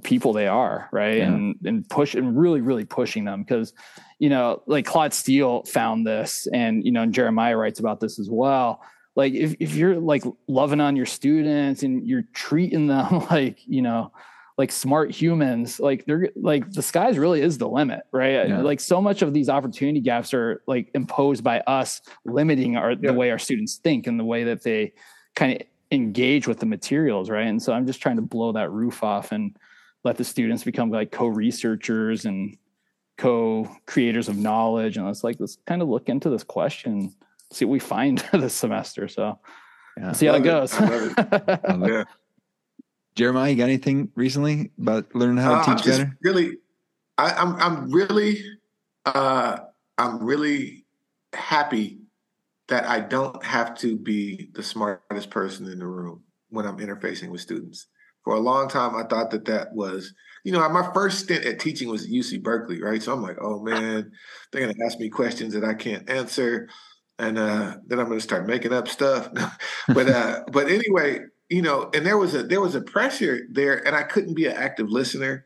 people 0.04 0.34
they 0.34 0.48
are, 0.48 0.90
right? 0.92 1.18
Yeah. 1.18 1.28
And 1.28 1.56
and 1.64 1.90
push 1.90 2.16
and 2.16 2.38
really, 2.38 2.62
really 2.62 2.86
pushing 2.86 3.26
them 3.26 3.44
because, 3.44 3.74
you 4.20 4.30
know, 4.30 4.62
like 4.68 4.86
Claude 4.86 5.14
Steele 5.14 5.64
found 5.64 6.06
this, 6.06 6.48
and 6.54 6.84
you 6.84 6.92
know, 6.92 7.04
and 7.04 7.14
Jeremiah 7.14 7.58
writes 7.58 7.80
about 7.80 8.00
this 8.00 8.20
as 8.20 8.30
well. 8.30 8.82
Like 9.16 9.34
if 9.34 9.56
if 9.60 9.76
you're 9.76 10.00
like 10.00 10.24
loving 10.48 10.82
on 10.82 10.96
your 10.96 11.06
students 11.06 11.84
and 11.84 12.06
you're 12.08 12.26
treating 12.34 12.88
them 12.88 13.26
like 13.32 13.60
you 13.66 13.82
know 13.82 14.12
like 14.58 14.72
smart 14.72 15.12
humans 15.12 15.80
like 15.80 16.06
they're 16.06 16.30
like 16.36 16.70
the 16.72 16.82
skies 16.82 17.18
really 17.18 17.42
is 17.42 17.58
the 17.58 17.68
limit 17.68 18.02
right 18.12 18.50
yeah. 18.50 18.60
like 18.60 18.80
so 18.80 19.02
much 19.02 19.22
of 19.22 19.34
these 19.34 19.50
opportunity 19.50 20.00
gaps 20.00 20.34
are 20.34 20.64
like 20.68 20.90
imposed 20.96 21.44
by 21.44 21.60
us 21.62 22.02
limiting 22.26 22.76
our 22.76 22.92
yeah. 22.92 23.12
the 23.12 23.14
way 23.14 23.30
our 23.30 23.38
students 23.38 23.76
think 23.76 24.08
and 24.08 24.20
the 24.20 24.26
way 24.26 24.44
that 24.44 24.64
they 24.64 24.94
kind 25.36 25.62
of 25.62 25.68
engage 25.92 26.48
with 26.48 26.60
the 26.60 26.66
materials 26.66 27.30
right 27.30 27.48
and 27.48 27.62
so 27.62 27.72
i'm 27.72 27.86
just 27.86 28.02
trying 28.02 28.16
to 28.16 28.22
blow 28.22 28.52
that 28.52 28.72
roof 28.72 29.04
off 29.04 29.32
and 29.32 29.56
let 30.04 30.18
the 30.18 30.24
students 30.24 30.64
become 30.64 30.90
like 30.90 31.12
co-researchers 31.12 32.26
and 32.26 32.58
co-creators 33.18 34.28
of 34.28 34.38
knowledge 34.38 34.98
and 34.98 35.06
let's 35.06 35.24
like 35.24 35.38
let's 35.40 35.58
kind 35.66 35.82
of 35.82 35.88
look 35.88 36.10
into 36.10 36.30
this 36.30 36.44
question 36.44 37.14
see 37.52 37.64
what 37.64 37.72
we 37.72 37.80
find 37.80 38.18
this 38.34 38.54
semester 38.54 39.08
so 39.08 39.40
yeah. 39.98 40.12
see 40.12 40.26
how 40.26 40.36
it 40.36 40.44
goes 40.44 40.76
it. 40.78 42.08
Jeremiah, 43.18 43.50
you 43.50 43.58
got 43.58 43.64
anything 43.64 44.12
recently 44.14 44.72
about 44.80 45.14
learning 45.16 45.38
how 45.38 45.64
to 45.64 45.72
uh, 45.72 45.76
teach 45.76 45.86
better? 45.86 46.16
Really, 46.22 46.58
I, 47.18 47.32
am 47.42 47.56
I'm, 47.56 47.62
I'm 47.62 47.92
really 47.92 48.44
uh, 49.06 49.58
I'm 49.98 50.24
really 50.24 50.86
happy 51.34 52.00
that 52.68 52.86
I 52.86 53.00
don't 53.00 53.44
have 53.44 53.76
to 53.80 53.98
be 53.98 54.50
the 54.54 54.62
smartest 54.62 55.32
person 55.32 55.66
in 55.66 55.80
the 55.80 55.88
room 55.88 56.24
when 56.50 56.68
I'm 56.68 56.78
interfacing 56.78 57.30
with 57.30 57.42
students. 57.42 57.88
For 58.24 58.36
a 58.36 58.40
long 58.40 58.70
time, 58.70 58.96
I 58.96 59.04
thought 59.04 59.32
that 59.32 59.46
that 59.46 59.74
was, 59.74 60.14
you 60.44 60.52
know, 60.52 60.68
my 60.70 60.92
first 60.94 61.22
stint 61.22 61.46
at 61.46 61.60
teaching 61.60 61.90
was 61.90 62.04
at 62.04 62.12
UC 62.12 62.44
Berkeley, 62.44 62.84
right? 62.84 63.02
So 63.02 63.14
I'm 63.14 63.24
like, 63.24 63.38
oh 63.42 63.64
man, 63.64 64.12
they're 64.52 64.62
gonna 64.62 64.86
ask 64.86 65.00
me 65.00 65.10
questions 65.10 65.56
that 65.56 65.64
I 65.64 65.74
can't 65.74 66.08
answer, 66.08 66.70
and 67.18 67.40
uh, 67.40 67.78
then 67.88 68.00
I'm 68.00 68.10
gonna 68.10 68.20
start 68.20 68.46
making 68.46 68.74
up 68.74 68.88
stuff. 68.88 69.30
but 69.88 70.08
uh, 70.08 70.44
but 70.52 70.68
anyway, 70.68 71.22
you 71.50 71.62
know, 71.62 71.90
and 71.94 72.06
there 72.06 72.18
was 72.18 72.34
a 72.34 72.44
there 72.44 72.62
was 72.62 72.76
a 72.76 72.82
pressure 72.82 73.42
there, 73.52 73.86
and 73.86 73.96
I 73.96 74.04
couldn't 74.04 74.34
be 74.34 74.46
an 74.46 74.56
active 74.56 74.90
listener. 74.90 75.46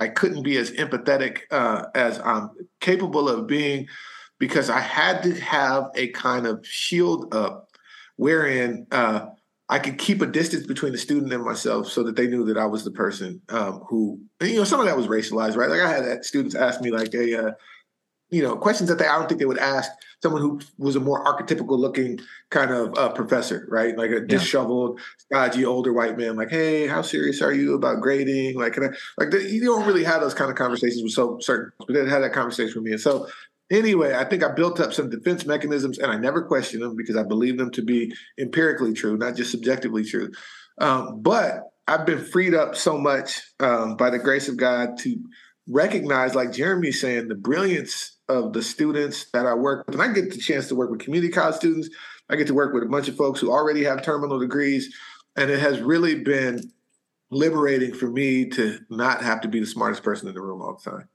I 0.00 0.08
couldn't 0.08 0.42
be 0.42 0.56
as 0.56 0.72
empathetic 0.72 1.42
uh, 1.50 1.84
as 1.94 2.18
I'm 2.18 2.50
capable 2.80 3.28
of 3.28 3.46
being 3.46 3.86
because 4.38 4.68
I 4.68 4.80
had 4.80 5.22
to 5.22 5.34
have 5.40 5.90
a 5.94 6.08
kind 6.08 6.46
of 6.46 6.66
shield 6.66 7.32
up 7.32 7.68
wherein 8.16 8.86
uh, 8.90 9.26
I 9.68 9.78
could 9.78 9.98
keep 9.98 10.20
a 10.20 10.26
distance 10.26 10.66
between 10.66 10.92
the 10.92 10.98
student 10.98 11.32
and 11.32 11.44
myself 11.44 11.88
so 11.88 12.02
that 12.02 12.16
they 12.16 12.26
knew 12.26 12.44
that 12.46 12.58
I 12.58 12.66
was 12.66 12.84
the 12.84 12.90
person 12.90 13.40
um, 13.48 13.84
who, 13.88 14.20
you 14.40 14.56
know, 14.56 14.64
some 14.64 14.80
of 14.80 14.86
that 14.86 14.96
was 14.96 15.06
racialized, 15.06 15.56
right? 15.56 15.70
Like 15.70 15.80
I 15.80 15.90
had 15.90 16.24
students 16.24 16.54
ask 16.54 16.80
me 16.80 16.90
like, 16.90 17.14
a, 17.14 17.48
uh, 17.48 17.50
you 18.30 18.42
know, 18.42 18.56
questions 18.56 18.88
that 18.88 18.98
they 18.98 19.06
I 19.06 19.18
don't 19.18 19.28
think 19.28 19.38
they 19.38 19.46
would 19.46 19.58
ask 19.58 19.90
someone 20.22 20.40
who 20.40 20.60
was 20.78 20.96
a 20.96 21.00
more 21.00 21.24
archetypical 21.24 21.78
looking 21.78 22.20
kind 22.50 22.70
of 22.70 22.96
uh, 22.96 23.10
professor, 23.10 23.66
right? 23.68 23.96
Like 23.96 24.10
a 24.10 24.20
disheveled, 24.20 25.00
stodgy 25.18 25.64
older 25.64 25.92
white 25.92 26.16
man. 26.16 26.36
Like, 26.36 26.50
hey, 26.50 26.86
how 26.86 27.02
serious 27.02 27.42
are 27.42 27.52
you 27.52 27.74
about 27.74 28.00
grading? 28.00 28.58
Like, 28.58 28.74
can 28.74 28.84
I, 28.84 28.88
like 29.18 29.30
the, 29.30 29.42
you 29.42 29.64
don't 29.64 29.86
really 29.86 30.04
have 30.04 30.20
those 30.20 30.34
kind 30.34 30.50
of 30.50 30.56
conversations 30.56 31.02
with 31.02 31.12
so 31.12 31.38
certain, 31.40 31.72
but 31.78 31.92
they 31.92 32.08
had 32.08 32.22
that 32.22 32.32
conversation 32.32 32.74
with 32.76 32.84
me. 32.84 32.92
And 32.92 33.00
so, 33.00 33.28
anyway, 33.70 34.14
I 34.14 34.24
think 34.24 34.44
I 34.44 34.52
built 34.52 34.78
up 34.78 34.92
some 34.92 35.10
defense 35.10 35.44
mechanisms, 35.44 35.98
and 35.98 36.12
I 36.12 36.16
never 36.16 36.42
questioned 36.42 36.82
them 36.82 36.96
because 36.96 37.16
I 37.16 37.24
believe 37.24 37.58
them 37.58 37.70
to 37.72 37.82
be 37.82 38.14
empirically 38.38 38.92
true, 38.92 39.16
not 39.16 39.34
just 39.34 39.50
subjectively 39.50 40.04
true. 40.04 40.30
Um, 40.78 41.20
but 41.20 41.72
I've 41.88 42.06
been 42.06 42.24
freed 42.24 42.54
up 42.54 42.76
so 42.76 42.96
much 42.96 43.40
um, 43.58 43.96
by 43.96 44.10
the 44.10 44.18
grace 44.18 44.48
of 44.48 44.56
God 44.56 44.98
to 44.98 45.16
recognize, 45.68 46.34
like 46.34 46.52
Jeremy's 46.52 47.00
saying, 47.00 47.28
the 47.28 47.34
brilliance 47.34 48.16
of 48.28 48.52
the 48.52 48.62
students 48.62 49.26
that 49.32 49.46
I 49.46 49.54
work 49.54 49.86
with. 49.86 49.94
And 49.94 50.02
I 50.02 50.12
get 50.12 50.30
the 50.30 50.38
chance 50.38 50.68
to 50.68 50.74
work 50.74 50.90
with 50.90 51.00
community 51.00 51.32
college 51.32 51.56
students. 51.56 51.88
I 52.28 52.36
get 52.36 52.46
to 52.46 52.54
work 52.54 52.72
with 52.72 52.82
a 52.82 52.86
bunch 52.86 53.08
of 53.08 53.16
folks 53.16 53.40
who 53.40 53.50
already 53.50 53.84
have 53.84 54.02
terminal 54.02 54.38
degrees. 54.38 54.94
And 55.36 55.50
it 55.50 55.58
has 55.58 55.80
really 55.80 56.16
been 56.16 56.72
liberating 57.30 57.94
for 57.94 58.10
me 58.10 58.46
to 58.50 58.78
not 58.90 59.22
have 59.22 59.40
to 59.40 59.48
be 59.48 59.60
the 59.60 59.66
smartest 59.66 60.02
person 60.02 60.28
in 60.28 60.34
the 60.34 60.40
room 60.40 60.60
all 60.60 60.78
the 60.82 60.90
time. 60.90 61.08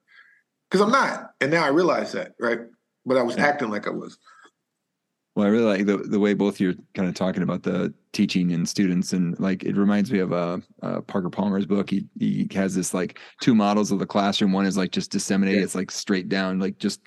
Because 0.70 0.82
I'm 0.82 0.92
not. 0.92 1.32
And 1.40 1.52
now 1.52 1.64
I 1.64 1.70
realize 1.70 2.12
that, 2.12 2.34
right? 2.40 2.60
But 3.06 3.18
I 3.18 3.22
was 3.22 3.38
yeah. 3.38 3.46
acting 3.46 3.70
like 3.70 3.88
I 3.88 3.92
was. 3.92 4.18
Well, 5.38 5.46
I 5.46 5.50
really 5.50 5.66
like 5.66 5.86
the 5.86 5.98
the 5.98 6.20
way 6.20 6.34
both 6.34 6.60
you're 6.60 6.74
kind 6.96 7.08
of 7.08 7.14
talking 7.14 7.44
about 7.44 7.62
the 7.62 7.94
teaching 8.12 8.54
and 8.54 8.68
students, 8.68 9.14
and 9.14 9.40
like 9.40 9.64
it 9.66 9.78
reminds 9.78 10.12
me 10.12 10.18
of 10.18 10.34
uh, 10.34 10.58
uh, 10.82 11.02
Parker 11.02 11.30
Palmer's 11.30 11.68
book. 11.68 11.92
He 11.92 12.08
he 12.18 12.48
has 12.56 12.74
this 12.74 12.92
like 12.92 13.20
two 13.40 13.54
models 13.54 13.92
of 13.92 14.00
the 14.00 14.06
classroom. 14.08 14.52
One 14.52 14.66
is 14.66 14.78
like 14.78 14.90
just 14.90 15.12
disseminate; 15.12 15.58
yeah. 15.58 15.62
it's 15.62 15.76
like 15.76 15.92
straight 15.92 16.28
down, 16.28 16.58
like 16.58 16.80
just 16.80 17.02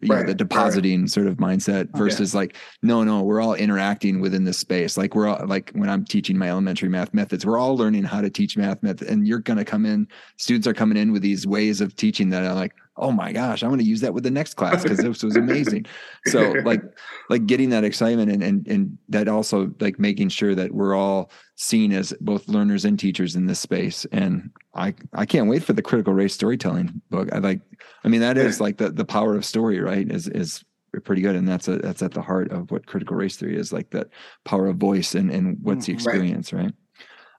you 0.00 0.08
right. 0.08 0.20
know, 0.20 0.28
the 0.28 0.34
depositing 0.34 1.02
right. 1.02 1.10
sort 1.10 1.26
of 1.26 1.36
mindset 1.36 1.94
versus 1.94 2.34
like 2.34 2.56
no, 2.82 3.04
no, 3.04 3.20
we're 3.20 3.42
all 3.42 3.52
interacting 3.52 4.18
within 4.18 4.44
this 4.44 4.56
space. 4.56 4.96
Like 4.96 5.14
we're 5.14 5.28
all 5.28 5.46
like 5.46 5.70
when 5.74 5.90
I'm 5.90 6.06
teaching 6.06 6.38
my 6.38 6.48
elementary 6.48 6.88
math 6.88 7.12
methods, 7.12 7.44
we're 7.44 7.58
all 7.58 7.76
learning 7.76 8.04
how 8.04 8.22
to 8.22 8.30
teach 8.30 8.56
math 8.56 8.82
methods, 8.82 9.10
and 9.10 9.28
you're 9.28 9.40
going 9.40 9.58
to 9.58 9.64
come 9.66 9.84
in. 9.84 10.08
Students 10.38 10.66
are 10.66 10.72
coming 10.72 10.96
in 10.96 11.12
with 11.12 11.20
these 11.20 11.46
ways 11.46 11.82
of 11.82 11.94
teaching 11.96 12.30
that 12.30 12.44
are 12.44 12.54
like, 12.54 12.72
oh 12.96 13.10
my 13.10 13.32
gosh, 13.32 13.62
I'm 13.62 13.70
going 13.70 13.80
to 13.80 13.84
use 13.84 14.00
that 14.02 14.14
with 14.14 14.22
the 14.22 14.30
next 14.30 14.54
class 14.54 14.82
because 14.82 14.98
this 14.98 15.22
was 15.22 15.36
amazing. 15.36 15.86
so 16.26 16.52
like, 16.64 16.82
like 17.28 17.46
getting 17.46 17.70
that 17.70 17.82
excitement 17.82 18.30
and, 18.30 18.42
and, 18.42 18.68
and 18.68 18.98
that 19.08 19.26
also 19.26 19.72
like 19.80 19.98
making 19.98 20.28
sure 20.28 20.54
that 20.54 20.72
we're 20.72 20.94
all 20.94 21.30
seen 21.56 21.92
as 21.92 22.14
both 22.20 22.48
learners 22.48 22.84
and 22.84 22.98
teachers 22.98 23.34
in 23.34 23.46
this 23.46 23.58
space. 23.58 24.06
And 24.12 24.50
I, 24.74 24.94
I 25.12 25.26
can't 25.26 25.48
wait 25.48 25.64
for 25.64 25.72
the 25.72 25.82
critical 25.82 26.14
race 26.14 26.34
storytelling 26.34 27.02
book. 27.10 27.28
I 27.32 27.38
like, 27.38 27.60
I 28.04 28.08
mean, 28.08 28.20
that 28.20 28.38
is 28.38 28.60
like 28.60 28.76
the, 28.76 28.90
the 28.90 29.04
power 29.04 29.34
of 29.34 29.44
story, 29.44 29.80
right? 29.80 30.08
Is, 30.08 30.28
is 30.28 30.64
pretty 31.04 31.22
good. 31.22 31.34
And 31.34 31.48
that's 31.48 31.66
a, 31.66 31.78
that's 31.78 32.02
at 32.02 32.12
the 32.12 32.22
heart 32.22 32.52
of 32.52 32.70
what 32.70 32.86
critical 32.86 33.16
race 33.16 33.36
theory 33.36 33.56
is 33.56 33.72
like 33.72 33.90
that 33.90 34.08
power 34.44 34.68
of 34.68 34.76
voice 34.76 35.16
and, 35.16 35.32
and 35.32 35.58
what's 35.62 35.86
the 35.86 35.92
mm, 35.92 35.96
experience, 35.96 36.52
right? 36.52 36.62
right? 36.62 36.74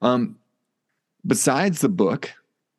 Um, 0.01 0.37
besides 1.25 1.79
the 1.79 1.89
book, 1.89 2.33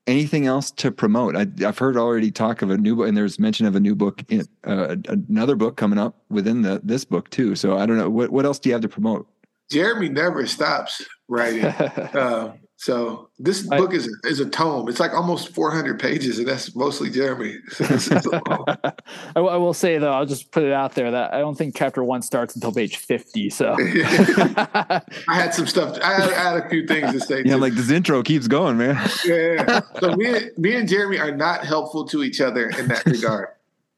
anything 0.07 0.47
else 0.47 0.71
to 0.73 0.91
promote? 0.91 1.37
I, 1.37 1.47
have 1.61 1.79
heard 1.79 1.97
already 1.97 2.31
talk 2.31 2.63
of 2.63 2.71
a 2.71 2.77
new 2.77 2.97
book, 2.97 3.09
and 3.09 3.17
there's 3.17 3.39
mention 3.39 3.67
of 3.67 3.75
a 3.75 3.81
new 3.81 3.95
book, 3.95 4.23
in, 4.29 4.47
uh, 4.65 4.97
another 5.09 5.57
book 5.57 5.77
coming 5.77 5.99
up 5.99 6.17
within 6.29 6.63
the 6.63 6.81
this 6.83 7.05
book 7.05 7.31
too. 7.31 7.55
So 7.55 7.77
I 7.77 7.87
don't 7.87 7.99
know 7.99 8.11
what 8.11 8.31
what 8.31 8.45
else 8.45 8.59
do 8.59 8.69
you 8.69 8.75
have 8.75 8.83
to 8.83 8.89
promote? 8.89 9.29
Jeremy 9.71 10.09
never 10.09 10.47
stops 10.47 11.05
writing. 11.29 11.65
uh, 11.65 12.53
so 12.79 13.31
this 13.39 13.63
book 13.63 13.95
is 13.95 14.07
is 14.25 14.39
a 14.39 14.49
tome. 14.49 14.89
It's 14.89 15.01
like 15.01 15.15
almost 15.15 15.49
400 15.55 15.99
pages, 15.99 16.39
and 16.39 16.47
that's 16.47 16.77
mostly 16.77 17.09
Jeremy. 17.09 17.57
I, 17.81 18.93
I, 19.35 19.57
will 19.57 19.73
say 19.73 19.97
though, 19.97 20.13
I'll 20.13 20.27
just 20.27 20.53
put 20.53 20.63
it 20.63 20.73
out 20.73 20.95
there 20.95 21.11
that 21.11 21.33
I 21.33 21.39
don't 21.39 21.57
think 21.57 21.75
chapter 21.75 22.05
one 22.05 22.21
starts 22.21 22.55
until 22.55 22.73
page 22.73 22.99
50. 22.99 23.49
So 23.49 23.77
I 23.81 25.03
had 25.29 25.55
some 25.55 25.67
stuff. 25.67 25.99
I 26.03 26.13
had, 26.13 26.33
I 26.33 26.53
had, 26.53 26.67
a 26.67 26.69
few 26.69 26.87
things 26.87 27.13
to 27.13 27.21
say. 27.21 27.39
Yeah, 27.39 27.55
too. 27.55 27.61
like 27.61 27.73
this 27.73 27.91
intro 27.91 28.23
keeps 28.23 28.47
going, 28.47 28.77
man. 28.77 28.97
yeah. 29.25 29.81
So 29.99 30.15
me, 30.15 30.51
me 30.59 30.77
and 30.77 30.87
Jeremy 30.87 31.19
are 31.19 31.35
not 31.35 31.65
helpful 31.65 32.05
to 32.09 32.23
each 32.23 32.43
other 32.43 32.69
in 32.69 32.89
that 32.89 33.07
regard. 33.07 33.49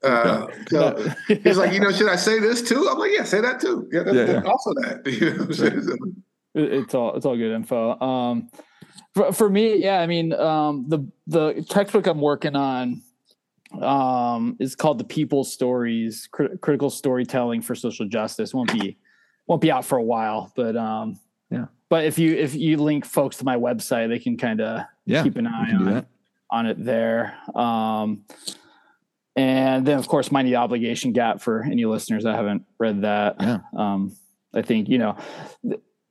Uh, 0.05 0.47
so 0.69 1.13
he's 1.27 1.59
like, 1.59 1.73
you 1.73 1.81
know, 1.81 1.91
should 1.91 2.09
I 2.09 2.15
say 2.15 2.39
this 2.39 2.63
too? 2.63 2.89
I'm 2.89 2.99
like, 2.99 3.11
yeah, 3.13 3.25
say 3.25 3.41
that 3.41 3.61
too. 3.61 3.89
Yeah, 3.91 4.05
that's, 4.05 4.17
yeah, 4.17 4.31
yeah. 4.31 4.43
also 4.43 4.73
that. 4.75 5.03
it's 6.55 6.95
all 6.95 7.17
it's 7.17 7.27
all 7.27 7.37
good 7.37 7.53
info. 7.53 7.99
Um, 8.01 8.49
for, 9.15 9.33
for 9.33 9.51
me, 9.51 9.83
yeah, 9.83 10.01
I 10.01 10.07
mean, 10.07 10.33
um, 10.33 10.85
the 10.89 11.07
the 11.27 11.65
textbook 11.69 12.07
I'm 12.07 12.21
working 12.21 12.57
on 12.57 13.03
um, 13.81 14.57
is 14.61 14.75
called 14.75 14.99
"The 14.99 15.05
People 15.05 15.45
Stories: 15.45 16.29
Crit- 16.31 16.61
Critical 16.61 16.91
Storytelling 16.91 17.63
for 17.63 17.75
Social 17.75 18.07
Justice." 18.09 18.55
won't 18.55 18.73
be 18.73 18.99
won't 19.47 19.61
be 19.61 19.71
out 19.71 19.85
for 19.85 19.99
a 19.99 20.03
while, 20.03 20.53
but 20.55 20.77
um, 20.77 21.19
yeah. 21.51 21.67
But 21.89 22.05
if 22.05 22.19
you 22.19 22.35
if 22.35 22.55
you 22.55 22.77
link 22.77 23.05
folks 23.05 23.39
to 23.39 23.45
my 23.45 23.57
website, 23.57 24.09
they 24.09 24.19
can 24.19 24.37
kind 24.37 24.61
of 24.61 24.83
yeah, 25.07 25.23
keep 25.23 25.37
an 25.37 25.47
eye 25.47 25.73
on 25.73 26.07
on 26.51 26.67
it 26.67 26.83
there. 26.85 27.37
Um, 27.55 28.25
and 29.37 29.87
then, 29.87 29.99
of 29.99 30.09
course, 30.09 30.33
Mind 30.33 30.49
the 30.49 30.57
Obligation 30.57 31.13
Gap 31.13 31.41
for 31.41 31.63
any 31.63 31.85
listeners 31.85 32.25
that 32.25 32.35
haven't 32.35 32.65
read 32.79 33.03
that. 33.03 33.37
Yeah. 33.41 33.59
Um, 33.77 34.17
I 34.55 34.63
think 34.63 34.89
you 34.89 34.99
know 34.99 35.17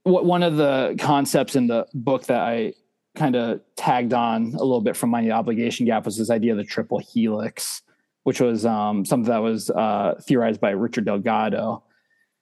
one 0.03 0.43
of 0.43 0.55
the 0.55 0.95
concepts 0.99 1.55
in 1.55 1.67
the 1.67 1.85
book 1.93 2.25
that 2.27 2.39
I 2.39 2.73
kind 3.17 3.35
of 3.35 3.59
tagged 3.75 4.13
on 4.13 4.53
a 4.53 4.63
little 4.63 4.81
bit 4.81 4.95
from 4.95 5.09
my 5.09 5.29
obligation 5.31 5.85
gap 5.85 6.05
was 6.05 6.17
this 6.17 6.29
idea 6.29 6.51
of 6.51 6.57
the 6.57 6.63
triple 6.63 6.99
helix, 6.99 7.81
which 8.23 8.39
was 8.39 8.65
um, 8.65 9.03
something 9.03 9.31
that 9.31 9.41
was 9.41 9.69
uh, 9.69 10.15
theorized 10.21 10.61
by 10.61 10.69
Richard 10.69 11.05
Delgado. 11.05 11.83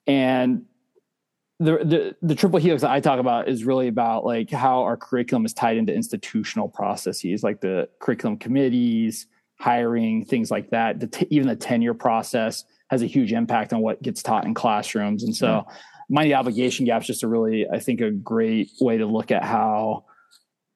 And 0.05 0.65
the, 1.59 1.78
the 1.78 2.15
the 2.21 2.36
triple 2.36 2.59
helix 2.59 2.82
that 2.82 2.91
I 2.91 2.99
talk 2.99 3.19
about 3.19 3.47
is 3.47 3.63
really 3.63 3.88
about 3.88 4.26
like 4.26 4.51
how 4.51 4.82
our 4.82 4.97
curriculum 4.97 5.45
is 5.45 5.53
tied 5.53 5.78
into 5.78 5.93
institutional 5.93 6.67
processes, 6.67 7.43
like 7.43 7.61
the 7.61 7.88
curriculum 7.99 8.38
committees, 8.38 9.28
hiring, 9.59 10.26
things 10.26 10.51
like 10.51 10.69
that. 10.71 10.99
The 10.99 11.07
t- 11.07 11.28
even 11.30 11.47
the 11.47 11.55
tenure 11.55 11.93
process 11.93 12.65
has 12.89 13.01
a 13.01 13.07
huge 13.07 13.32
impact 13.32 13.71
on 13.71 13.80
what 13.80 14.01
gets 14.01 14.21
taught 14.21 14.45
in 14.45 14.53
classrooms. 14.53 15.23
And 15.23 15.36
so, 15.36 15.65
mm-hmm. 16.11 16.34
Obligation 16.34 16.86
Gap 16.86 17.01
is 17.01 17.07
just 17.07 17.23
a 17.23 17.28
really, 17.28 17.65
I 17.67 17.80
think, 17.80 18.01
a 18.01 18.11
great 18.11 18.71
way 18.80 18.97
to 18.97 19.05
look 19.05 19.32
at 19.32 19.43
how 19.43 20.05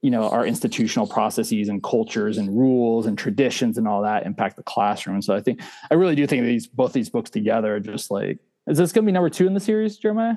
you 0.02 0.12
know 0.12 0.30
our 0.30 0.46
institutional 0.46 1.08
processes 1.08 1.70
and 1.70 1.84
cultures 1.84 2.38
and 2.38 2.58
rules 2.58 3.06
and 3.06 3.18
traditions 3.18 3.78
and 3.78 3.88
all 3.88 4.02
that 4.02 4.26
impact 4.26 4.56
the 4.56 4.64
classroom. 4.64 5.22
so 5.22 5.36
I 5.36 5.42
think 5.42 5.62
I 5.92 5.96
really 5.96 6.16
do 6.16 6.26
think 6.26 6.46
these 6.46 6.68
both 6.68 6.94
these 6.94 7.10
books 7.10 7.30
together 7.30 7.76
are 7.76 7.80
just 7.80 8.12
like 8.12 8.40
is 8.68 8.78
this 8.78 8.92
going 8.92 9.04
to 9.04 9.08
be 9.08 9.12
number 9.12 9.30
two 9.30 9.48
in 9.48 9.56
the 9.56 9.60
series, 9.60 9.98
Jeremiah? 9.98 10.36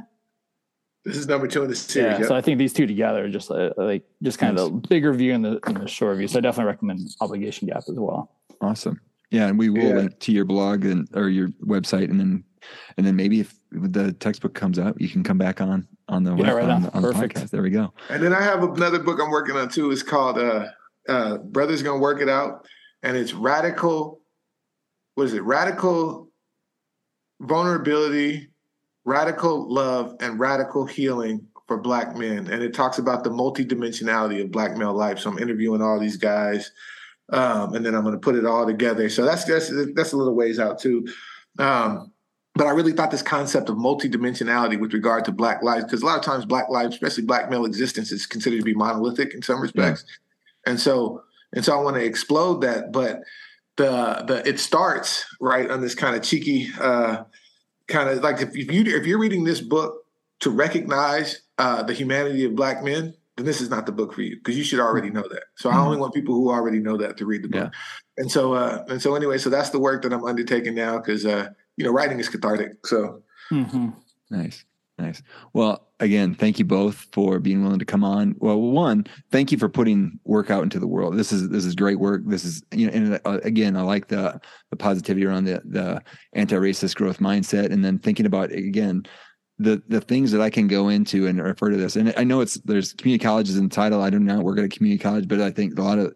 This 1.05 1.17
is 1.17 1.27
number 1.27 1.47
two 1.47 1.63
in 1.63 1.69
the 1.69 1.77
series. 1.77 2.13
Yeah, 2.13 2.19
yep. 2.19 2.29
so 2.29 2.35
I 2.35 2.41
think 2.41 2.59
these 2.59 2.73
two 2.73 2.87
together 2.87 3.25
are 3.25 3.29
just 3.29 3.51
like, 3.51 3.73
like 3.77 4.05
just 4.23 4.39
kind 4.39 4.59
of 4.59 4.83
the 4.83 4.89
bigger 4.89 5.13
view 5.13 5.35
and 5.35 5.45
the, 5.45 5.59
and 5.67 5.77
the 5.77 5.89
short 5.89 6.17
view. 6.17 6.29
So 6.29 6.39
I 6.39 6.41
definitely 6.41 6.71
recommend 6.71 7.01
Obligation 7.21 7.69
Gap 7.69 7.79
as 7.89 7.91
well. 7.91 8.31
Awesome. 8.61 9.01
Yeah, 9.31 9.49
and 9.49 9.59
we 9.59 9.69
will 9.69 9.83
yeah. 9.83 9.95
link 9.95 10.19
to 10.21 10.33
your 10.33 10.45
blog 10.45 10.85
and 10.85 11.09
or 11.15 11.29
your 11.29 11.49
website, 11.65 12.11
and 12.11 12.21
then 12.21 12.45
and 12.97 13.07
then 13.07 13.17
maybe 13.17 13.41
if 13.41 13.55
the 13.73 14.13
textbook 14.13 14.55
comes 14.55 14.79
out, 14.79 15.01
you 15.01 15.09
can 15.09 15.23
come 15.23 15.39
back 15.39 15.61
on 15.61 15.89
on 16.13 16.25
the 16.25 16.35
yeah, 16.37 16.53
right 16.53 16.65
on, 16.65 16.85
on, 16.87 16.91
on 16.91 17.03
the 17.03 17.13
podcast. 17.13 17.51
There 17.51 17.63
we 17.63 17.71
go. 17.71 17.93
And 18.09 18.23
then 18.23 18.33
I 18.33 18.43
have 18.43 18.63
another 18.63 18.99
book 18.99 19.19
I'm 19.21 19.31
working 19.31 19.57
on 19.57 19.69
too. 19.69 19.91
It's 19.91 20.03
called 20.03 20.39
uh, 20.39 20.67
uh, 21.09 21.39
"Brothers 21.39 21.83
Gonna 21.83 21.99
Work 21.99 22.21
It 22.21 22.29
Out," 22.29 22.67
and 23.03 23.17
it's 23.17 23.33
radical. 23.33 24.21
What 25.15 25.25
is 25.25 25.35
it? 25.35 25.43
Radical 25.43 26.33
vulnerability, 27.43 28.49
radical 29.05 29.73
love, 29.73 30.15
and 30.21 30.39
radical 30.39 30.87
healing 30.87 31.47
for 31.67 31.79
Black 31.79 32.17
men. 32.17 32.49
And 32.51 32.63
it 32.63 32.73
talks 32.75 32.99
about 32.99 33.25
the 33.25 33.31
multidimensionality 33.31 34.43
of 34.43 34.51
Black 34.51 34.77
male 34.77 34.95
life. 34.95 35.19
So 35.19 35.31
I'm 35.31 35.39
interviewing 35.39 35.83
all 35.83 36.01
these 36.01 36.17
guys, 36.17 36.71
um, 37.33 37.75
and 37.75 37.85
then 37.85 37.95
I'm 37.95 38.03
going 38.03 38.15
to 38.15 38.21
put 38.21 38.37
it 38.37 38.47
all 38.47 38.67
together. 38.67 39.09
So 39.09 39.25
that's 39.25 39.45
that's 39.45 39.73
that's 39.95 40.13
a 40.13 40.17
little 40.17 40.35
ways 40.35 40.59
out 40.59 40.79
too. 40.79 41.07
Um, 41.59 42.12
but 42.55 42.67
I 42.67 42.71
really 42.71 42.93
thought 42.93 43.11
this 43.11 43.23
concept 43.23 43.69
of 43.71 43.77
multidimensionality 43.77 44.79
with 44.79 44.93
regard 44.93 45.25
to 45.25 45.33
Black 45.33 45.63
lives, 45.63 45.85
because 45.85 46.03
a 46.03 46.07
lot 46.07 46.19
of 46.19 46.25
times 46.25 46.45
Black 46.45 46.69
lives, 46.69 46.95
especially 46.95 47.25
Black 47.25 47.51
male 47.51 47.65
existence, 47.65 48.13
is 48.13 48.27
considered 48.27 48.59
to 48.59 48.65
be 48.65 48.75
monolithic 48.75 49.33
in 49.33 49.43
some 49.43 49.61
respects, 49.61 50.05
yeah. 50.07 50.73
and 50.73 50.81
so 50.81 51.23
and 51.55 51.65
so 51.65 51.79
I 51.79 51.83
want 51.83 51.97
to 51.97 52.05
explode 52.05 52.61
that. 52.61 52.93
But 52.93 53.23
the 53.77 54.25
the 54.27 54.43
it 54.47 54.61
starts 54.61 55.25
right 55.41 55.71
on 55.71 55.81
this 55.81 55.95
kind 55.95 56.15
of 56.15 56.23
cheeky, 56.23 56.69
uh, 56.79 57.25
kind 57.89 58.11
of 58.11 58.23
like 58.23 58.43
if, 58.43 58.55
you 58.55 58.97
if 58.97 59.07
you're 59.07 59.19
reading 59.19 59.45
this 59.45 59.63
book 59.63 60.05
to 60.41 60.51
recognize 60.51 61.41
uh, 61.57 61.83
the 61.83 61.95
humanity 61.95 62.45
of 62.45 62.55
Black 62.55 62.85
men, 62.85 63.15
then 63.37 63.47
this 63.47 63.63
is 63.63 63.71
not 63.71 63.87
the 63.87 63.93
book 63.93 64.13
for 64.13 64.21
you 64.21 64.37
because 64.37 64.59
you 64.59 64.65
should 64.65 64.81
already 64.81 65.09
know 65.09 65.23
that. 65.23 65.45
So 65.57 65.71
I 65.71 65.79
only 65.79 65.95
mm-hmm. 65.95 66.03
want 66.03 66.15
people 66.15 66.35
who 66.35 66.51
already 66.51 66.81
know 66.81 66.99
that 66.99 67.17
to 67.17 67.25
read 67.25 67.45
the 67.45 67.49
book. 67.49 67.73
Yeah. 67.73 67.79
And 68.19 68.31
so 68.31 68.53
uh, 68.53 68.85
and 68.89 69.01
so 69.01 69.15
anyway, 69.15 69.39
so 69.39 69.49
that's 69.49 69.71
the 69.71 69.81
work 69.81 70.03
that 70.03 70.13
I'm 70.13 70.27
undertaking 70.27 70.75
now 70.75 70.99
because. 70.99 71.25
Uh, 71.25 71.49
you 71.77 71.85
know, 71.85 71.91
writing 71.91 72.21
is 72.21 72.29
cathartic. 72.29 72.87
So 72.87 73.23
mm-hmm. 73.51 73.91
nice. 74.31 74.65
Nice. 74.99 75.23
Well, 75.53 75.89
again, 76.01 76.35
thank 76.35 76.59
you 76.59 76.65
both 76.65 77.07
for 77.13 77.41
being 77.41 77.63
willing 77.65 77.79
to 77.79 77.85
come 77.85 78.05
on. 78.05 78.37
Well, 78.39 78.61
one, 78.61 79.07
thank 79.33 79.51
you 79.51 79.59
for 79.59 79.69
putting 79.69 80.21
work 80.25 80.51
out 80.51 80.63
into 80.63 80.79
the 80.79 80.87
world. 80.87 81.17
This 81.17 81.33
is 81.33 81.49
this 81.49 81.65
is 81.65 81.75
great 81.75 81.99
work. 81.99 82.23
This 82.27 82.45
is 82.45 82.63
you 82.73 82.87
know, 82.87 82.93
and 82.93 83.21
uh, 83.25 83.41
again, 83.43 83.77
I 83.77 83.83
like 83.83 84.09
the 84.09 84.41
the 84.71 84.77
positivity 84.77 85.27
around 85.27 85.45
the 85.45 85.63
the 85.65 86.03
anti-racist 86.35 86.95
growth 86.95 87.19
mindset, 87.19 87.73
and 87.73 87.85
then 87.85 87.99
thinking 87.99 88.27
about 88.27 88.53
again 88.53 89.05
the 89.59 89.83
the 89.89 90.01
things 90.01 90.31
that 90.33 90.43
I 90.43 90.51
can 90.51 90.69
go 90.69 90.89
into 90.89 91.27
and 91.27 91.43
refer 91.43 91.71
to 91.71 91.77
this. 91.77 91.97
And 91.97 92.13
I 92.17 92.23
know 92.23 92.41
it's 92.41 92.55
there's 92.65 92.93
community 92.93 93.25
colleges 93.25 93.57
in 93.57 93.69
the 93.69 93.75
title. 93.75 94.03
I 94.03 94.11
do 94.11 94.21
not 94.21 94.45
work 94.45 94.59
at 94.59 94.65
a 94.65 94.69
community 94.69 95.03
college, 95.03 95.27
but 95.27 95.41
I 95.41 95.51
think 95.51 95.79
a 95.79 95.83
lot 95.83 95.99
of 95.99 96.15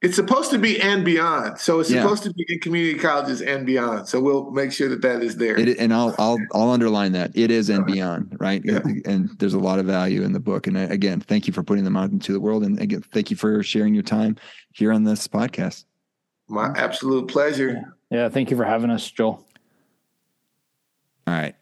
it's 0.00 0.14
supposed 0.14 0.50
to 0.52 0.58
be 0.58 0.80
and 0.80 1.04
beyond. 1.04 1.58
So 1.58 1.80
it's 1.80 1.90
yeah. 1.90 2.02
supposed 2.02 2.22
to 2.22 2.32
be 2.32 2.46
in 2.48 2.60
community 2.60 2.98
colleges 2.98 3.42
and 3.42 3.66
beyond. 3.66 4.06
So 4.06 4.20
we'll 4.20 4.50
make 4.52 4.70
sure 4.70 4.88
that 4.88 5.02
that 5.02 5.22
is 5.22 5.36
there. 5.36 5.58
It, 5.58 5.78
and 5.78 5.92
I'll 5.92 6.14
I'll 6.18 6.38
I'll 6.54 6.70
underline 6.70 7.12
that 7.12 7.32
it 7.34 7.50
is 7.50 7.68
and 7.68 7.80
uh-huh. 7.80 7.92
beyond, 7.92 8.36
right? 8.38 8.62
Yeah. 8.64 8.80
And 9.06 9.30
there's 9.38 9.54
a 9.54 9.58
lot 9.58 9.80
of 9.80 9.86
value 9.86 10.22
in 10.22 10.32
the 10.32 10.40
book. 10.40 10.68
And 10.68 10.76
uh, 10.76 10.86
again, 10.90 11.20
thank 11.20 11.48
you 11.48 11.52
for 11.52 11.64
putting 11.64 11.82
them 11.82 11.96
out 11.96 12.10
into 12.10 12.32
the 12.32 12.38
world. 12.38 12.62
And 12.62 12.80
again, 12.80 13.02
thank 13.12 13.30
you 13.30 13.36
for 13.36 13.62
sharing 13.64 13.92
your 13.92 14.04
time 14.04 14.36
here 14.72 14.92
on 14.92 15.02
this 15.02 15.26
podcast. 15.26 15.84
My 16.46 16.72
absolute 16.76 17.26
pleasure. 17.26 17.70
Yeah, 18.10 18.18
yeah 18.18 18.28
thank 18.28 18.50
you 18.50 18.56
for 18.56 18.64
having 18.64 18.90
us, 18.90 19.10
Joel. 19.10 19.44
All 21.26 21.34
right, 21.34 21.56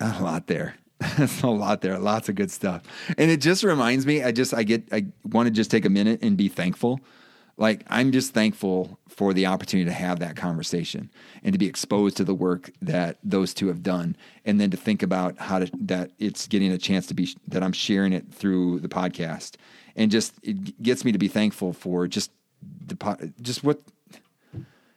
not 0.00 0.20
a 0.20 0.24
lot 0.24 0.46
there. 0.46 0.74
That's 1.18 1.42
a 1.42 1.48
lot 1.48 1.82
there. 1.82 1.98
Lots 1.98 2.30
of 2.30 2.34
good 2.34 2.50
stuff. 2.50 2.82
And 3.18 3.30
it 3.30 3.42
just 3.42 3.62
reminds 3.62 4.06
me, 4.06 4.22
I 4.22 4.32
just 4.32 4.54
I 4.54 4.62
get 4.62 4.88
I 4.90 5.04
want 5.24 5.48
to 5.48 5.50
just 5.50 5.70
take 5.70 5.84
a 5.84 5.90
minute 5.90 6.20
and 6.22 6.38
be 6.38 6.48
thankful 6.48 6.98
like 7.56 7.84
i'm 7.88 8.12
just 8.12 8.34
thankful 8.34 8.98
for 9.08 9.32
the 9.32 9.46
opportunity 9.46 9.88
to 9.88 9.94
have 9.94 10.18
that 10.18 10.36
conversation 10.36 11.10
and 11.42 11.52
to 11.52 11.58
be 11.58 11.66
exposed 11.66 12.16
to 12.16 12.24
the 12.24 12.34
work 12.34 12.70
that 12.82 13.18
those 13.22 13.54
two 13.54 13.68
have 13.68 13.82
done 13.82 14.16
and 14.44 14.60
then 14.60 14.70
to 14.70 14.76
think 14.76 15.02
about 15.02 15.38
how 15.38 15.58
to 15.58 15.70
that 15.78 16.10
it's 16.18 16.46
getting 16.46 16.72
a 16.72 16.78
chance 16.78 17.06
to 17.06 17.14
be 17.14 17.28
that 17.48 17.62
i'm 17.62 17.72
sharing 17.72 18.12
it 18.12 18.32
through 18.32 18.80
the 18.80 18.88
podcast. 18.88 19.56
And 19.94 20.10
just 20.10 20.34
it 20.42 20.82
gets 20.82 21.04
me 21.04 21.12
to 21.12 21.18
be 21.18 21.28
thankful 21.28 21.72
for 21.72 22.06
just 22.06 22.30
the 22.86 23.32
just 23.40 23.64
what 23.64 23.80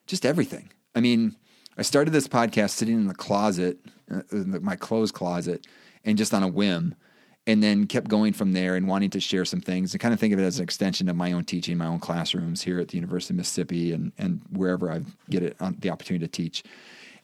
just 0.08 0.26
everything. 0.26 0.72
I 0.96 1.02
mean 1.02 1.36
i 1.78 1.82
started 1.82 2.12
this 2.12 2.28
podcast 2.28 2.72
sitting 2.72 2.96
in 2.96 3.08
the 3.08 3.14
closet 3.14 3.78
uh, 4.12 4.22
in 4.32 4.64
my 4.64 4.76
clothes 4.76 5.12
closet 5.12 5.66
and 6.04 6.18
just 6.18 6.34
on 6.34 6.44
a 6.44 6.48
whim 6.48 6.96
and 7.50 7.64
then 7.64 7.88
kept 7.88 8.08
going 8.08 8.32
from 8.32 8.54
there 8.54 8.76
and 8.76 8.88
wanting 8.88 9.10
to 9.10 9.20
share 9.20 9.44
some 9.44 9.60
things 9.60 9.92
and 9.92 10.00
kind 10.00 10.14
of 10.14 10.20
think 10.20 10.34
of 10.34 10.40
it 10.40 10.44
as 10.44 10.60
an 10.60 10.64
extension 10.64 11.10
of 11.10 11.16
my 11.16 11.32
own 11.32 11.44
teaching, 11.44 11.80
my 11.80 11.88
own 11.88 11.98
classrooms 11.98 12.62
here 12.62 12.80
at 12.80 12.90
the 12.90 12.96
University 12.96 13.34
of 13.34 13.38
Mississippi 13.38 13.92
and 13.92 14.12
and 14.20 14.42
wherever 14.52 14.92
I 14.92 15.02
get 15.32 15.42
it 15.42 15.58
on 15.60 15.76
the 15.80 15.90
opportunity 15.90 16.24
to 16.24 16.32
teach. 16.32 16.64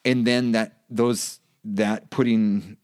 And 0.03 0.25
then 0.25 0.53
that 0.53 0.79
those 0.89 1.41
that 1.63 2.09
putting 2.09 2.77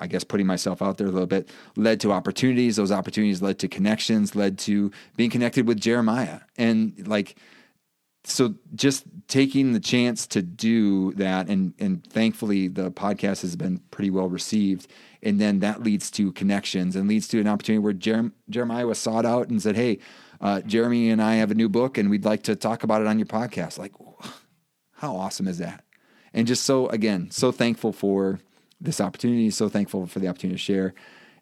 I 0.00 0.08
guess 0.08 0.24
putting 0.24 0.48
myself 0.48 0.82
out 0.82 0.98
there 0.98 1.06
a 1.06 1.12
little 1.12 1.28
bit 1.28 1.48
led 1.76 2.00
to 2.00 2.10
opportunities. 2.10 2.74
Those 2.74 2.90
opportunities 2.90 3.40
led 3.40 3.60
to 3.60 3.68
connections, 3.68 4.34
led 4.34 4.58
to 4.60 4.90
being 5.16 5.30
connected 5.30 5.68
with 5.68 5.78
Jeremiah. 5.78 6.40
And 6.58 7.06
like 7.06 7.36
so 8.24 8.56
just 8.74 9.04
taking 9.28 9.74
the 9.74 9.80
chance 9.80 10.26
to 10.26 10.42
do 10.42 11.12
that 11.14 11.46
and 11.46 11.72
and 11.78 12.04
thankfully 12.04 12.66
the 12.66 12.90
podcast 12.90 13.42
has 13.42 13.54
been 13.54 13.78
pretty 13.92 14.10
well 14.10 14.28
received 14.28 14.88
and 15.22 15.40
then 15.40 15.60
that 15.60 15.82
leads 15.82 16.10
to 16.12 16.32
connections 16.32 16.96
and 16.96 17.08
leads 17.08 17.28
to 17.28 17.40
an 17.40 17.46
opportunity 17.46 17.80
where 17.80 17.92
Jer- 17.92 18.32
Jeremiah 18.48 18.86
was 18.86 18.98
sought 18.98 19.26
out 19.26 19.48
and 19.48 19.60
said, 19.60 19.76
"Hey, 19.76 19.98
uh, 20.40 20.60
Jeremy 20.62 21.10
and 21.10 21.22
I 21.22 21.36
have 21.36 21.50
a 21.50 21.54
new 21.54 21.68
book, 21.68 21.98
and 21.98 22.10
we'd 22.10 22.24
like 22.24 22.42
to 22.44 22.56
talk 22.56 22.82
about 22.82 23.02
it 23.02 23.06
on 23.06 23.18
your 23.18 23.26
podcast." 23.26 23.78
Like, 23.78 23.92
how 24.92 25.16
awesome 25.16 25.48
is 25.48 25.58
that? 25.58 25.84
And 26.32 26.46
just 26.46 26.64
so 26.64 26.88
again, 26.88 27.30
so 27.30 27.52
thankful 27.52 27.92
for 27.92 28.40
this 28.80 29.00
opportunity. 29.00 29.50
So 29.50 29.68
thankful 29.68 30.06
for 30.06 30.20
the 30.20 30.28
opportunity 30.28 30.56
to 30.56 30.62
share. 30.62 30.94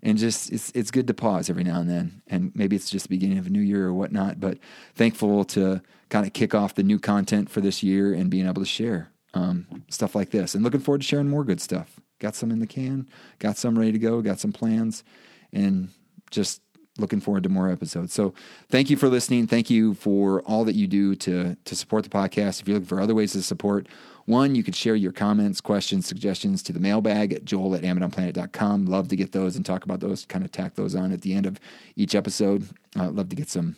And 0.03 0.17
just 0.17 0.53
it's 0.53 0.71
it's 0.75 0.91
good 0.91 1.09
to 1.09 1.15
pause 1.15 1.51
every 1.51 1.65
now 1.65 1.81
and 1.81 1.91
then, 1.91 2.23
and 2.29 2.53
maybe 2.55 2.77
it's 2.77 2.89
just 2.89 3.07
the 3.07 3.17
beginning 3.17 3.39
of 3.39 3.49
a 3.49 3.51
new 3.51 3.61
year 3.61 3.87
or 3.87 3.93
whatnot. 3.93 4.39
But 4.39 4.59
thankful 4.95 5.45
to 5.47 5.83
kind 6.09 6.25
of 6.25 6.33
kick 6.33 6.55
off 6.55 6.77
the 6.77 6.85
new 6.85 7.01
content 7.01 7.51
for 7.51 7.61
this 7.61 7.83
year 7.83 8.15
and 8.15 8.31
being 8.31 8.47
able 8.47 8.63
to 8.63 8.67
share 8.67 9.11
um, 9.35 9.85
stuff 9.89 10.15
like 10.15 10.31
this, 10.31 10.55
and 10.55 10.63
looking 10.63 10.81
forward 10.81 11.01
to 11.01 11.07
sharing 11.07 11.29
more 11.29 11.43
good 11.43 11.61
stuff 11.61 12.01
got 12.19 12.35
some 12.35 12.51
in 12.51 12.59
the 12.59 12.67
can, 12.67 13.09
got 13.39 13.57
some 13.57 13.79
ready 13.79 13.93
to 13.93 13.99
go, 13.99 14.21
got 14.23 14.41
some 14.41 14.53
plans, 14.53 15.05
and 15.53 15.89
just 16.31 16.61
looking 16.99 17.21
forward 17.21 17.45
to 17.45 17.49
more 17.49 17.71
episodes. 17.71 18.13
So 18.13 18.35
thank 18.69 18.91
you 18.91 18.97
for 18.97 19.09
listening. 19.09 19.47
Thank 19.47 19.71
you 19.71 19.95
for 19.95 20.43
all 20.43 20.65
that 20.65 20.75
you 20.75 20.87
do 20.87 21.15
to 21.17 21.57
to 21.65 21.77
support 21.77 22.05
the 22.05 22.11
podcast. 22.11 22.61
If 22.61 22.69
you're 22.69 22.77
looking 22.77 22.89
for 22.89 23.01
other 23.01 23.15
ways 23.15 23.33
to 23.33 23.43
support, 23.43 23.87
one, 24.29 24.55
you 24.55 24.63
could 24.63 24.77
share 24.77 24.95
your 24.95 25.13
comments, 25.13 25.61
questions, 25.61 26.07
suggestions 26.07 26.63
to 26.65 26.73
the 26.73 26.81
mailbag 26.81 27.33
at 27.33 27.47
joel 27.47 27.75
at 27.75 27.83
amidonplanet.com. 27.83 28.85
Love 28.85 29.09
to 29.09 29.17
get 29.17 29.33
those 29.33 29.57
and 29.57 29.65
talk 29.65 29.85
about 29.85 30.01
those, 30.01 30.27
kind 30.27 30.45
of 30.45 30.53
tack 30.53 30.75
those 30.75 30.95
on 30.95 31.13
at 31.13 31.23
the 31.23 31.33
end 31.33 31.47
of 31.47 31.59
each 31.97 32.15
episode. 32.15 32.69
Uh, 32.95 33.11
love 33.11 33.31
to 33.31 33.37
get 33.37 33.49
some 33.49 33.77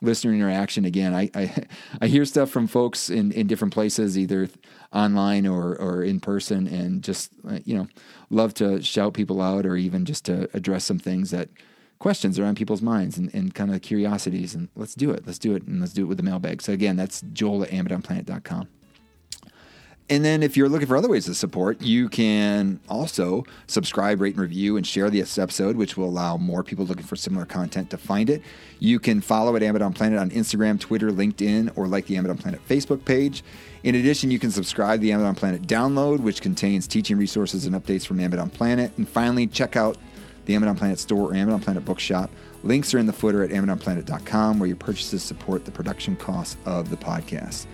listener 0.00 0.32
interaction. 0.32 0.84
Again, 0.84 1.14
I, 1.14 1.30
I, 1.34 1.66
I 2.00 2.06
hear 2.06 2.24
stuff 2.24 2.50
from 2.50 2.66
folks 2.66 3.10
in, 3.10 3.32
in 3.32 3.46
different 3.46 3.74
places, 3.74 4.16
either 4.16 4.48
online 4.92 5.46
or, 5.46 5.76
or 5.76 6.02
in 6.02 6.20
person, 6.20 6.66
and 6.66 7.02
just, 7.02 7.30
uh, 7.48 7.58
you 7.64 7.76
know, 7.76 7.88
love 8.30 8.54
to 8.54 8.82
shout 8.82 9.14
people 9.14 9.40
out 9.40 9.66
or 9.66 9.76
even 9.76 10.04
just 10.04 10.24
to 10.26 10.48
address 10.54 10.84
some 10.84 10.98
things 10.98 11.30
that 11.30 11.48
questions 11.98 12.38
are 12.38 12.44
on 12.44 12.54
people's 12.54 12.82
minds 12.82 13.18
and, 13.18 13.32
and 13.34 13.54
kind 13.54 13.74
of 13.74 13.82
curiosities. 13.82 14.54
And 14.54 14.68
let's 14.76 14.94
do 14.94 15.10
it. 15.10 15.26
Let's 15.26 15.38
do 15.38 15.54
it. 15.54 15.64
And 15.64 15.80
let's 15.80 15.92
do 15.92 16.02
it 16.02 16.06
with 16.06 16.16
the 16.16 16.22
mailbag. 16.22 16.62
So 16.62 16.72
again, 16.72 16.96
that's 16.96 17.22
joel 17.32 17.64
at 17.64 17.70
amidonplanet.com. 17.70 18.68
And 20.10 20.24
then 20.24 20.42
if 20.42 20.56
you're 20.56 20.70
looking 20.70 20.88
for 20.88 20.96
other 20.96 21.08
ways 21.08 21.26
to 21.26 21.34
support, 21.34 21.82
you 21.82 22.08
can 22.08 22.80
also 22.88 23.44
subscribe, 23.66 24.22
rate, 24.22 24.34
and 24.34 24.40
review, 24.40 24.78
and 24.78 24.86
share 24.86 25.10
this 25.10 25.36
episode, 25.36 25.76
which 25.76 25.98
will 25.98 26.08
allow 26.08 26.38
more 26.38 26.62
people 26.62 26.86
looking 26.86 27.04
for 27.04 27.14
similar 27.14 27.44
content 27.44 27.90
to 27.90 27.98
find 27.98 28.30
it. 28.30 28.40
You 28.78 29.00
can 29.00 29.20
follow 29.20 29.54
at 29.54 29.62
Amidon 29.62 29.94
Planet 29.94 30.18
on 30.18 30.30
Instagram, 30.30 30.80
Twitter, 30.80 31.10
LinkedIn, 31.10 31.76
or 31.76 31.86
like 31.86 32.06
the 32.06 32.16
Amidon 32.16 32.38
Planet 32.40 32.60
Facebook 32.66 33.04
page. 33.04 33.44
In 33.82 33.96
addition, 33.96 34.30
you 34.30 34.38
can 34.38 34.50
subscribe 34.50 35.00
to 35.00 35.02
the 35.02 35.10
Amidon 35.10 35.36
Planet 35.36 35.62
download, 35.62 36.20
which 36.20 36.40
contains 36.40 36.86
teaching 36.86 37.18
resources 37.18 37.66
and 37.66 37.74
updates 37.76 38.06
from 38.06 38.18
Amidon 38.18 38.50
Planet. 38.50 38.90
And 38.96 39.06
finally, 39.06 39.46
check 39.46 39.76
out 39.76 39.98
the 40.46 40.54
Amidon 40.54 40.78
Planet 40.78 40.98
store 40.98 41.32
or 41.32 41.34
Amidon 41.34 41.62
Planet 41.62 41.84
bookshop. 41.84 42.30
Links 42.64 42.94
are 42.94 42.98
in 42.98 43.06
the 43.06 43.12
footer 43.12 43.44
at 43.44 43.50
AmidonPlanet.com, 43.50 44.58
where 44.58 44.66
your 44.66 44.76
purchases 44.76 45.22
support 45.22 45.66
the 45.66 45.70
production 45.70 46.16
costs 46.16 46.56
of 46.64 46.88
the 46.88 46.96
podcast. 46.96 47.66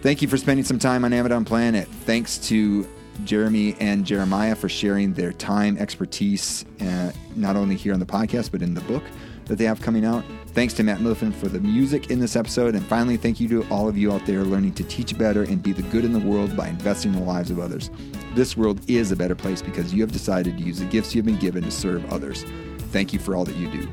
Thank 0.00 0.22
you 0.22 0.28
for 0.28 0.36
spending 0.36 0.64
some 0.64 0.78
time 0.78 1.04
on 1.04 1.12
Amidon 1.12 1.44
Planet. 1.44 1.88
Thanks 1.88 2.38
to 2.48 2.86
Jeremy 3.24 3.76
and 3.80 4.04
Jeremiah 4.04 4.54
for 4.54 4.68
sharing 4.68 5.12
their 5.12 5.32
time, 5.32 5.76
expertise, 5.76 6.64
uh, 6.80 7.10
not 7.34 7.56
only 7.56 7.74
here 7.74 7.92
on 7.92 8.00
the 8.00 8.06
podcast, 8.06 8.52
but 8.52 8.62
in 8.62 8.74
the 8.74 8.80
book 8.82 9.02
that 9.46 9.56
they 9.56 9.64
have 9.64 9.80
coming 9.80 10.04
out. 10.04 10.24
Thanks 10.48 10.74
to 10.74 10.82
Matt 10.82 10.98
Millifen 10.98 11.34
for 11.34 11.48
the 11.48 11.58
music 11.58 12.10
in 12.10 12.20
this 12.20 12.36
episode. 12.36 12.74
And 12.74 12.84
finally, 12.84 13.16
thank 13.16 13.40
you 13.40 13.48
to 13.48 13.66
all 13.70 13.88
of 13.88 13.96
you 13.96 14.12
out 14.12 14.24
there 14.26 14.44
learning 14.44 14.74
to 14.74 14.84
teach 14.84 15.16
better 15.18 15.42
and 15.42 15.62
be 15.62 15.72
the 15.72 15.82
good 15.82 16.04
in 16.04 16.12
the 16.12 16.20
world 16.20 16.56
by 16.56 16.68
investing 16.68 17.12
in 17.12 17.18
the 17.18 17.24
lives 17.24 17.50
of 17.50 17.58
others. 17.58 17.90
This 18.34 18.56
world 18.56 18.80
is 18.88 19.10
a 19.10 19.16
better 19.16 19.34
place 19.34 19.62
because 19.62 19.92
you 19.92 20.02
have 20.02 20.12
decided 20.12 20.58
to 20.58 20.62
use 20.62 20.78
the 20.78 20.86
gifts 20.86 21.14
you 21.14 21.20
have 21.20 21.26
been 21.26 21.38
given 21.38 21.64
to 21.64 21.70
serve 21.70 22.10
others. 22.12 22.44
Thank 22.92 23.12
you 23.12 23.18
for 23.18 23.34
all 23.34 23.44
that 23.44 23.56
you 23.56 23.68
do. 23.70 23.88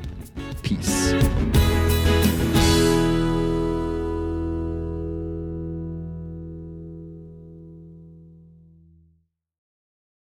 Peace. 0.62 1.14